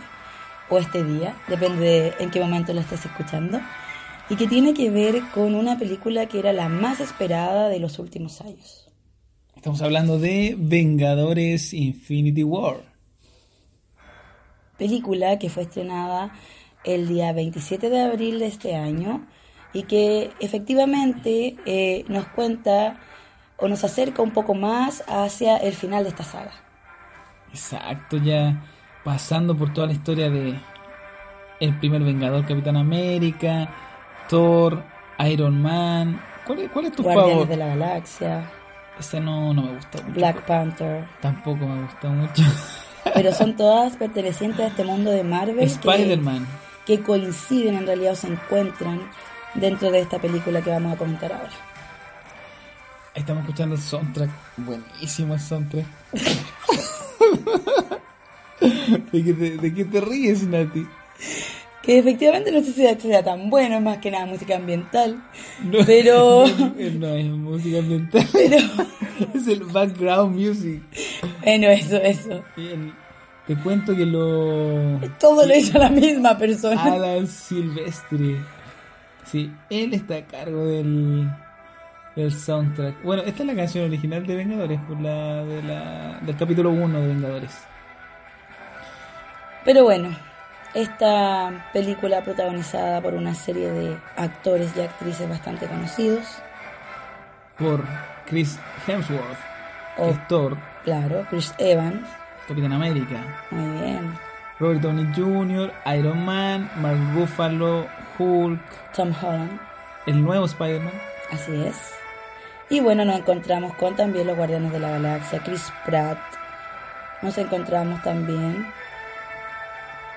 o 0.69 0.77
este 0.77 1.03
día, 1.03 1.35
depende 1.49 1.83
de 1.83 2.13
en 2.21 2.31
qué 2.31 2.39
momento 2.39 2.71
la 2.71 2.79
estés 2.79 3.05
escuchando, 3.05 3.59
y 4.29 4.37
que 4.37 4.47
tiene 4.47 4.73
que 4.73 4.89
ver 4.89 5.21
con 5.33 5.53
una 5.53 5.77
película 5.77 6.27
que 6.27 6.39
era 6.39 6.53
la 6.53 6.69
más 6.69 7.01
esperada 7.01 7.67
de 7.67 7.79
los 7.79 7.99
últimos 7.99 8.39
años. 8.39 8.89
Estamos 9.57 9.81
hablando 9.81 10.17
de 10.17 10.55
Vengadores 10.57 11.73
Infinity 11.73 12.45
War. 12.45 12.89
película 14.77 15.37
que 15.37 15.49
fue 15.49 15.63
estrenada 15.63 16.31
el 16.83 17.07
día 17.07 17.31
27 17.33 17.89
de 17.89 18.01
abril 18.01 18.39
de 18.39 18.47
este 18.47 18.75
año 18.75 19.21
y 19.73 19.83
que 19.83 20.31
efectivamente 20.39 21.55
eh, 21.65 22.05
nos 22.07 22.25
cuenta 22.27 22.97
o 23.57 23.67
nos 23.67 23.83
acerca 23.83 24.21
un 24.21 24.31
poco 24.31 24.53
más 24.55 25.03
hacia 25.07 25.57
el 25.57 25.73
final 25.73 26.03
de 26.03 26.09
esta 26.09 26.23
saga. 26.23 26.51
Exacto, 27.53 28.17
ya 28.17 28.61
pasando 29.03 29.55
por 29.55 29.73
toda 29.73 29.87
la 29.87 29.93
historia 29.93 30.29
de 30.29 30.59
el 31.59 31.77
primer 31.77 32.01
Vengador, 32.03 32.45
Capitán 32.45 32.77
América, 32.77 33.69
Thor, 34.29 34.83
Iron 35.29 35.61
Man. 35.61 36.19
¿Cuál 36.45 36.59
es, 36.59 36.71
cuál 36.71 36.85
es 36.85 36.91
tu 36.93 37.03
Guardianes 37.03 37.33
favor? 37.33 37.47
de 37.47 37.57
la 37.57 37.67
Galaxia, 37.67 38.51
Esa 38.99 39.19
no, 39.19 39.53
no 39.53 39.61
me 39.61 39.75
gusta 39.75 39.99
mucho. 40.01 40.13
Black 40.13 40.41
Panther, 40.45 41.05
Tampoco 41.21 41.65
me 41.67 41.83
gusta 41.83 42.09
mucho. 42.09 42.43
pero 43.13 43.31
son 43.33 43.55
todas 43.57 43.95
pertenecientes 43.95 44.59
a 44.61 44.67
este 44.67 44.83
mundo 44.83 45.11
de 45.11 45.23
Marvel 45.23 45.59
Spider-Man. 45.59 46.47
Que 46.85 47.01
coinciden 47.01 47.75
en 47.75 47.85
realidad 47.87 48.13
o 48.13 48.15
se 48.15 48.27
encuentran 48.27 49.01
dentro 49.55 49.91
de 49.91 49.99
esta 49.99 50.19
película 50.19 50.61
que 50.61 50.69
vamos 50.69 50.93
a 50.93 50.97
comentar 50.97 51.31
ahora. 51.31 51.51
Estamos 53.13 53.43
escuchando 53.43 53.75
el 53.75 53.81
soundtrack. 53.81 54.29
Buenísimo 54.57 55.33
el 55.33 55.39
soundtrack. 55.39 55.85
¿De 59.11 59.23
qué 59.23 59.33
te, 59.33 59.57
de 59.57 59.73
qué 59.73 59.85
te 59.85 60.01
ríes, 60.01 60.43
Nati? 60.43 60.85
Que 61.81 61.97
efectivamente 61.97 62.51
no 62.51 62.59
sé 62.61 62.73
si 62.73 62.83
sea 63.09 63.23
tan 63.23 63.49
bueno, 63.49 63.77
es 63.77 63.81
más 63.81 63.97
que 63.97 64.11
nada 64.11 64.25
música 64.27 64.55
ambiental. 64.55 65.21
No, 65.63 65.79
Pero- 65.85 66.45
No, 66.47 66.73
no 66.99 67.15
es 67.15 67.25
música 67.25 67.79
ambiental. 67.79 68.27
Pero, 68.31 68.57
Es 69.33 69.47
el 69.47 69.63
background 69.63 70.35
music. 70.35 70.81
bueno, 71.43 71.67
eso, 71.69 71.97
eso. 71.97 72.43
Bien. 72.55 72.93
Te 73.51 73.57
cuento 73.57 73.93
que 73.93 74.05
lo. 74.05 74.97
Todo 75.19 75.45
lo 75.45 75.53
hizo 75.53 75.77
la 75.77 75.89
misma 75.89 76.37
persona. 76.37 76.81
Alan 76.81 77.27
Silvestri. 77.27 78.37
Sí, 79.25 79.53
él 79.69 79.93
está 79.93 80.15
a 80.15 80.25
cargo 80.25 80.65
del, 80.67 81.29
del 82.15 82.31
soundtrack. 82.31 83.03
Bueno, 83.03 83.23
esta 83.23 83.43
es 83.43 83.47
la 83.47 83.55
canción 83.55 83.83
original 83.83 84.25
de 84.25 84.35
Vengadores, 84.37 84.79
por 84.87 85.01
la, 85.01 85.43
de 85.43 85.63
la 85.63 86.19
del 86.21 86.37
capítulo 86.37 86.69
1 86.69 87.01
de 87.01 87.07
Vengadores. 87.09 87.51
Pero 89.65 89.83
bueno, 89.83 90.15
esta 90.73 91.69
película 91.73 92.23
protagonizada 92.23 93.01
por 93.01 93.15
una 93.15 93.35
serie 93.35 93.69
de 93.69 93.97
actores 94.15 94.71
y 94.77 94.79
actrices 94.79 95.27
bastante 95.27 95.67
conocidos. 95.67 96.25
Por 97.57 97.83
Chris 98.27 98.57
Hemsworth, 98.87 99.39
que 99.97 100.01
O, 100.03 100.09
es 100.11 100.27
Thor, 100.29 100.57
claro, 100.85 101.27
Chris 101.29 101.53
Evans. 101.57 102.20
Capitán 102.51 102.73
América, 102.73 103.47
Muy 103.49 103.79
bien. 103.81 104.13
Robert 104.59 104.81
Downey 104.81 105.07
Jr., 105.15 105.71
Iron 105.97 106.25
Man, 106.25 106.69
Mark 106.81 106.97
Ruffalo, 107.15 107.87
Hulk, 108.19 108.59
Tom 108.93 109.13
Holland. 109.21 109.59
el 110.05 110.21
nuevo 110.21 110.45
Spider-Man. 110.45 110.93
Así 111.31 111.55
es. 111.65 111.93
Y 112.69 112.79
bueno, 112.81 113.05
nos 113.05 113.17
encontramos 113.19 113.73
con 113.75 113.95
también 113.95 114.27
los 114.27 114.35
Guardianes 114.35 114.71
de 114.73 114.79
la 114.79 114.89
Galaxia, 114.91 115.39
Chris 115.39 115.71
Pratt. 115.85 116.19
Nos 117.21 117.37
encontramos 117.37 118.01
también 118.01 118.67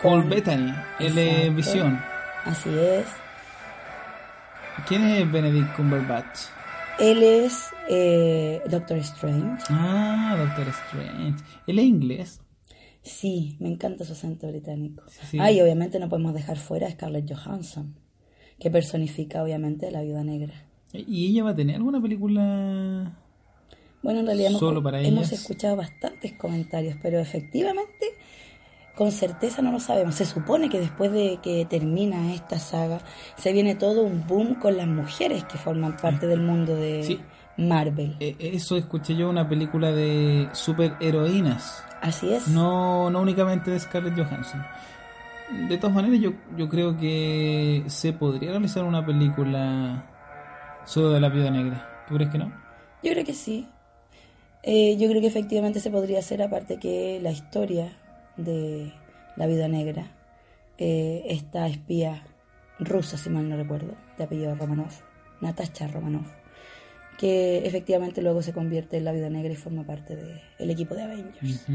Paul. 0.03 0.25
Bettany, 0.25 0.75
es 0.99 1.17
Exacto. 1.17 1.53
Visión. 1.55 2.05
Así 2.45 2.79
es. 2.79 3.07
¿Quién 4.89 5.05
es 5.07 5.31
Benedict 5.31 5.75
Cumberbatch? 5.77 6.49
Él 6.99 7.23
es 7.23 7.71
eh, 7.89 8.63
Doctor 8.71 8.99
Strange. 8.99 9.65
Ah, 9.69 10.37
Doctor 10.39 10.69
Strange. 10.69 11.43
Él 11.67 11.79
es 11.79 11.85
inglés. 11.85 12.41
Sí, 13.03 13.57
me 13.59 13.69
encanta 13.69 14.05
su 14.05 14.13
acento 14.13 14.49
británico. 14.49 15.03
Sí. 15.31 15.39
Ah, 15.41 15.51
y 15.51 15.61
obviamente 15.61 15.99
no 15.99 16.09
podemos 16.09 16.35
dejar 16.35 16.57
fuera 16.57 16.87
a 16.87 16.91
Scarlett 16.91 17.31
Johansson, 17.31 17.95
que 18.59 18.71
personifica 18.71 19.43
obviamente 19.43 19.89
a 19.89 19.91
la 19.91 20.03
viuda 20.03 20.25
negra. 20.25 20.55
¿Y 20.93 21.27
ella 21.27 21.45
va 21.45 21.51
a 21.51 21.57
tener 21.57 21.77
alguna 21.77 22.01
película? 22.01 23.19
Bueno, 24.03 24.21
en 24.21 24.27
realidad 24.27 24.51
hemos, 24.51 24.83
para 24.83 25.01
escuchado 25.01 25.77
bastantes 25.77 26.35
comentarios, 26.35 26.97
pero 27.03 27.19
efectivamente, 27.19 28.07
con 28.95 29.11
certeza 29.13 29.61
no 29.63 29.73
lo 29.73 29.81
sabemos. 29.81 30.15
Se 30.15 30.25
supone 30.25 30.69
que 30.69 30.79
después 30.81 31.11
de 31.13 31.39
que 31.43 31.65
termina 31.65 32.33
esta 32.33 32.59
saga, 32.59 33.01
se 33.37 33.53
viene 33.53 33.75
todo 33.75 34.03
un 34.03 34.27
boom 34.27 34.55
con 34.57 34.77
las 34.77 34.87
mujeres 34.87 35.45
que 35.45 35.59
forman 35.59 35.97
parte 35.97 36.27
del 36.27 36.41
mundo 36.41 36.75
de 36.77 37.03
Sí. 37.03 37.21
Marvel. 37.57 38.17
Eh, 38.21 38.37
Eso 38.39 38.77
escuché 38.77 39.15
yo, 39.17 39.29
una 39.29 39.49
película 39.49 39.93
de 39.93 40.49
superheroínas. 40.53 41.85
Así 42.01 42.33
es. 42.33 42.49
No, 42.49 43.11
no 43.11 43.21
únicamente 43.21 43.71
de 43.71 43.79
Scarlett 43.81 44.17
Johansson. 44.17 44.63
De 45.69 45.77
todas 45.79 45.95
maneras, 45.95 46.21
yo, 46.21 46.33
yo 46.57 46.69
creo 46.69 46.97
que 46.97 47.85
se 47.87 48.13
podría 48.13 48.51
realizar 48.51 48.85
una 48.85 49.05
película 49.05 50.05
solo 50.85 51.11
de 51.11 51.21
la 51.21 51.29
Viuda 51.29 51.51
Negra. 51.51 52.05
¿Tú 52.09 52.15
crees 52.15 52.31
que 52.31 52.39
no? 52.39 52.53
Yo 53.03 53.13
creo 53.13 53.25
que 53.25 53.35
sí. 53.35 53.67
Eh, 54.63 54.97
yo 54.99 55.09
creo 55.09 55.21
que 55.21 55.27
efectivamente 55.27 55.81
se 55.81 55.91
podría 55.91 56.21
hacer, 56.21 56.43
aparte 56.43 56.79
que 56.79 57.19
la 57.23 57.31
historia 57.31 57.93
de 58.37 58.93
la 59.37 59.47
vida 59.47 59.69
negra, 59.69 60.11
eh, 60.79 61.23
esta 61.27 61.67
espía 61.67 62.25
rusa, 62.79 63.17
si 63.17 63.31
mal 63.31 63.49
no 63.49 63.57
recuerdo, 63.57 63.95
de 64.19 64.25
apellido 64.25 64.55
Romanov, 64.55 64.93
Natasha 65.41 65.89
Romanov, 65.89 66.27
que 67.19 67.67
efectivamente 67.67 68.23
luego 68.23 68.43
se 68.43 68.53
convierte 68.53 68.97
en 68.97 69.05
la 69.05 69.13
vida 69.13 69.31
negra 69.31 69.53
y 69.53 69.57
forma 69.57 69.85
parte 69.85 70.17
del 70.17 70.71
equipo 70.71 70.95
de 70.95 71.03
Avengers. 71.03 71.67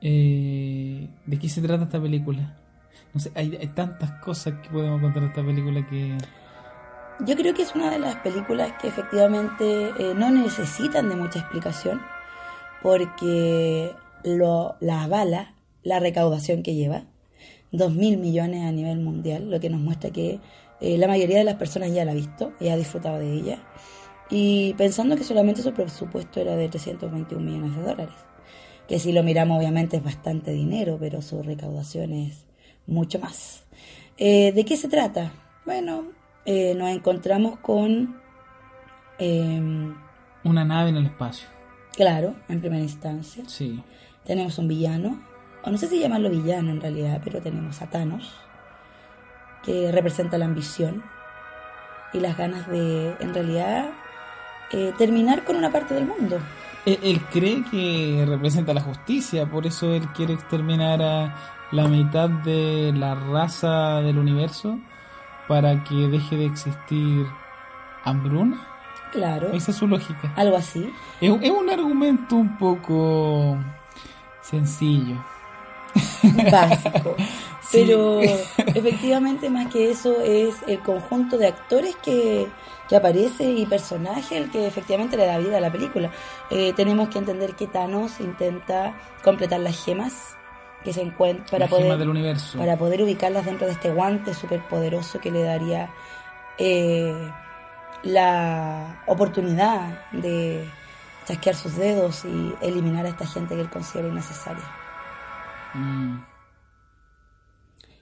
Eh, 0.00 1.08
¿De 1.26 1.38
qué 1.38 1.48
se 1.48 1.62
trata 1.62 1.84
esta 1.84 2.02
película? 2.02 2.56
No 3.14 3.20
sé, 3.20 3.30
hay, 3.34 3.56
hay 3.56 3.68
tantas 3.68 4.10
cosas 4.20 4.54
que 4.62 4.70
podemos 4.70 5.00
contar 5.00 5.22
de 5.22 5.28
esta 5.28 5.44
película 5.44 5.86
que... 5.86 6.16
Yo 7.20 7.36
creo 7.36 7.54
que 7.54 7.62
es 7.62 7.74
una 7.74 7.90
de 7.90 8.00
las 8.00 8.16
películas 8.16 8.72
que 8.80 8.88
efectivamente 8.88 9.90
eh, 9.98 10.14
no 10.16 10.30
necesitan 10.30 11.08
de 11.08 11.14
mucha 11.14 11.40
explicación 11.40 12.00
porque 12.82 13.94
lo, 14.24 14.76
la 14.80 15.04
avala 15.04 15.51
la 15.82 15.98
recaudación 16.00 16.62
que 16.62 16.74
lleva, 16.74 17.04
2.000 17.72 18.18
millones 18.18 18.62
a 18.64 18.72
nivel 18.72 19.00
mundial, 19.00 19.50
lo 19.50 19.58
que 19.60 19.70
nos 19.70 19.80
muestra 19.80 20.10
que 20.10 20.40
eh, 20.80 20.98
la 20.98 21.06
mayoría 21.08 21.38
de 21.38 21.44
las 21.44 21.54
personas 21.56 21.92
ya 21.92 22.04
la 22.04 22.12
ha 22.12 22.14
visto 22.14 22.52
y 22.60 22.68
ha 22.68 22.76
disfrutado 22.76 23.18
de 23.18 23.32
ella. 23.32 23.58
Y 24.30 24.74
pensando 24.74 25.16
que 25.16 25.24
solamente 25.24 25.62
su 25.62 25.72
presupuesto 25.72 26.40
era 26.40 26.56
de 26.56 26.68
321 26.68 27.42
millones 27.44 27.76
de 27.76 27.82
dólares, 27.82 28.14
que 28.88 28.98
si 28.98 29.12
lo 29.12 29.22
miramos 29.22 29.58
obviamente 29.58 29.96
es 29.98 30.04
bastante 30.04 30.52
dinero, 30.52 30.96
pero 31.00 31.22
su 31.22 31.42
recaudación 31.42 32.12
es 32.12 32.46
mucho 32.86 33.18
más. 33.20 33.64
Eh, 34.18 34.52
¿De 34.52 34.64
qué 34.64 34.76
se 34.76 34.88
trata? 34.88 35.32
Bueno, 35.64 36.04
eh, 36.44 36.74
nos 36.74 36.90
encontramos 36.90 37.58
con, 37.60 38.16
eh, 39.18 39.60
Una 40.44 40.64
nave 40.64 40.90
en 40.90 40.96
el 40.96 41.06
espacio. 41.06 41.46
claro, 41.94 42.34
en 42.48 42.60
primera 42.60 42.82
instancia, 42.82 43.44
Sí. 43.46 43.82
tenemos 44.24 44.58
un 44.58 44.68
villano, 44.68 45.22
o 45.64 45.70
no 45.70 45.78
sé 45.78 45.88
si 45.88 45.98
llamarlo 46.00 46.28
villano 46.30 46.70
en 46.70 46.80
realidad, 46.80 47.20
pero 47.24 47.40
tenemos 47.40 47.80
a 47.82 47.86
Thanos, 47.86 48.34
que 49.62 49.90
representa 49.92 50.38
la 50.38 50.46
ambición 50.46 51.02
y 52.12 52.20
las 52.20 52.36
ganas 52.36 52.68
de, 52.68 53.14
en 53.20 53.32
realidad, 53.32 53.90
eh, 54.72 54.92
terminar 54.98 55.44
con 55.44 55.56
una 55.56 55.70
parte 55.70 55.94
del 55.94 56.06
mundo. 56.06 56.38
Él, 56.84 56.98
él 57.02 57.20
cree 57.30 57.64
que 57.70 58.24
representa 58.28 58.74
la 58.74 58.80
justicia, 58.80 59.46
por 59.46 59.66
eso 59.66 59.92
él 59.94 60.06
quiere 60.14 60.34
exterminar 60.34 61.00
a 61.00 61.34
la 61.70 61.86
mitad 61.88 62.28
de 62.28 62.92
la 62.94 63.14
raza 63.14 64.00
del 64.02 64.18
universo 64.18 64.78
para 65.48 65.84
que 65.84 65.94
deje 65.94 66.36
de 66.36 66.46
existir 66.46 67.26
hambruna. 68.04 68.60
Claro, 69.12 69.52
Esa 69.52 69.70
es 69.70 69.76
su 69.76 69.86
lógica. 69.86 70.32
algo 70.36 70.56
así. 70.56 70.90
Es, 71.20 71.30
es 71.40 71.50
un 71.50 71.68
argumento 71.70 72.34
un 72.36 72.56
poco 72.58 73.58
sencillo. 74.40 75.16
Básico. 76.50 77.16
Sí. 77.62 77.84
Pero 77.86 78.20
efectivamente, 78.20 79.48
más 79.48 79.68
que 79.68 79.90
eso, 79.90 80.20
es 80.20 80.56
el 80.66 80.80
conjunto 80.80 81.38
de 81.38 81.46
actores 81.46 81.96
que, 82.02 82.46
que 82.86 82.96
aparece 82.96 83.44
y 83.44 83.64
personaje 83.64 84.36
el 84.36 84.50
que 84.50 84.66
efectivamente 84.66 85.16
le 85.16 85.24
da 85.24 85.38
vida 85.38 85.56
a 85.56 85.60
la 85.60 85.72
película. 85.72 86.10
Eh, 86.50 86.74
tenemos 86.76 87.08
que 87.08 87.18
entender 87.18 87.54
que 87.54 87.68
Thanos 87.68 88.20
intenta 88.20 88.94
completar 89.24 89.60
las 89.60 89.82
gemas 89.82 90.36
que 90.84 90.92
se 90.92 91.00
encuentran 91.00 91.46
para 91.46 91.60
Las 91.60 91.70
poder 91.70 91.96
del 91.96 92.10
universo. 92.10 92.58
para 92.58 92.76
poder 92.76 93.02
ubicarlas 93.02 93.46
dentro 93.46 93.66
de 93.66 93.72
este 93.72 93.90
guante 93.90 94.34
súper 94.34 94.60
poderoso 94.68 95.18
que 95.18 95.30
le 95.30 95.42
daría 95.42 95.88
eh, 96.58 97.30
la 98.02 99.02
oportunidad 99.06 100.10
de 100.10 100.68
chasquear 101.26 101.54
sus 101.54 101.76
dedos 101.76 102.24
y 102.24 102.54
eliminar 102.60 103.06
a 103.06 103.10
esta 103.10 103.26
gente 103.26 103.54
que 103.54 103.62
él 103.62 103.70
considera 103.70 104.08
innecesaria. 104.08 104.81
Mm. 105.74 106.24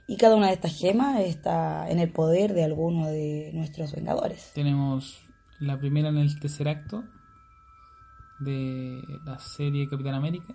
Y 0.08 0.16
cada 0.16 0.34
una 0.36 0.48
de 0.48 0.54
estas 0.54 0.76
gemas 0.76 1.20
está 1.20 1.88
en 1.88 2.00
el 2.00 2.10
poder 2.12 2.52
de 2.52 2.64
alguno 2.64 3.06
de 3.06 3.50
nuestros 3.54 3.92
Vengadores. 3.94 4.50
Tenemos 4.54 5.22
la 5.60 5.78
primera 5.78 6.08
en 6.08 6.18
el 6.18 6.38
tercer 6.40 6.68
acto 6.68 7.04
de 8.40 9.02
la 9.24 9.38
serie 9.38 9.88
Capitán 9.88 10.14
América, 10.14 10.54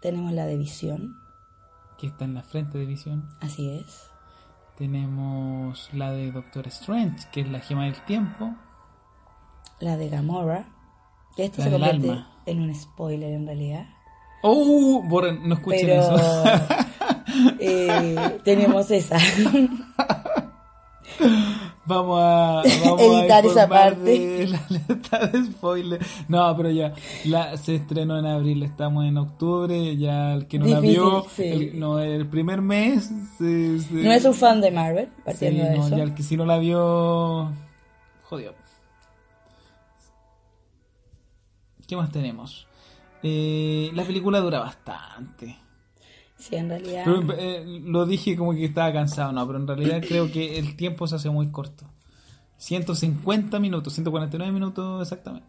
Tenemos 0.00 0.32
la 0.32 0.44
de 0.46 0.56
Visión, 0.58 1.16
que 1.98 2.08
está 2.08 2.24
en 2.26 2.34
la 2.34 2.42
frente 2.42 2.76
de 2.78 2.84
visión. 2.84 3.28
así 3.40 3.70
es. 3.70 4.10
Tenemos 4.76 5.88
la 5.94 6.10
de 6.12 6.30
Doctor 6.32 6.66
Strange, 6.68 7.26
que 7.32 7.40
es 7.40 7.48
la 7.48 7.60
gema 7.60 7.84
del 7.84 8.04
tiempo. 8.04 8.54
La 9.80 9.96
de 9.96 10.10
Gamora, 10.10 10.68
que 11.34 11.46
esto 11.46 11.58
La 11.58 11.64
se 11.64 11.70
convierte 11.70 12.10
alma. 12.10 12.42
en 12.44 12.60
un 12.60 12.74
spoiler 12.74 13.32
en 13.32 13.46
realidad. 13.46 13.86
¡Oh! 14.48 15.02
Borren, 15.02 15.40
no 15.48 15.54
escuchen 15.56 15.86
Pero 15.86 16.02
eso. 16.02 16.44
eh, 17.60 18.38
tenemos 18.44 18.90
esa. 18.90 19.18
Vamos 21.88 22.18
a, 22.20 22.62
vamos 22.84 23.00
Editar 23.00 23.44
a 23.44 23.48
esa 23.48 23.68
parte. 23.68 24.00
de 24.18 24.46
la 24.48 24.58
alerta 24.68 25.26
de 25.28 25.44
spoiler. 25.44 26.04
No, 26.26 26.54
pero 26.56 26.68
ya, 26.70 26.92
la, 27.24 27.56
se 27.56 27.76
estrenó 27.76 28.18
en 28.18 28.26
abril, 28.26 28.64
estamos 28.64 29.04
en 29.06 29.16
octubre, 29.18 29.96
ya 29.96 30.32
el 30.34 30.48
que 30.48 30.58
no 30.58 30.66
la 30.66 30.80
vio, 30.80 31.24
sí. 31.34 31.44
el, 31.44 31.78
no, 31.78 32.00
el 32.00 32.26
primer 32.26 32.60
mes, 32.60 33.08
se- 33.38 33.78
se- 33.78 33.94
No 33.94 34.10
es 34.10 34.24
un 34.24 34.34
fan 34.34 34.60
de 34.60 34.72
Marvel, 34.72 35.06
Sí, 35.14 35.22
partiendo 35.24 35.62
de 35.64 35.76
no, 35.78 35.86
eso. 35.86 35.96
ya 35.96 36.02
el 36.02 36.12
que 36.14 36.24
sí 36.24 36.36
no 36.36 36.44
la 36.44 36.58
vio, 36.58 37.52
jodió. 38.24 38.52
¿Qué 41.86 41.96
más 41.96 42.10
tenemos? 42.10 42.66
Eh, 43.28 43.90
la 43.94 44.04
película 44.04 44.38
dura 44.40 44.60
bastante. 44.60 45.56
Sí, 46.38 46.54
en 46.56 46.68
realidad. 46.68 47.02
Pero, 47.04 47.32
eh, 47.38 47.64
lo 47.84 48.04
dije 48.06 48.36
como 48.36 48.52
que 48.52 48.66
estaba 48.66 48.92
cansado, 48.92 49.32
no, 49.32 49.46
pero 49.46 49.58
en 49.58 49.66
realidad 49.66 50.02
creo 50.06 50.30
que 50.30 50.58
el 50.58 50.76
tiempo 50.76 51.06
se 51.06 51.16
hace 51.16 51.30
muy 51.30 51.48
corto. 51.50 51.86
150 52.58 53.58
minutos, 53.58 53.92
149 53.94 54.52
minutos 54.52 55.02
exactamente. 55.02 55.48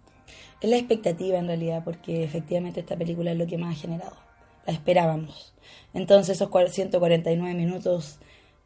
Es 0.61 0.69
la 0.69 0.77
expectativa 0.77 1.37
en 1.37 1.47
realidad, 1.47 1.83
porque 1.83 2.23
efectivamente 2.23 2.79
esta 2.79 2.95
película 2.97 3.31
es 3.31 3.37
lo 3.37 3.45
que 3.47 3.57
más 3.57 3.75
ha 3.75 3.79
generado. 3.79 4.15
La 4.65 4.73
esperábamos. 4.73 5.53
Entonces 5.93 6.35
esos 6.35 6.49
cua- 6.49 6.67
149 6.69 7.53
minutos 7.53 8.19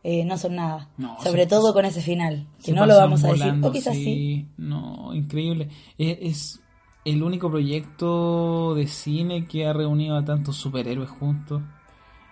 eh, 0.04 0.24
no 0.26 0.38
son 0.38 0.56
nada. 0.56 0.90
No, 0.98 1.18
Sobre 1.22 1.44
se- 1.44 1.50
todo 1.50 1.74
con 1.74 1.86
ese 1.86 2.02
final, 2.02 2.48
que 2.64 2.72
no 2.72 2.86
lo 2.88 2.96
vamos 2.98 3.24
a 3.24 3.28
decir. 3.28 3.44
volando, 3.44 3.68
O 3.68 3.72
quizás 3.72 3.94
sí. 3.96 4.48
No, 4.58 5.14
increíble. 5.14 5.70
Es, 5.98 6.18
es 6.22 6.61
el 7.06 7.24
único 7.24 7.50
proyecto 7.50 8.76
de 8.76 8.88
cine 8.88 9.46
que 9.46 9.66
ha 9.68 9.74
reunido 9.74 10.16
a 10.18 10.26
tantos 10.26 10.56
superhéroes 10.58 11.10
juntos 11.10 11.62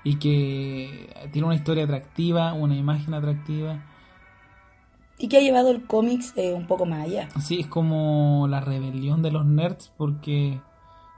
y 0.03 0.15
que 0.17 1.09
tiene 1.31 1.45
una 1.47 1.55
historia 1.55 1.83
atractiva, 1.85 2.53
una 2.53 2.75
imagen 2.75 3.13
atractiva. 3.13 3.79
Y 5.17 5.27
que 5.27 5.37
ha 5.37 5.41
llevado 5.41 5.71
el 5.71 5.85
cómics 5.85 6.33
eh, 6.37 6.53
un 6.53 6.65
poco 6.67 6.85
más 6.85 7.01
allá. 7.05 7.27
Sí, 7.41 7.59
es 7.59 7.67
como 7.67 8.47
la 8.49 8.61
rebelión 8.61 9.21
de 9.21 9.31
los 9.31 9.45
nerds 9.45 9.91
porque 9.97 10.61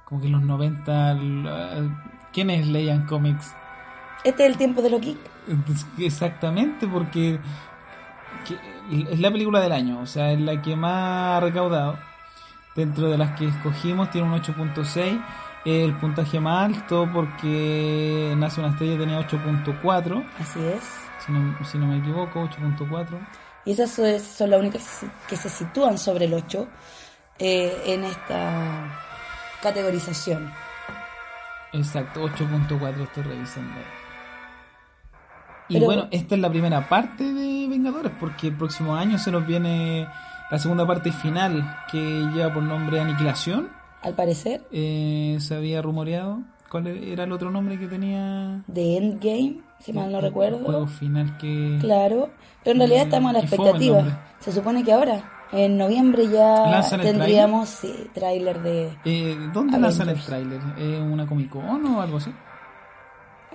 como 0.06 0.22
que 0.22 0.28
en 0.28 0.34
los 0.34 0.42
90 0.44 1.14
la- 1.14 2.30
¿quiénes 2.34 2.68
leían 2.68 3.06
cómics? 3.06 3.54
Este 4.24 4.44
es 4.46 4.50
el 4.52 4.58
tiempo 4.58 4.82
de 4.82 4.90
los 4.90 5.02
geeks. 5.02 5.20
Exactamente, 6.00 6.88
porque 6.88 7.40
que- 8.48 9.12
es 9.14 9.20
la 9.20 9.32
película 9.32 9.60
del 9.60 9.72
año, 9.72 10.00
o 10.00 10.06
sea, 10.06 10.32
es 10.32 10.40
la 10.40 10.62
que 10.62 10.76
más 10.76 11.38
ha 11.38 11.40
recaudado. 11.42 11.98
Dentro 12.76 13.10
de 13.10 13.18
las 13.18 13.38
que 13.38 13.48
escogimos 13.48 14.10
tiene 14.12 14.28
un 14.28 14.34
8.6, 14.42 15.22
el 15.66 15.94
puntaje 15.96 16.40
más 16.40 16.66
alto 16.74 17.10
porque 17.14 18.34
Nace 18.38 18.62
una 18.62 18.70
estrella 18.70 18.98
tenía 18.98 19.20
8.4, 19.20 20.24
Así 20.40 20.60
es. 20.66 20.84
si 21.26 21.32
no, 21.32 21.58
si 21.66 21.78
no 21.78 21.88
me 21.88 21.98
equivoco, 21.98 22.42
8.4. 22.42 23.20
Y 23.66 23.72
esas 23.74 23.92
son- 23.92 24.50
las 24.50 24.60
únicas 24.60 25.02
que 25.28 25.36
se 25.36 25.50
sitúan 25.50 25.98
sobre 25.98 26.26
el 26.26 26.34
8 26.34 26.68
eh, 27.40 27.76
en 27.88 28.04
esta 28.06 29.00
categorización. 29.62 30.52
Exacto, 31.74 32.24
8.4 32.24 33.04
estoy 33.04 33.24
revisando. 33.24 33.80
Y 35.68 35.76
Pero- 35.76 35.86
bueno, 35.86 36.08
esta 36.12 36.36
es 36.36 36.42
la 36.42 36.50
primera 36.50 36.88
parte 36.90 37.24
de 37.34 37.68
Vengadores, 37.70 38.12
porque 38.20 38.48
el 38.48 38.56
próximo 38.56 38.96
año 38.96 39.18
se 39.18 39.32
nos 39.32 39.46
viene 39.46 40.08
la 40.52 40.60
segunda 40.60 40.86
parte 40.86 41.12
final, 41.12 41.78
que 41.92 41.98
lleva 42.34 42.54
por 42.54 42.64
nombre 42.64 43.00
Aniquilación. 43.00 43.70
Al 44.02 44.14
parecer, 44.14 44.64
Eh, 44.72 45.38
se 45.40 45.56
había 45.56 45.82
rumoreado. 45.82 46.40
¿Cuál 46.70 46.88
era 46.88 47.24
el 47.26 47.32
otro 47.32 47.52
nombre 47.52 47.78
que 47.80 47.88
tenía? 47.88 48.62
de 48.68 48.98
Endgame, 48.98 49.60
si 49.80 49.92
mal 49.94 50.12
no 50.12 50.20
El 50.20 50.26
recuerdo. 50.26 50.60
juego 50.64 50.88
final 50.88 51.38
que... 51.38 51.78
Claro, 51.82 52.30
pero 52.64 52.74
en 52.74 52.80
realidad 52.80 53.04
estamos 53.04 53.30
a 53.30 53.34
la 53.34 53.40
el 53.40 53.46
expectativa. 53.46 54.24
Se 54.40 54.52
supone 54.54 54.84
que 54.84 54.94
ahora, 54.94 55.48
en 55.52 55.78
noviembre 55.78 56.30
ya 56.30 56.66
¿Lanzan 56.70 57.02
el 57.02 57.08
tendríamos 57.08 57.68
sí, 57.70 57.94
tráiler 58.14 58.62
de... 58.62 58.98
Eh, 59.04 59.38
¿Dónde 59.54 59.78
lanzan 59.80 60.04
el 60.10 60.16
Avengers. 60.16 60.26
tráiler? 60.28 60.62
¿Eh, 60.78 61.02
¿Una 61.02 61.28
Comic 61.28 61.50
Con 61.50 61.86
o 61.86 62.02
algo 62.02 62.18
así? 62.18 62.34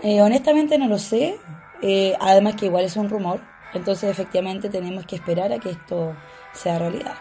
Eh, 0.02 0.20
honestamente 0.20 0.76
no 0.76 0.86
lo 0.88 0.98
sé, 0.98 1.36
eh, 1.82 2.14
además 2.20 2.54
que 2.56 2.66
igual 2.66 2.84
es 2.84 2.96
un 2.96 3.08
rumor, 3.08 3.40
entonces 3.72 4.10
efectivamente 4.10 4.68
tenemos 4.68 5.06
que 5.06 5.16
esperar 5.16 5.52
a 5.54 5.58
que 5.58 5.70
esto 5.70 6.14
sea 6.56 6.78
realidad. 6.78 7.14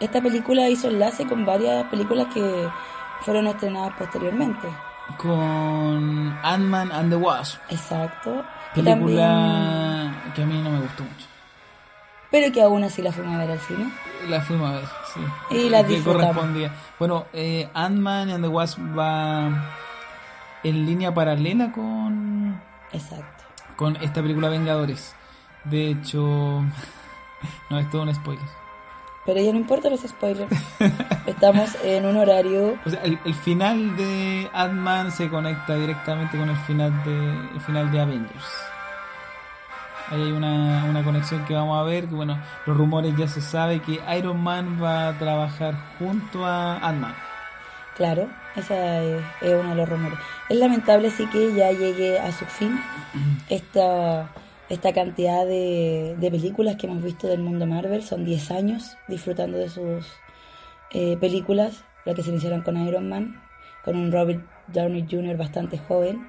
Esta 0.00 0.20
película 0.20 0.68
hizo 0.68 0.88
enlace 0.88 1.26
con 1.26 1.44
varias 1.46 1.84
películas 1.86 2.26
que 2.34 2.68
fueron 3.22 3.46
estrenadas 3.46 3.94
posteriormente. 3.96 4.68
Con 5.18 6.36
Ant-Man 6.42 6.90
and 6.92 7.10
the 7.10 7.16
Wasp. 7.16 7.60
Exacto. 7.70 8.44
También- 8.74 8.98
Película 9.04 10.14
que 10.34 10.42
a 10.42 10.46
mí 10.46 10.60
no 10.60 10.70
me 10.70 10.80
gustó 10.80 11.04
mucho. 11.04 11.26
pero 12.30 12.52
que 12.52 12.60
aún 12.60 12.82
así 12.82 13.00
la 13.00 13.12
fuimos 13.12 13.36
a 13.36 13.38
ver 13.38 13.50
al 13.52 13.60
cine. 13.60 13.92
La 14.28 14.40
fuimos 14.40 14.68
a 14.68 14.72
ver, 14.74 14.84
sí. 15.14 15.20
Y 15.56 15.68
la 15.68 15.84
correspondía. 16.02 16.72
Bueno, 16.98 17.26
eh, 17.32 17.70
Ant-Man 17.72 18.30
and 18.30 18.42
the 18.42 18.48
Wasp 18.48 18.78
va 18.98 19.46
en 20.64 20.84
línea 20.86 21.14
paralela 21.14 21.70
con, 21.70 22.60
Exacto. 22.92 23.33
Con 23.76 23.96
esta 23.96 24.22
película 24.22 24.48
Vengadores. 24.48 25.14
De 25.64 25.88
hecho, 25.88 26.62
no 27.70 27.78
es 27.78 27.90
todo 27.90 28.02
un 28.02 28.14
spoiler. 28.14 28.64
Pero 29.26 29.40
ya 29.40 29.52
no 29.52 29.58
importa 29.58 29.88
los 29.88 30.00
spoilers. 30.00 30.52
Estamos 31.26 31.74
en 31.82 32.04
un 32.04 32.16
horario 32.18 32.78
O 32.84 32.90
sea, 32.90 33.02
el, 33.04 33.18
el 33.24 33.34
final 33.34 33.96
de 33.96 34.50
Ant-Man 34.52 35.12
se 35.12 35.30
conecta 35.30 35.76
directamente 35.76 36.36
con 36.36 36.50
el 36.50 36.56
final 36.58 36.92
de, 37.04 37.54
el 37.54 37.60
final 37.62 37.90
de 37.90 38.00
Avengers. 38.00 38.44
Ahí 40.10 40.22
hay 40.22 40.32
una, 40.32 40.84
una 40.84 41.02
conexión 41.02 41.42
que 41.46 41.54
vamos 41.54 41.80
a 41.80 41.84
ver. 41.84 42.06
Que 42.06 42.14
bueno, 42.14 42.38
los 42.66 42.76
rumores 42.76 43.16
ya 43.16 43.26
se 43.26 43.40
sabe 43.40 43.80
que 43.80 43.98
Iron 44.16 44.42
Man 44.42 44.78
va 44.82 45.08
a 45.08 45.18
trabajar 45.18 45.74
junto 45.98 46.44
a 46.44 46.76
Ant-Man. 46.86 47.14
Claro, 47.96 48.28
ese 48.56 49.16
es, 49.16 49.22
es 49.42 49.52
uno 49.54 49.70
de 49.70 49.74
los 49.76 49.88
rumores. 49.88 50.18
Es 50.48 50.58
lamentable 50.58 51.10
sí 51.10 51.26
que 51.26 51.54
ya 51.54 51.72
llegue 51.72 52.18
a 52.18 52.30
su 52.32 52.44
fin 52.44 52.78
esta, 53.48 54.30
esta 54.68 54.92
cantidad 54.92 55.44
de, 55.46 56.16
de 56.18 56.30
películas 56.30 56.76
que 56.76 56.86
hemos 56.86 57.02
visto 57.02 57.26
del 57.26 57.40
mundo 57.40 57.66
Marvel. 57.66 58.02
Son 58.02 58.24
10 58.24 58.50
años 58.50 58.96
disfrutando 59.08 59.58
de 59.58 59.68
sus 59.68 60.06
eh, 60.92 61.16
películas, 61.18 61.84
las 62.04 62.14
que 62.14 62.22
se 62.22 62.30
iniciaron 62.30 62.62
con 62.62 62.76
Iron 62.86 63.08
Man, 63.08 63.40
con 63.84 63.96
un 63.96 64.12
Robert 64.12 64.44
Downey 64.68 65.06
Jr. 65.10 65.36
bastante 65.36 65.78
joven. 65.78 66.26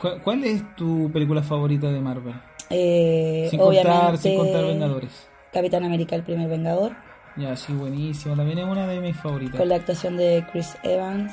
¿Cuál, 0.00 0.22
cuál 0.22 0.44
es 0.44 0.62
tu 0.76 1.10
película 1.12 1.42
favorita 1.42 1.90
de 1.90 2.00
Marvel? 2.00 2.34
Eh, 2.70 3.48
Sin 3.50 3.60
contar, 3.60 4.16
sin 4.18 4.36
contar 4.38 4.64
Vengadores. 4.64 5.28
Capitán 5.52 5.84
América, 5.84 6.16
el 6.16 6.22
primer 6.22 6.48
Vengador. 6.48 6.92
Ya, 7.36 7.56
sí, 7.56 7.72
buenísimo. 7.72 8.36
También 8.36 8.58
es 8.58 8.64
una 8.64 8.86
de 8.86 9.00
mis 9.00 9.16
favoritas. 9.16 9.56
con 9.56 9.68
la 9.68 9.76
actuación 9.76 10.16
de 10.16 10.44
Chris 10.52 10.76
Evans. 10.82 11.32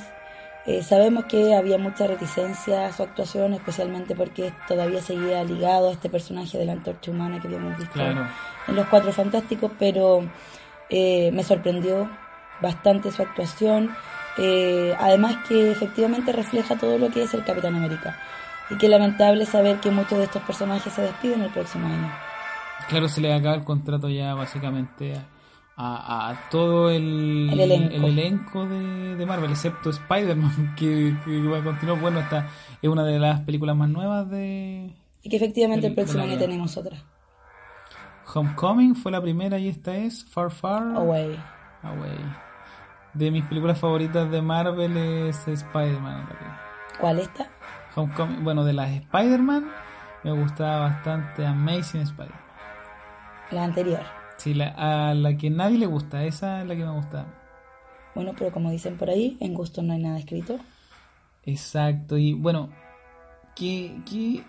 Eh, 0.67 0.83
sabemos 0.83 1.25
que 1.25 1.55
había 1.55 1.79
mucha 1.79 2.05
reticencia 2.05 2.85
a 2.85 2.91
su 2.93 3.01
actuación, 3.01 3.53
especialmente 3.53 4.15
porque 4.15 4.53
todavía 4.67 5.01
seguía 5.01 5.43
ligado 5.43 5.89
a 5.89 5.91
este 5.91 6.07
personaje 6.09 6.57
de 6.57 6.65
la 6.65 6.73
antorcha 6.73 7.09
humana 7.09 7.39
que 7.39 7.47
habíamos 7.47 7.77
visto 7.77 7.93
Claro. 7.93 8.27
en 8.67 8.75
Los 8.75 8.85
Cuatro 8.87 9.11
Fantásticos, 9.11 9.71
pero 9.79 10.21
eh, 10.89 11.31
me 11.33 11.43
sorprendió 11.43 12.09
bastante 12.61 13.11
su 13.11 13.23
actuación. 13.23 13.89
Eh, 14.37 14.95
además 14.99 15.37
que 15.47 15.71
efectivamente 15.71 16.31
refleja 16.31 16.77
todo 16.77 16.97
lo 16.99 17.09
que 17.09 17.23
es 17.23 17.33
el 17.33 17.43
Capitán 17.43 17.75
América. 17.75 18.17
Y 18.69 18.77
que 18.77 18.87
lamentable 18.87 19.45
saber 19.47 19.79
que 19.79 19.89
muchos 19.91 20.17
de 20.19 20.25
estos 20.25 20.43
personajes 20.43 20.93
se 20.93 21.01
despiden 21.01 21.41
el 21.41 21.49
próximo 21.49 21.87
año. 21.87 22.09
Claro, 22.87 23.07
se 23.09 23.19
le 23.19 23.33
acaba 23.33 23.55
el 23.55 23.63
contrato 23.63 24.09
ya 24.09 24.33
básicamente 24.35 25.15
a, 25.83 26.47
todo 26.51 26.89
el, 26.89 27.49
El 27.51 27.59
elenco. 27.59 27.95
el 27.95 28.05
elenco 28.05 28.65
de, 28.67 29.15
de 29.15 29.25
Marvel, 29.25 29.51
excepto 29.51 29.89
Spider-Man, 29.89 30.75
que, 30.77 31.15
que 31.25 31.41
va 31.47 31.59
a 31.59 31.63
continuar. 31.63 31.99
Bueno, 31.99 32.19
esta 32.19 32.47
es 32.81 32.89
una 32.89 33.03
de 33.03 33.19
las 33.19 33.41
películas 33.41 33.75
más 33.75 33.89
nuevas 33.89 34.29
de 34.29 34.93
Y 35.23 35.29
que 35.29 35.37
efectivamente 35.37 35.87
el 35.87 35.95
próximo 35.95 36.23
año 36.23 36.37
tenemos 36.37 36.77
otra. 36.77 36.97
Homecoming, 38.33 38.95
fue 38.95 39.11
la 39.11 39.21
primera 39.21 39.57
y 39.57 39.67
esta 39.67 39.95
es 39.95 40.23
Far 40.23 40.51
Far 40.51 40.95
Away. 40.95 41.37
Away. 41.83 42.17
De 43.13 43.29
mis 43.29 43.43
películas 43.43 43.77
favoritas 43.77 44.29
de 44.31 44.41
Marvel 44.41 44.95
es 44.95 45.47
Spider-Man. 45.47 46.29
¿Cuál 46.99 47.19
esta? 47.19 47.49
Homecoming, 47.95 48.43
bueno, 48.43 48.63
de 48.63 48.73
las 48.73 48.89
Spider-Man 48.91 49.69
me 50.23 50.31
gustaba 50.31 50.89
bastante 50.89 51.45
Amazing 51.45 52.01
Spider-Man. 52.01 52.39
La 53.49 53.63
anterior. 53.65 54.20
Sí, 54.43 54.53
la, 54.53 54.69
a 55.09 55.13
la 55.13 55.37
que 55.37 55.49
nadie 55.49 55.77
le 55.77 55.85
gusta, 55.85 56.23
esa 56.25 56.61
es 56.61 56.67
la 56.67 56.75
que 56.75 56.83
me 56.83 56.91
gusta. 56.91 57.25
Bueno, 58.15 58.33
pero 58.37 58.51
como 58.51 58.71
dicen 58.71 58.97
por 58.97 59.09
ahí, 59.09 59.37
en 59.39 59.53
gusto 59.53 59.81
no 59.83 59.93
hay 59.93 59.99
nada 60.01 60.17
escrito. 60.17 60.57
Exacto, 61.43 62.17
y 62.17 62.33
bueno, 62.33 62.69
¿qué, 63.55 63.95
qué 64.09 64.43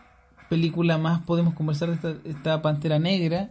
película 0.49 0.99
más 0.99 1.21
podemos 1.23 1.55
conversar 1.55 1.89
de 1.91 1.95
esta, 1.95 2.29
esta 2.29 2.63
Pantera 2.63 2.99
Negra? 2.99 3.51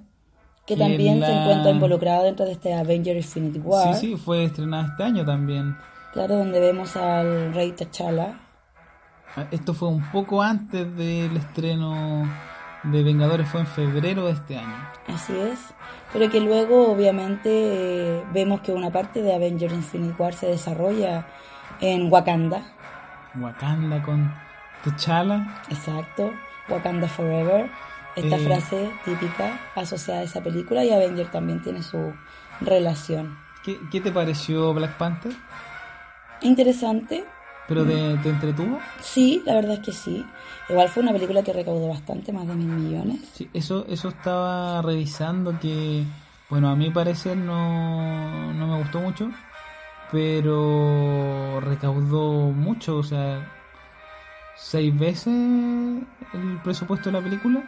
Que 0.66 0.76
Que 0.76 0.80
también 0.82 1.16
se 1.16 1.20
la- 1.28 1.42
encuentra 1.44 1.72
involucrada 1.72 2.24
dentro 2.24 2.46
de 2.46 2.52
este 2.54 2.74
Avenger 2.74 3.18
Infinity 3.18 3.60
War. 3.60 3.96
Sí, 3.96 4.08
sí, 4.10 4.16
fue 4.18 4.44
estrenada 4.44 4.90
este 4.92 5.04
año 5.04 5.26
también. 5.26 5.76
Claro, 6.14 6.38
donde 6.38 6.60
vemos 6.60 6.96
al 6.96 7.54
rey 7.54 7.72
T'Challa. 7.72 8.40
Ah, 9.36 9.48
Esto 9.52 9.74
fue 9.74 9.88
un 9.88 10.04
poco 10.12 10.42
antes 10.42 10.96
del 10.96 11.36
estreno 11.38 12.28
de 12.84 13.04
Vengadores, 13.04 13.48
fue 13.50 13.62
en 13.62 13.68
febrero 13.68 14.26
de 14.26 14.34
este 14.34 14.58
año. 14.58 14.76
Así 15.08 15.34
es. 15.38 15.60
Pero 16.14 16.30
que 16.30 16.40
luego, 16.40 16.92
obviamente, 16.92 17.50
eh, 17.52 18.24
vemos 18.34 18.62
que 18.62 18.72
una 18.74 18.90
parte 18.92 19.22
de 19.22 19.34
Avengers 19.34 19.74
Infinity 19.74 20.14
War 20.18 20.34
se 20.34 20.48
desarrolla 20.48 21.26
en 21.80 22.12
Wakanda. 22.12 22.64
Wakanda 23.40 24.02
con 24.04 24.34
T'Challa. 24.84 25.62
Exacto. 25.70 26.32
Wakanda 26.70 27.08
Forever. 27.08 27.70
Esta 28.16 28.36
Eh. 28.36 28.40
frase 28.46 28.92
típica 29.06 29.58
asociada 29.76 30.20
a 30.22 30.24
esa 30.24 30.42
película 30.42 30.84
y 30.84 30.92
Avenger 30.92 31.28
también 31.32 31.62
tiene 31.62 31.82
su 31.82 32.14
relación. 32.60 33.38
¿Qué, 33.64 33.80
qué 33.92 34.02
te 34.02 34.12
pareció 34.12 34.74
Black 34.74 34.98
Panther? 34.98 35.32
Interesante. 36.42 37.24
¿Pero 37.74 37.86
te, 37.86 38.18
te 38.18 38.30
entretuvo? 38.30 38.80
Sí, 39.00 39.42
la 39.46 39.56
verdad 39.56 39.76
es 39.76 39.80
que 39.80 39.94
sí. 39.94 40.26
Igual 40.68 40.90
fue 40.90 41.04
una 41.04 41.14
película 41.14 41.42
que 41.42 41.54
recaudó 41.54 41.88
bastante, 41.88 42.34
más 42.34 42.46
de 42.46 42.56
mil 42.56 42.68
millones. 42.68 43.22
Sí, 43.34 43.50
eso, 43.54 43.86
eso 43.88 44.10
estaba 44.10 44.82
revisando 44.82 45.58
que, 45.60 46.04
bueno, 46.50 46.68
a 46.70 46.76
mi 46.76 46.90
parecer 46.90 47.38
no, 47.38 48.54
no 48.54 48.68
me 48.68 48.78
gustó 48.78 49.00
mucho, 49.00 49.32
pero 50.12 51.62
recaudó 51.62 52.52
mucho, 52.52 52.98
o 52.98 53.04
sea, 53.04 53.50
seis 54.58 54.94
veces 54.98 55.34
el 55.34 56.60
presupuesto 56.64 57.10
de 57.10 57.20
la 57.20 57.24
película, 57.24 57.64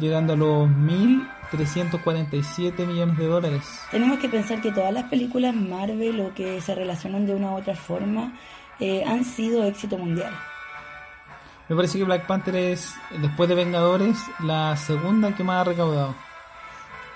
llegando 0.00 0.32
a 0.32 0.36
los 0.36 0.68
1.347 0.68 2.86
millones 2.86 3.18
de 3.18 3.26
dólares. 3.26 3.62
Tenemos 3.90 4.18
que 4.18 4.28
pensar 4.28 4.62
que 4.62 4.72
todas 4.72 4.92
las 4.92 5.04
películas 5.04 5.54
Marvel 5.54 6.20
o 6.20 6.34
que 6.34 6.60
se 6.60 6.74
relacionan 6.74 7.24
de 7.26 7.34
una 7.34 7.52
u 7.52 7.56
otra 7.56 7.74
forma 7.74 8.34
eh, 8.80 9.04
han 9.06 9.24
sido 9.24 9.64
éxito 9.64 9.96
mundial. 9.98 10.32
Me 11.68 11.74
parece 11.74 11.98
que 11.98 12.04
Black 12.04 12.26
Panther 12.26 12.54
es, 12.56 12.94
después 13.20 13.48
de 13.48 13.56
Vengadores, 13.56 14.16
la 14.40 14.76
segunda 14.76 15.34
que 15.34 15.42
más 15.42 15.62
ha 15.62 15.64
recaudado. 15.64 16.14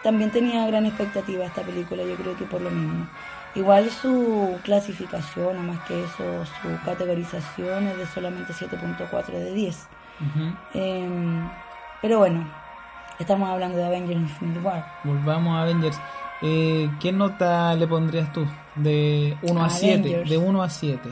También 0.03 0.31
tenía 0.31 0.67
gran 0.67 0.87
expectativa 0.87 1.45
esta 1.45 1.63
película, 1.63 2.03
yo 2.03 2.17
creo 2.17 2.37
que 2.37 2.45
por 2.45 2.61
lo 2.61 2.71
mismo. 2.71 3.07
Igual 3.55 3.91
su 3.91 4.59
clasificación, 4.63 5.57
o 5.57 5.63
más 5.63 5.81
que 5.87 6.03
eso, 6.03 6.45
su 6.63 6.85
categorización 6.85 7.89
es 7.89 7.99
de 7.99 8.07
solamente 8.07 8.53
7.4 8.53 9.27
de 9.27 9.53
10. 9.53 9.89
Ujú. 10.21 10.57
Em, 10.75 11.51
pero 12.01 12.19
bueno, 12.19 12.49
estamos 13.19 13.49
hablando 13.49 13.77
de 13.79 13.87
Avengers 13.87 14.21
Infinity 14.21 14.61
War. 14.61 14.85
Volvamos 15.05 15.57
a 15.57 15.63
Avengers. 15.63 16.01
Eh, 16.43 16.91
¿Qué 17.01 17.13
nota 17.13 17.75
le 17.75 17.87
pondrías 17.87 18.33
tú? 18.33 18.47
De 18.75 19.37
1 19.43 19.65
a 19.65 19.71
7. 19.71 19.95
Avengers. 19.95 20.31
De 20.31 20.39
1 20.39 20.63
a 20.63 20.71
7. 20.71 21.11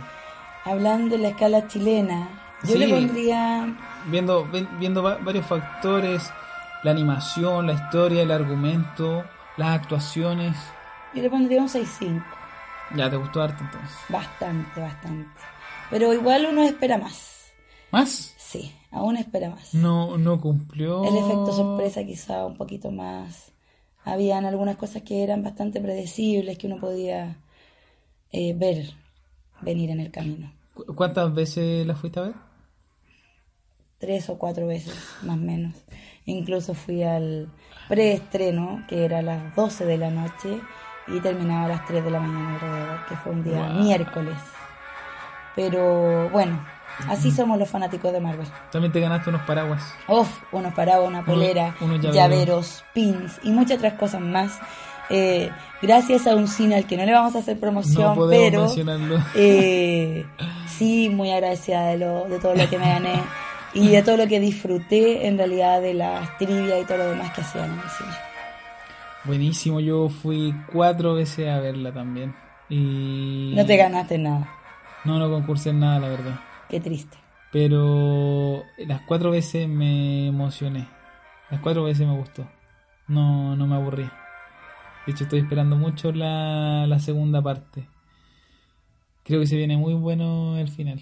Hablando 0.64 1.16
de 1.16 1.22
la 1.22 1.28
escala 1.28 1.66
chilena, 1.68 2.28
yo 2.64 2.72
Sí. 2.72 2.78
le 2.78 2.88
pondría 2.88 3.74
Viendo, 4.06 4.46
viendo 4.78 5.02
va- 5.02 5.16
varios 5.18 5.46
factores, 5.46 6.30
la 6.82 6.90
animación, 6.92 7.66
la 7.66 7.72
historia, 7.74 8.22
el 8.22 8.30
argumento, 8.30 9.24
las 9.56 9.70
actuaciones. 9.80 10.56
yo 11.14 11.22
le 11.22 11.30
pondría 11.30 11.60
un 11.62 11.68
6.5. 11.68 12.24
Ya, 12.94 13.10
te 13.10 13.16
gustó 13.16 13.42
harto 13.42 13.62
entonces. 13.64 13.96
Bastante, 14.08 14.80
bastante. 14.80 15.28
Pero 15.90 16.12
igual 16.12 16.46
uno 16.50 16.62
espera 16.62 16.96
más. 16.98 17.52
¿Más? 17.90 18.34
Sí, 18.36 18.74
aún 18.90 19.16
espera 19.16 19.50
más. 19.50 19.74
No, 19.74 20.16
no 20.18 20.40
cumplió. 20.40 21.04
El 21.04 21.16
efecto 21.16 21.52
sorpresa 21.52 22.04
quizá 22.04 22.44
un 22.46 22.56
poquito 22.56 22.90
más. 22.90 23.52
Habían 24.04 24.44
algunas 24.46 24.76
cosas 24.76 25.02
que 25.02 25.22
eran 25.22 25.42
bastante 25.42 25.80
predecibles 25.80 26.56
que 26.56 26.66
uno 26.66 26.78
podía 26.78 27.36
eh, 28.32 28.54
ver 28.54 28.90
venir 29.60 29.90
en 29.90 30.00
el 30.00 30.10
camino. 30.10 30.52
¿Cu- 30.74 30.94
¿Cuántas 30.94 31.34
veces 31.34 31.86
la 31.86 31.94
fuiste 31.94 32.20
a 32.20 32.22
ver? 32.24 32.34
Tres 33.98 34.28
o 34.30 34.38
cuatro 34.38 34.66
veces, 34.68 34.94
más 35.22 35.36
o 35.36 35.40
menos. 35.40 35.74
Incluso 36.24 36.74
fui 36.74 37.02
al 37.02 37.48
preestreno, 37.88 38.84
que 38.88 39.04
era 39.04 39.18
a 39.18 39.22
las 39.22 39.56
12 39.56 39.84
de 39.86 39.98
la 39.98 40.10
noche, 40.10 40.60
y 41.08 41.20
terminaba 41.20 41.64
a 41.64 41.68
las 41.68 41.84
3 41.86 42.04
de 42.04 42.10
la 42.10 42.20
mañana 42.20 42.54
alrededor, 42.54 43.06
que 43.08 43.16
fue 43.16 43.32
un 43.32 43.42
día 43.42 43.66
Wow. 43.66 43.82
miércoles. 43.82 44.36
Pero 45.56 46.28
bueno, 46.30 46.64
así 47.08 47.32
somos 47.32 47.58
los 47.58 47.68
fanáticos 47.68 48.12
de 48.12 48.20
Marvel. 48.20 48.46
También 48.70 48.92
te 48.92 49.00
ganaste 49.00 49.30
unos 49.30 49.42
paraguas. 49.42 49.82
Uf, 50.06 50.30
unos 50.52 50.74
paraguas, 50.74 51.08
una 51.08 51.24
polera, 51.24 51.74
llaveros, 52.00 52.84
pins 52.94 53.40
y 53.42 53.50
muchas 53.50 53.78
otras 53.78 53.94
cosas 53.94 54.20
más. 54.20 54.60
Eh, 55.10 55.50
gracias 55.80 56.26
a 56.26 56.34
un 56.36 56.48
cine 56.48 56.76
al 56.76 56.86
que 56.86 56.96
no 56.96 57.04
le 57.04 57.12
vamos 57.12 57.34
a 57.34 57.38
hacer 57.38 57.58
promoción, 57.58 58.14
No 58.16 58.28
pero 58.28 58.66
eh, 59.34 60.26
sí, 60.66 61.08
muy 61.08 61.30
agradecida 61.30 61.86
de, 61.86 61.98
lo, 61.98 62.28
de 62.28 62.38
todo 62.38 62.54
lo 62.54 62.68
que 62.68 62.78
me 62.78 62.86
gané 62.86 63.22
y 63.72 63.88
de 63.88 64.02
todo 64.02 64.16
lo 64.16 64.26
que 64.26 64.38
disfruté 64.40 65.26
en 65.26 65.38
realidad 65.38 65.80
de 65.80 65.94
las 65.94 66.36
trivias 66.38 66.82
y 66.82 66.84
todo 66.84 66.98
lo 66.98 67.10
demás 67.10 67.32
que 67.32 67.40
hacían 67.40 67.72
en 67.72 67.78
el 67.78 67.90
cine. 67.90 68.10
Buenísimo, 69.24 69.80
yo 69.80 70.08
fui 70.08 70.54
cuatro 70.72 71.14
veces 71.14 71.48
a 71.48 71.58
verla 71.60 71.92
también. 71.92 72.34
Y... 72.68 73.52
No 73.56 73.64
te 73.64 73.76
ganaste 73.76 74.18
nada, 74.18 74.48
No, 75.04 75.18
no 75.18 75.30
concursé 75.30 75.70
en 75.70 75.80
nada, 75.80 76.00
la 76.00 76.08
verdad. 76.08 76.40
qué 76.68 76.80
triste. 76.80 77.16
Pero 77.50 78.62
las 78.76 79.00
cuatro 79.02 79.30
veces 79.30 79.66
me 79.68 80.28
emocioné. 80.28 80.86
Las 81.50 81.60
cuatro 81.60 81.84
veces 81.84 82.06
me 82.06 82.14
gustó. 82.14 82.46
No, 83.06 83.56
no 83.56 83.66
me 83.66 83.74
aburrí. 83.74 84.08
De 85.08 85.12
hecho, 85.14 85.24
estoy 85.24 85.38
esperando 85.40 85.74
mucho 85.74 86.12
la, 86.12 86.86
la 86.86 86.98
segunda 86.98 87.40
parte. 87.40 87.88
Creo 89.24 89.40
que 89.40 89.46
se 89.46 89.56
viene 89.56 89.78
muy 89.78 89.94
bueno 89.94 90.58
el 90.58 90.68
final. 90.68 91.00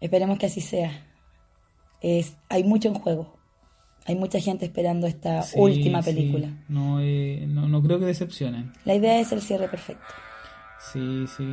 Esperemos 0.00 0.38
que 0.38 0.46
así 0.46 0.62
sea. 0.62 0.90
Es, 2.00 2.38
hay 2.48 2.64
mucho 2.64 2.88
en 2.88 2.94
juego. 2.94 3.36
Hay 4.06 4.14
mucha 4.16 4.40
gente 4.40 4.64
esperando 4.64 5.06
esta 5.06 5.42
Sí, 5.42 5.58
última 5.60 6.00
sí. 6.00 6.10
película. 6.14 6.48
No, 6.70 7.00
eh, 7.02 7.44
no, 7.46 7.68
no 7.68 7.82
creo 7.82 7.98
que 7.98 8.06
decepcionen. 8.06 8.72
La 8.86 8.94
idea 8.94 9.20
es 9.20 9.30
el 9.32 9.42
cierre 9.42 9.68
perfecto. 9.68 10.06
Sí, 10.90 11.26
sí. 11.36 11.44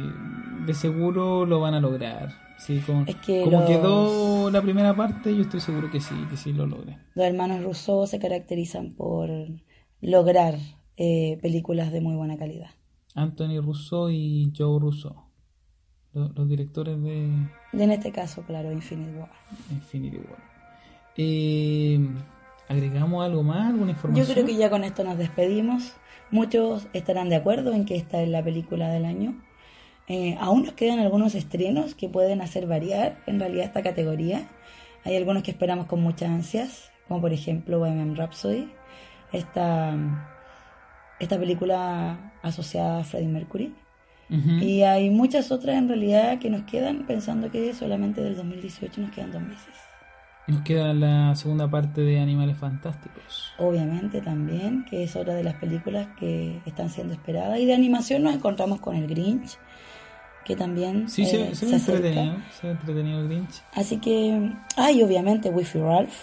De 0.65 0.73
seguro 0.73 1.45
lo 1.45 1.59
van 1.59 1.73
a 1.73 1.81
lograr. 1.81 2.29
Sí, 2.57 2.79
con, 2.87 3.05
Es 3.09 3.17
que 3.17 3.41
como 3.43 3.59
los- 3.59 3.69
quedó 3.69 4.49
la 4.49 4.61
primera 4.61 4.95
parte, 4.95 5.35
yo 5.35 5.41
estoy 5.41 5.59
seguro 5.59 5.91
que 5.91 5.99
sí, 5.99 6.15
que 6.29 6.37
sí 6.37 6.53
lo 6.53 6.65
logren. 6.67 7.01
Los 7.15 7.25
hermanos 7.25 7.61
Rousseau 7.61 8.07
se 8.07 8.17
caracterizan 8.17 8.93
por 8.93 9.29
lograr 9.99 10.55
eh, 10.97 11.37
películas 11.41 11.91
de 11.91 12.01
muy 12.01 12.15
buena 12.15 12.37
calidad. 12.37 12.71
Anthony 13.13 13.61
Russo 13.61 14.09
y 14.09 14.51
Joe 14.57 14.79
Russo. 14.79 15.15
Los, 16.13 16.35
los 16.35 16.47
directores 16.47 17.01
de 17.01 17.29
Y 17.73 17.81
en 17.81 17.91
este 17.91 18.11
caso, 18.11 18.41
claro, 18.43 18.71
Infinite 18.71 19.17
War. 19.17 19.31
Infinity 19.71 20.17
War. 20.17 20.39
Eh, 21.17 21.99
¿Agregamos 22.67 23.23
algo 23.25 23.43
más? 23.43 23.67
¿Alguna 23.67 23.87
Yo 23.87 23.91
información? 23.91 24.27
creo 24.33 24.45
que 24.45 24.55
ya 24.55 24.69
con 24.69 24.83
esto 24.83 25.03
nos 25.03 25.17
despedimos. 25.17 25.93
Muchos 26.31 26.87
estarán 26.93 27.29
de 27.29 27.35
acuerdo 27.35 27.73
en 27.73 27.85
que 27.85 27.95
esta 27.95 28.21
es 28.21 28.29
la 28.29 28.43
película 28.43 28.89
del 28.89 29.05
año. 29.05 29.35
Eh, 30.07 30.35
aún 30.39 30.63
nos 30.63 30.73
quedan 30.73 30.99
algunos 30.99 31.35
estrenos 31.35 31.95
que 31.95 32.09
pueden 32.09 32.41
hacer 32.41 32.67
variar 32.67 33.21
en 33.27 33.39
realidad 33.39 33.65
esta 33.65 33.83
categoría. 33.83 34.47
Hay 35.03 35.15
algunos 35.15 35.43
que 35.43 35.51
esperamos 35.51 35.85
con 35.85 36.01
muchas 36.01 36.29
ansias, 36.29 36.91
como 37.07 37.21
por 37.21 37.33
ejemplo 37.33 37.79
Bohemian 37.79 38.15
Rhapsody, 38.15 38.71
esta, 39.31 40.34
esta 41.19 41.37
película 41.37 42.31
asociada 42.41 42.99
a 42.99 43.03
Freddie 43.03 43.27
Mercury. 43.27 43.73
Ujú. 44.29 44.49
Y 44.63 44.83
hay 44.83 45.09
muchas 45.09 45.51
otras 45.51 45.77
en 45.77 45.87
realidad 45.87 46.39
que 46.39 46.49
nos 46.49 46.63
quedan 46.63 47.05
pensando 47.05 47.51
que 47.51 47.73
solamente 47.73 48.21
del 48.21 48.35
2018 48.35 49.01
nos 49.01 49.11
quedan 49.11 49.31
dos 49.31 49.41
meses. 49.41 49.73
Nos 50.47 50.61
queda 50.61 50.93
la 50.93 51.35
segunda 51.35 51.67
parte 51.69 52.01
de 52.01 52.19
Animales 52.19 52.57
Fantásticos. 52.57 53.53
Obviamente 53.57 54.21
también, 54.21 54.85
que 54.85 55.03
es 55.03 55.15
otra 55.15 55.33
de 55.33 55.43
las 55.43 55.55
películas 55.55 56.07
que 56.19 56.61
están 56.67 56.89
siendo 56.89 57.13
esperadas. 57.13 57.59
Y 57.59 57.65
de 57.65 57.73
animación 57.73 58.21
nos 58.23 58.35
encontramos 58.35 58.79
con 58.79 58.95
el 58.95 59.07
Grinch, 59.07 59.57
que 60.43 60.55
también 60.55 61.09
Sí, 61.09 61.23
eh, 61.23 61.25
se, 61.25 61.55
se 61.55 61.67
se 61.67 61.75
entretenido. 61.75 62.35
Se 62.61 62.67
ve 62.67 62.73
entretenido 62.73 63.19
el 63.21 63.27
Grinch. 63.27 63.63
Así 63.73 63.97
que 63.97 64.51
hay 64.77 65.01
obviamente 65.01 65.49
Wi-Fi 65.49 65.79
Ralph, 65.79 66.13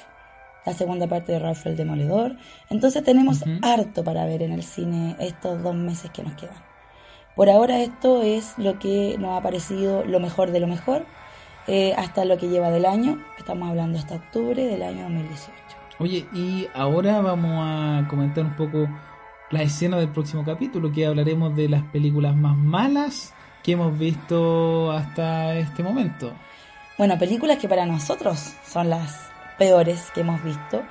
la 0.65 0.73
segunda 0.73 1.07
parte 1.07 1.33
de 1.33 1.39
Ralph 1.39 1.67
el 1.67 1.77
Demoledor. 1.77 2.37
Entonces 2.71 3.03
tenemos 3.03 3.45
harto 3.63 4.05
para 4.05 4.25
ver 4.27 4.43
en 4.43 4.53
el 4.53 4.63
cine 4.63 5.17
estos 5.19 5.63
dos 5.63 5.75
meses 5.75 6.11
que 6.11 6.23
nos 6.23 6.35
quedan. 6.35 6.73
Por 7.35 7.49
ahora 7.49 7.81
esto 7.81 8.23
es 8.23 8.55
lo 8.59 8.79
que 8.79 9.17
nos 9.19 9.39
ha 9.39 9.43
parecido 9.43 10.05
lo 10.05 10.21
mejor 10.21 10.51
de 10.51 10.61
lo 10.61 10.67
mejor, 10.67 11.07
eh, 11.67 11.95
hasta 11.97 12.25
lo 12.25 12.37
que 12.37 12.49
lleva 12.49 12.71
del 12.71 12.85
año. 12.85 13.19
Estamos 13.39 13.71
hablando 13.71 13.99
hasta 13.99 14.17
octubre 14.17 14.67
del 14.67 14.83
año 14.83 15.05
2018. 15.05 15.53
Oye, 15.99 16.27
y 16.35 16.67
ahora 16.75 17.21
vamos 17.21 17.53
a 17.63 18.07
comentar 18.09 18.45
un 18.45 18.57
poco 18.57 18.89
la 19.51 19.63
escena 19.63 19.99
del 19.99 20.09
próximo 20.09 20.45
capítulo, 20.45 20.93
que 20.93 21.07
hablaremos 21.07 21.55
de 21.55 21.69
las 21.69 21.83
películas 21.85 22.35
más 22.35 22.57
malas 22.57 23.35
que 23.63 23.73
hemos 23.73 23.97
visto 23.99 24.91
hasta 24.91 25.55
este 25.55 25.83
momento. 25.83 26.33
Bueno, 26.99 27.19
películas 27.19 27.59
que 27.59 27.69
para 27.69 27.87
nosotros 27.87 28.55
son 28.67 28.91
las 28.91 29.32
peores 29.59 30.11
que 30.15 30.21
hemos 30.21 30.43
visto, 30.43 30.83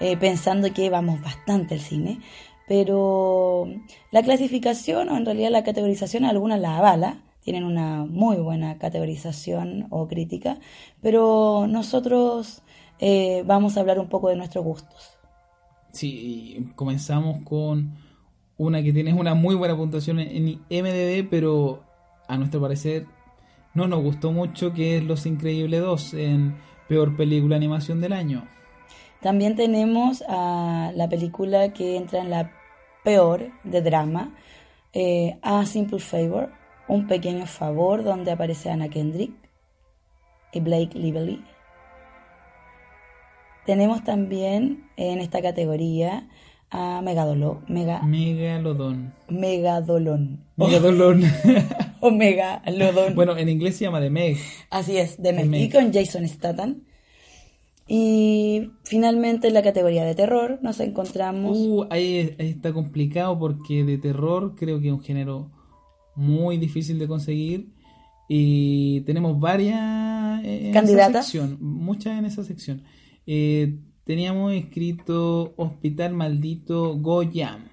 eh, 0.00 0.16
pensando 0.16 0.72
que 0.72 0.90
vamos 0.90 1.20
bastante 1.20 1.74
al 1.74 1.80
cine, 1.80 2.20
pero 2.66 3.68
la 4.10 4.22
clasificación 4.22 5.08
o 5.08 5.16
en 5.16 5.24
realidad 5.24 5.50
la 5.50 5.64
categorización 5.64 6.24
algunas 6.24 6.60
la 6.60 6.78
avala, 6.78 7.18
tienen 7.42 7.64
una 7.64 8.06
muy 8.06 8.36
buena 8.36 8.78
categorización 8.78 9.86
o 9.90 10.08
crítica, 10.08 10.58
pero 11.02 11.66
nosotros 11.68 12.62
eh, 12.98 13.42
vamos 13.46 13.76
a 13.76 13.80
hablar 13.80 13.98
un 13.98 14.08
poco 14.08 14.30
de 14.30 14.36
nuestros 14.36 14.64
gustos. 14.64 15.18
Sí, 15.92 16.70
comenzamos 16.74 17.42
con 17.44 17.94
una 18.56 18.82
que 18.82 18.92
tiene 18.92 19.12
una 19.12 19.34
muy 19.34 19.54
buena 19.54 19.76
puntuación 19.76 20.20
en 20.20 20.60
MDB, 20.70 21.28
pero 21.28 21.82
a 22.26 22.38
nuestro 22.38 22.60
parecer 22.60 23.06
no 23.74 23.88
nos 23.88 24.02
gustó 24.02 24.32
mucho, 24.32 24.72
que 24.72 24.96
es 24.96 25.04
Los 25.04 25.26
Increíbles 25.26 25.80
2 25.80 26.14
en 26.14 26.56
Peor 26.88 27.16
Película 27.16 27.56
Animación 27.56 28.00
del 28.00 28.12
Año. 28.12 28.46
También 29.20 29.56
tenemos 29.56 30.22
a 30.28 30.92
la 30.94 31.08
película 31.08 31.72
que 31.72 31.96
entra 31.96 32.20
en 32.20 32.30
la 32.30 32.52
peor 33.04 33.50
de 33.64 33.80
drama, 33.80 34.34
eh, 34.92 35.38
A 35.42 35.64
Simple 35.66 35.98
Favor, 35.98 36.50
un 36.88 37.06
pequeño 37.06 37.46
favor, 37.46 38.04
donde 38.04 38.32
aparece 38.32 38.70
Anna 38.70 38.88
Kendrick 38.88 39.32
y 40.52 40.60
Blake 40.60 40.98
Lively. 40.98 41.44
Tenemos 43.64 44.04
también 44.04 44.90
en 44.96 45.20
esta 45.20 45.40
categoría 45.40 46.28
a 46.76 47.00
Megadolo, 47.02 47.62
Mega, 47.68 48.02
Megalodón. 48.02 49.14
Megadolón. 49.28 50.40
Megadolón. 50.56 51.22
O 52.00 52.10
Megalodón. 52.10 53.14
bueno, 53.14 53.36
en 53.38 53.48
inglés 53.48 53.76
se 53.76 53.84
llama 53.84 54.00
The 54.00 54.10
Meg. 54.10 54.36
Así 54.70 54.96
es, 54.98 55.16
de 55.16 55.30
The 55.30 55.32
Meg. 55.32 55.46
Meg. 55.46 55.60
Y 55.62 55.70
con 55.70 55.92
Jason 55.92 56.26
Statham. 56.28 56.82
Y 57.86 58.70
finalmente 58.82 59.48
en 59.48 59.54
la 59.54 59.62
categoría 59.62 60.04
de 60.04 60.14
terror 60.14 60.58
nos 60.62 60.80
encontramos... 60.80 61.56
Uh, 61.56 61.86
ahí, 61.90 62.34
ahí 62.38 62.48
está 62.50 62.72
complicado 62.72 63.38
porque 63.38 63.84
de 63.84 63.96
terror 63.98 64.54
creo 64.56 64.80
que 64.80 64.88
es 64.88 64.92
un 64.92 65.02
género 65.02 65.50
muy 66.16 66.58
difícil 66.58 66.98
de 66.98 67.06
conseguir. 67.08 67.68
Y 68.28 69.02
tenemos 69.02 69.38
varias 69.38 70.42
en 70.44 70.66
esa 70.66 70.72
¿Candidatas? 70.72 71.26
sección, 71.26 71.58
muchas 71.60 72.18
en 72.18 72.24
esa 72.24 72.42
sección. 72.42 72.82
Eh, 73.26 73.78
teníamos 74.04 74.52
escrito 74.52 75.54
Hospital 75.56 76.14
Maldito 76.14 76.96
Goyam. 76.96 77.68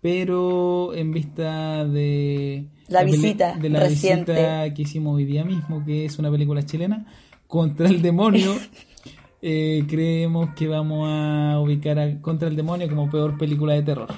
Pero 0.00 0.94
en 0.94 1.12
vista 1.12 1.84
de 1.84 2.66
La 2.88 3.04
visita 3.04 3.54
de 3.56 3.70
la 3.70 3.80
reciente. 3.80 4.32
visita 4.32 4.74
que 4.74 4.82
hicimos 4.82 5.14
hoy 5.14 5.24
día 5.24 5.44
mismo, 5.44 5.84
que 5.84 6.04
es 6.04 6.18
una 6.18 6.30
película 6.30 6.64
chilena, 6.64 7.06
contra 7.46 7.88
el 7.88 8.02
demonio, 8.02 8.52
eh, 9.42 9.84
creemos 9.88 10.54
que 10.54 10.66
vamos 10.66 11.08
a 11.08 11.60
ubicar 11.60 12.00
a 12.00 12.20
Contra 12.20 12.48
el 12.48 12.56
demonio 12.56 12.88
como 12.88 13.08
peor 13.08 13.38
película 13.38 13.74
de 13.74 13.82
terror. 13.82 14.08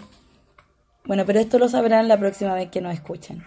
Bueno, 1.05 1.25
pero 1.27 1.39
esto 1.39 1.59
lo 1.59 1.69
sabrán 1.69 2.09
la 2.09 2.19
próxima 2.19 2.55
vez 2.55 2.71
que 2.71 2.81
nos 2.81 2.95
escuchen. 2.95 3.43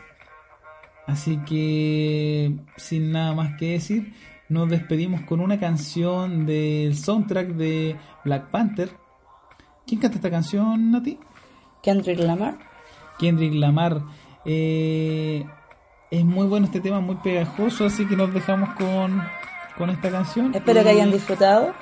Así 1.07 1.39
que, 1.47 2.53
sin 2.75 3.11
nada 3.11 3.33
más 3.33 3.57
que 3.57 3.71
decir, 3.71 4.13
nos 4.49 4.69
despedimos 4.69 5.21
con 5.21 5.39
una 5.39 5.59
canción 5.59 6.45
del 6.45 6.95
soundtrack 6.95 7.49
de 7.49 7.97
Black 8.23 8.49
Panther. 8.49 8.89
¿Quién 9.85 10.01
canta 10.01 10.17
esta 10.17 10.31
canción, 10.31 10.91
Nati? 10.91 11.19
Kendrick 11.81 12.19
Lamar. 12.19 12.57
Kendrick 13.19 13.53
Lamar. 13.53 14.01
Eh, 14.45 15.45
es 16.11 16.25
muy 16.25 16.47
bueno 16.47 16.65
este 16.65 16.79
tema, 16.79 16.99
muy 16.99 17.15
pegajoso, 17.17 17.85
así 17.85 18.05
que 18.05 18.15
nos 18.15 18.33
dejamos 18.33 18.69
con, 18.75 19.21
con 19.77 19.89
esta 19.89 20.09
canción. 20.09 20.53
Espero 20.53 20.83
que 20.83 20.89
hayan 20.89 21.11
disfrutado. 21.11 21.73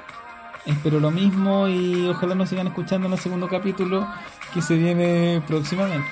Espero 0.65 0.99
lo 0.99 1.11
mismo 1.11 1.67
y 1.67 2.07
ojalá 2.07 2.33
nos 2.33 2.49
sigan 2.49 2.67
escuchando 2.67 3.05
en 3.07 3.13
el 3.13 3.19
segundo 3.19 3.47
capítulo 3.47 4.07
que 4.53 4.61
se 4.63 4.75
viene 4.75 5.41
próximamente. 5.47 6.07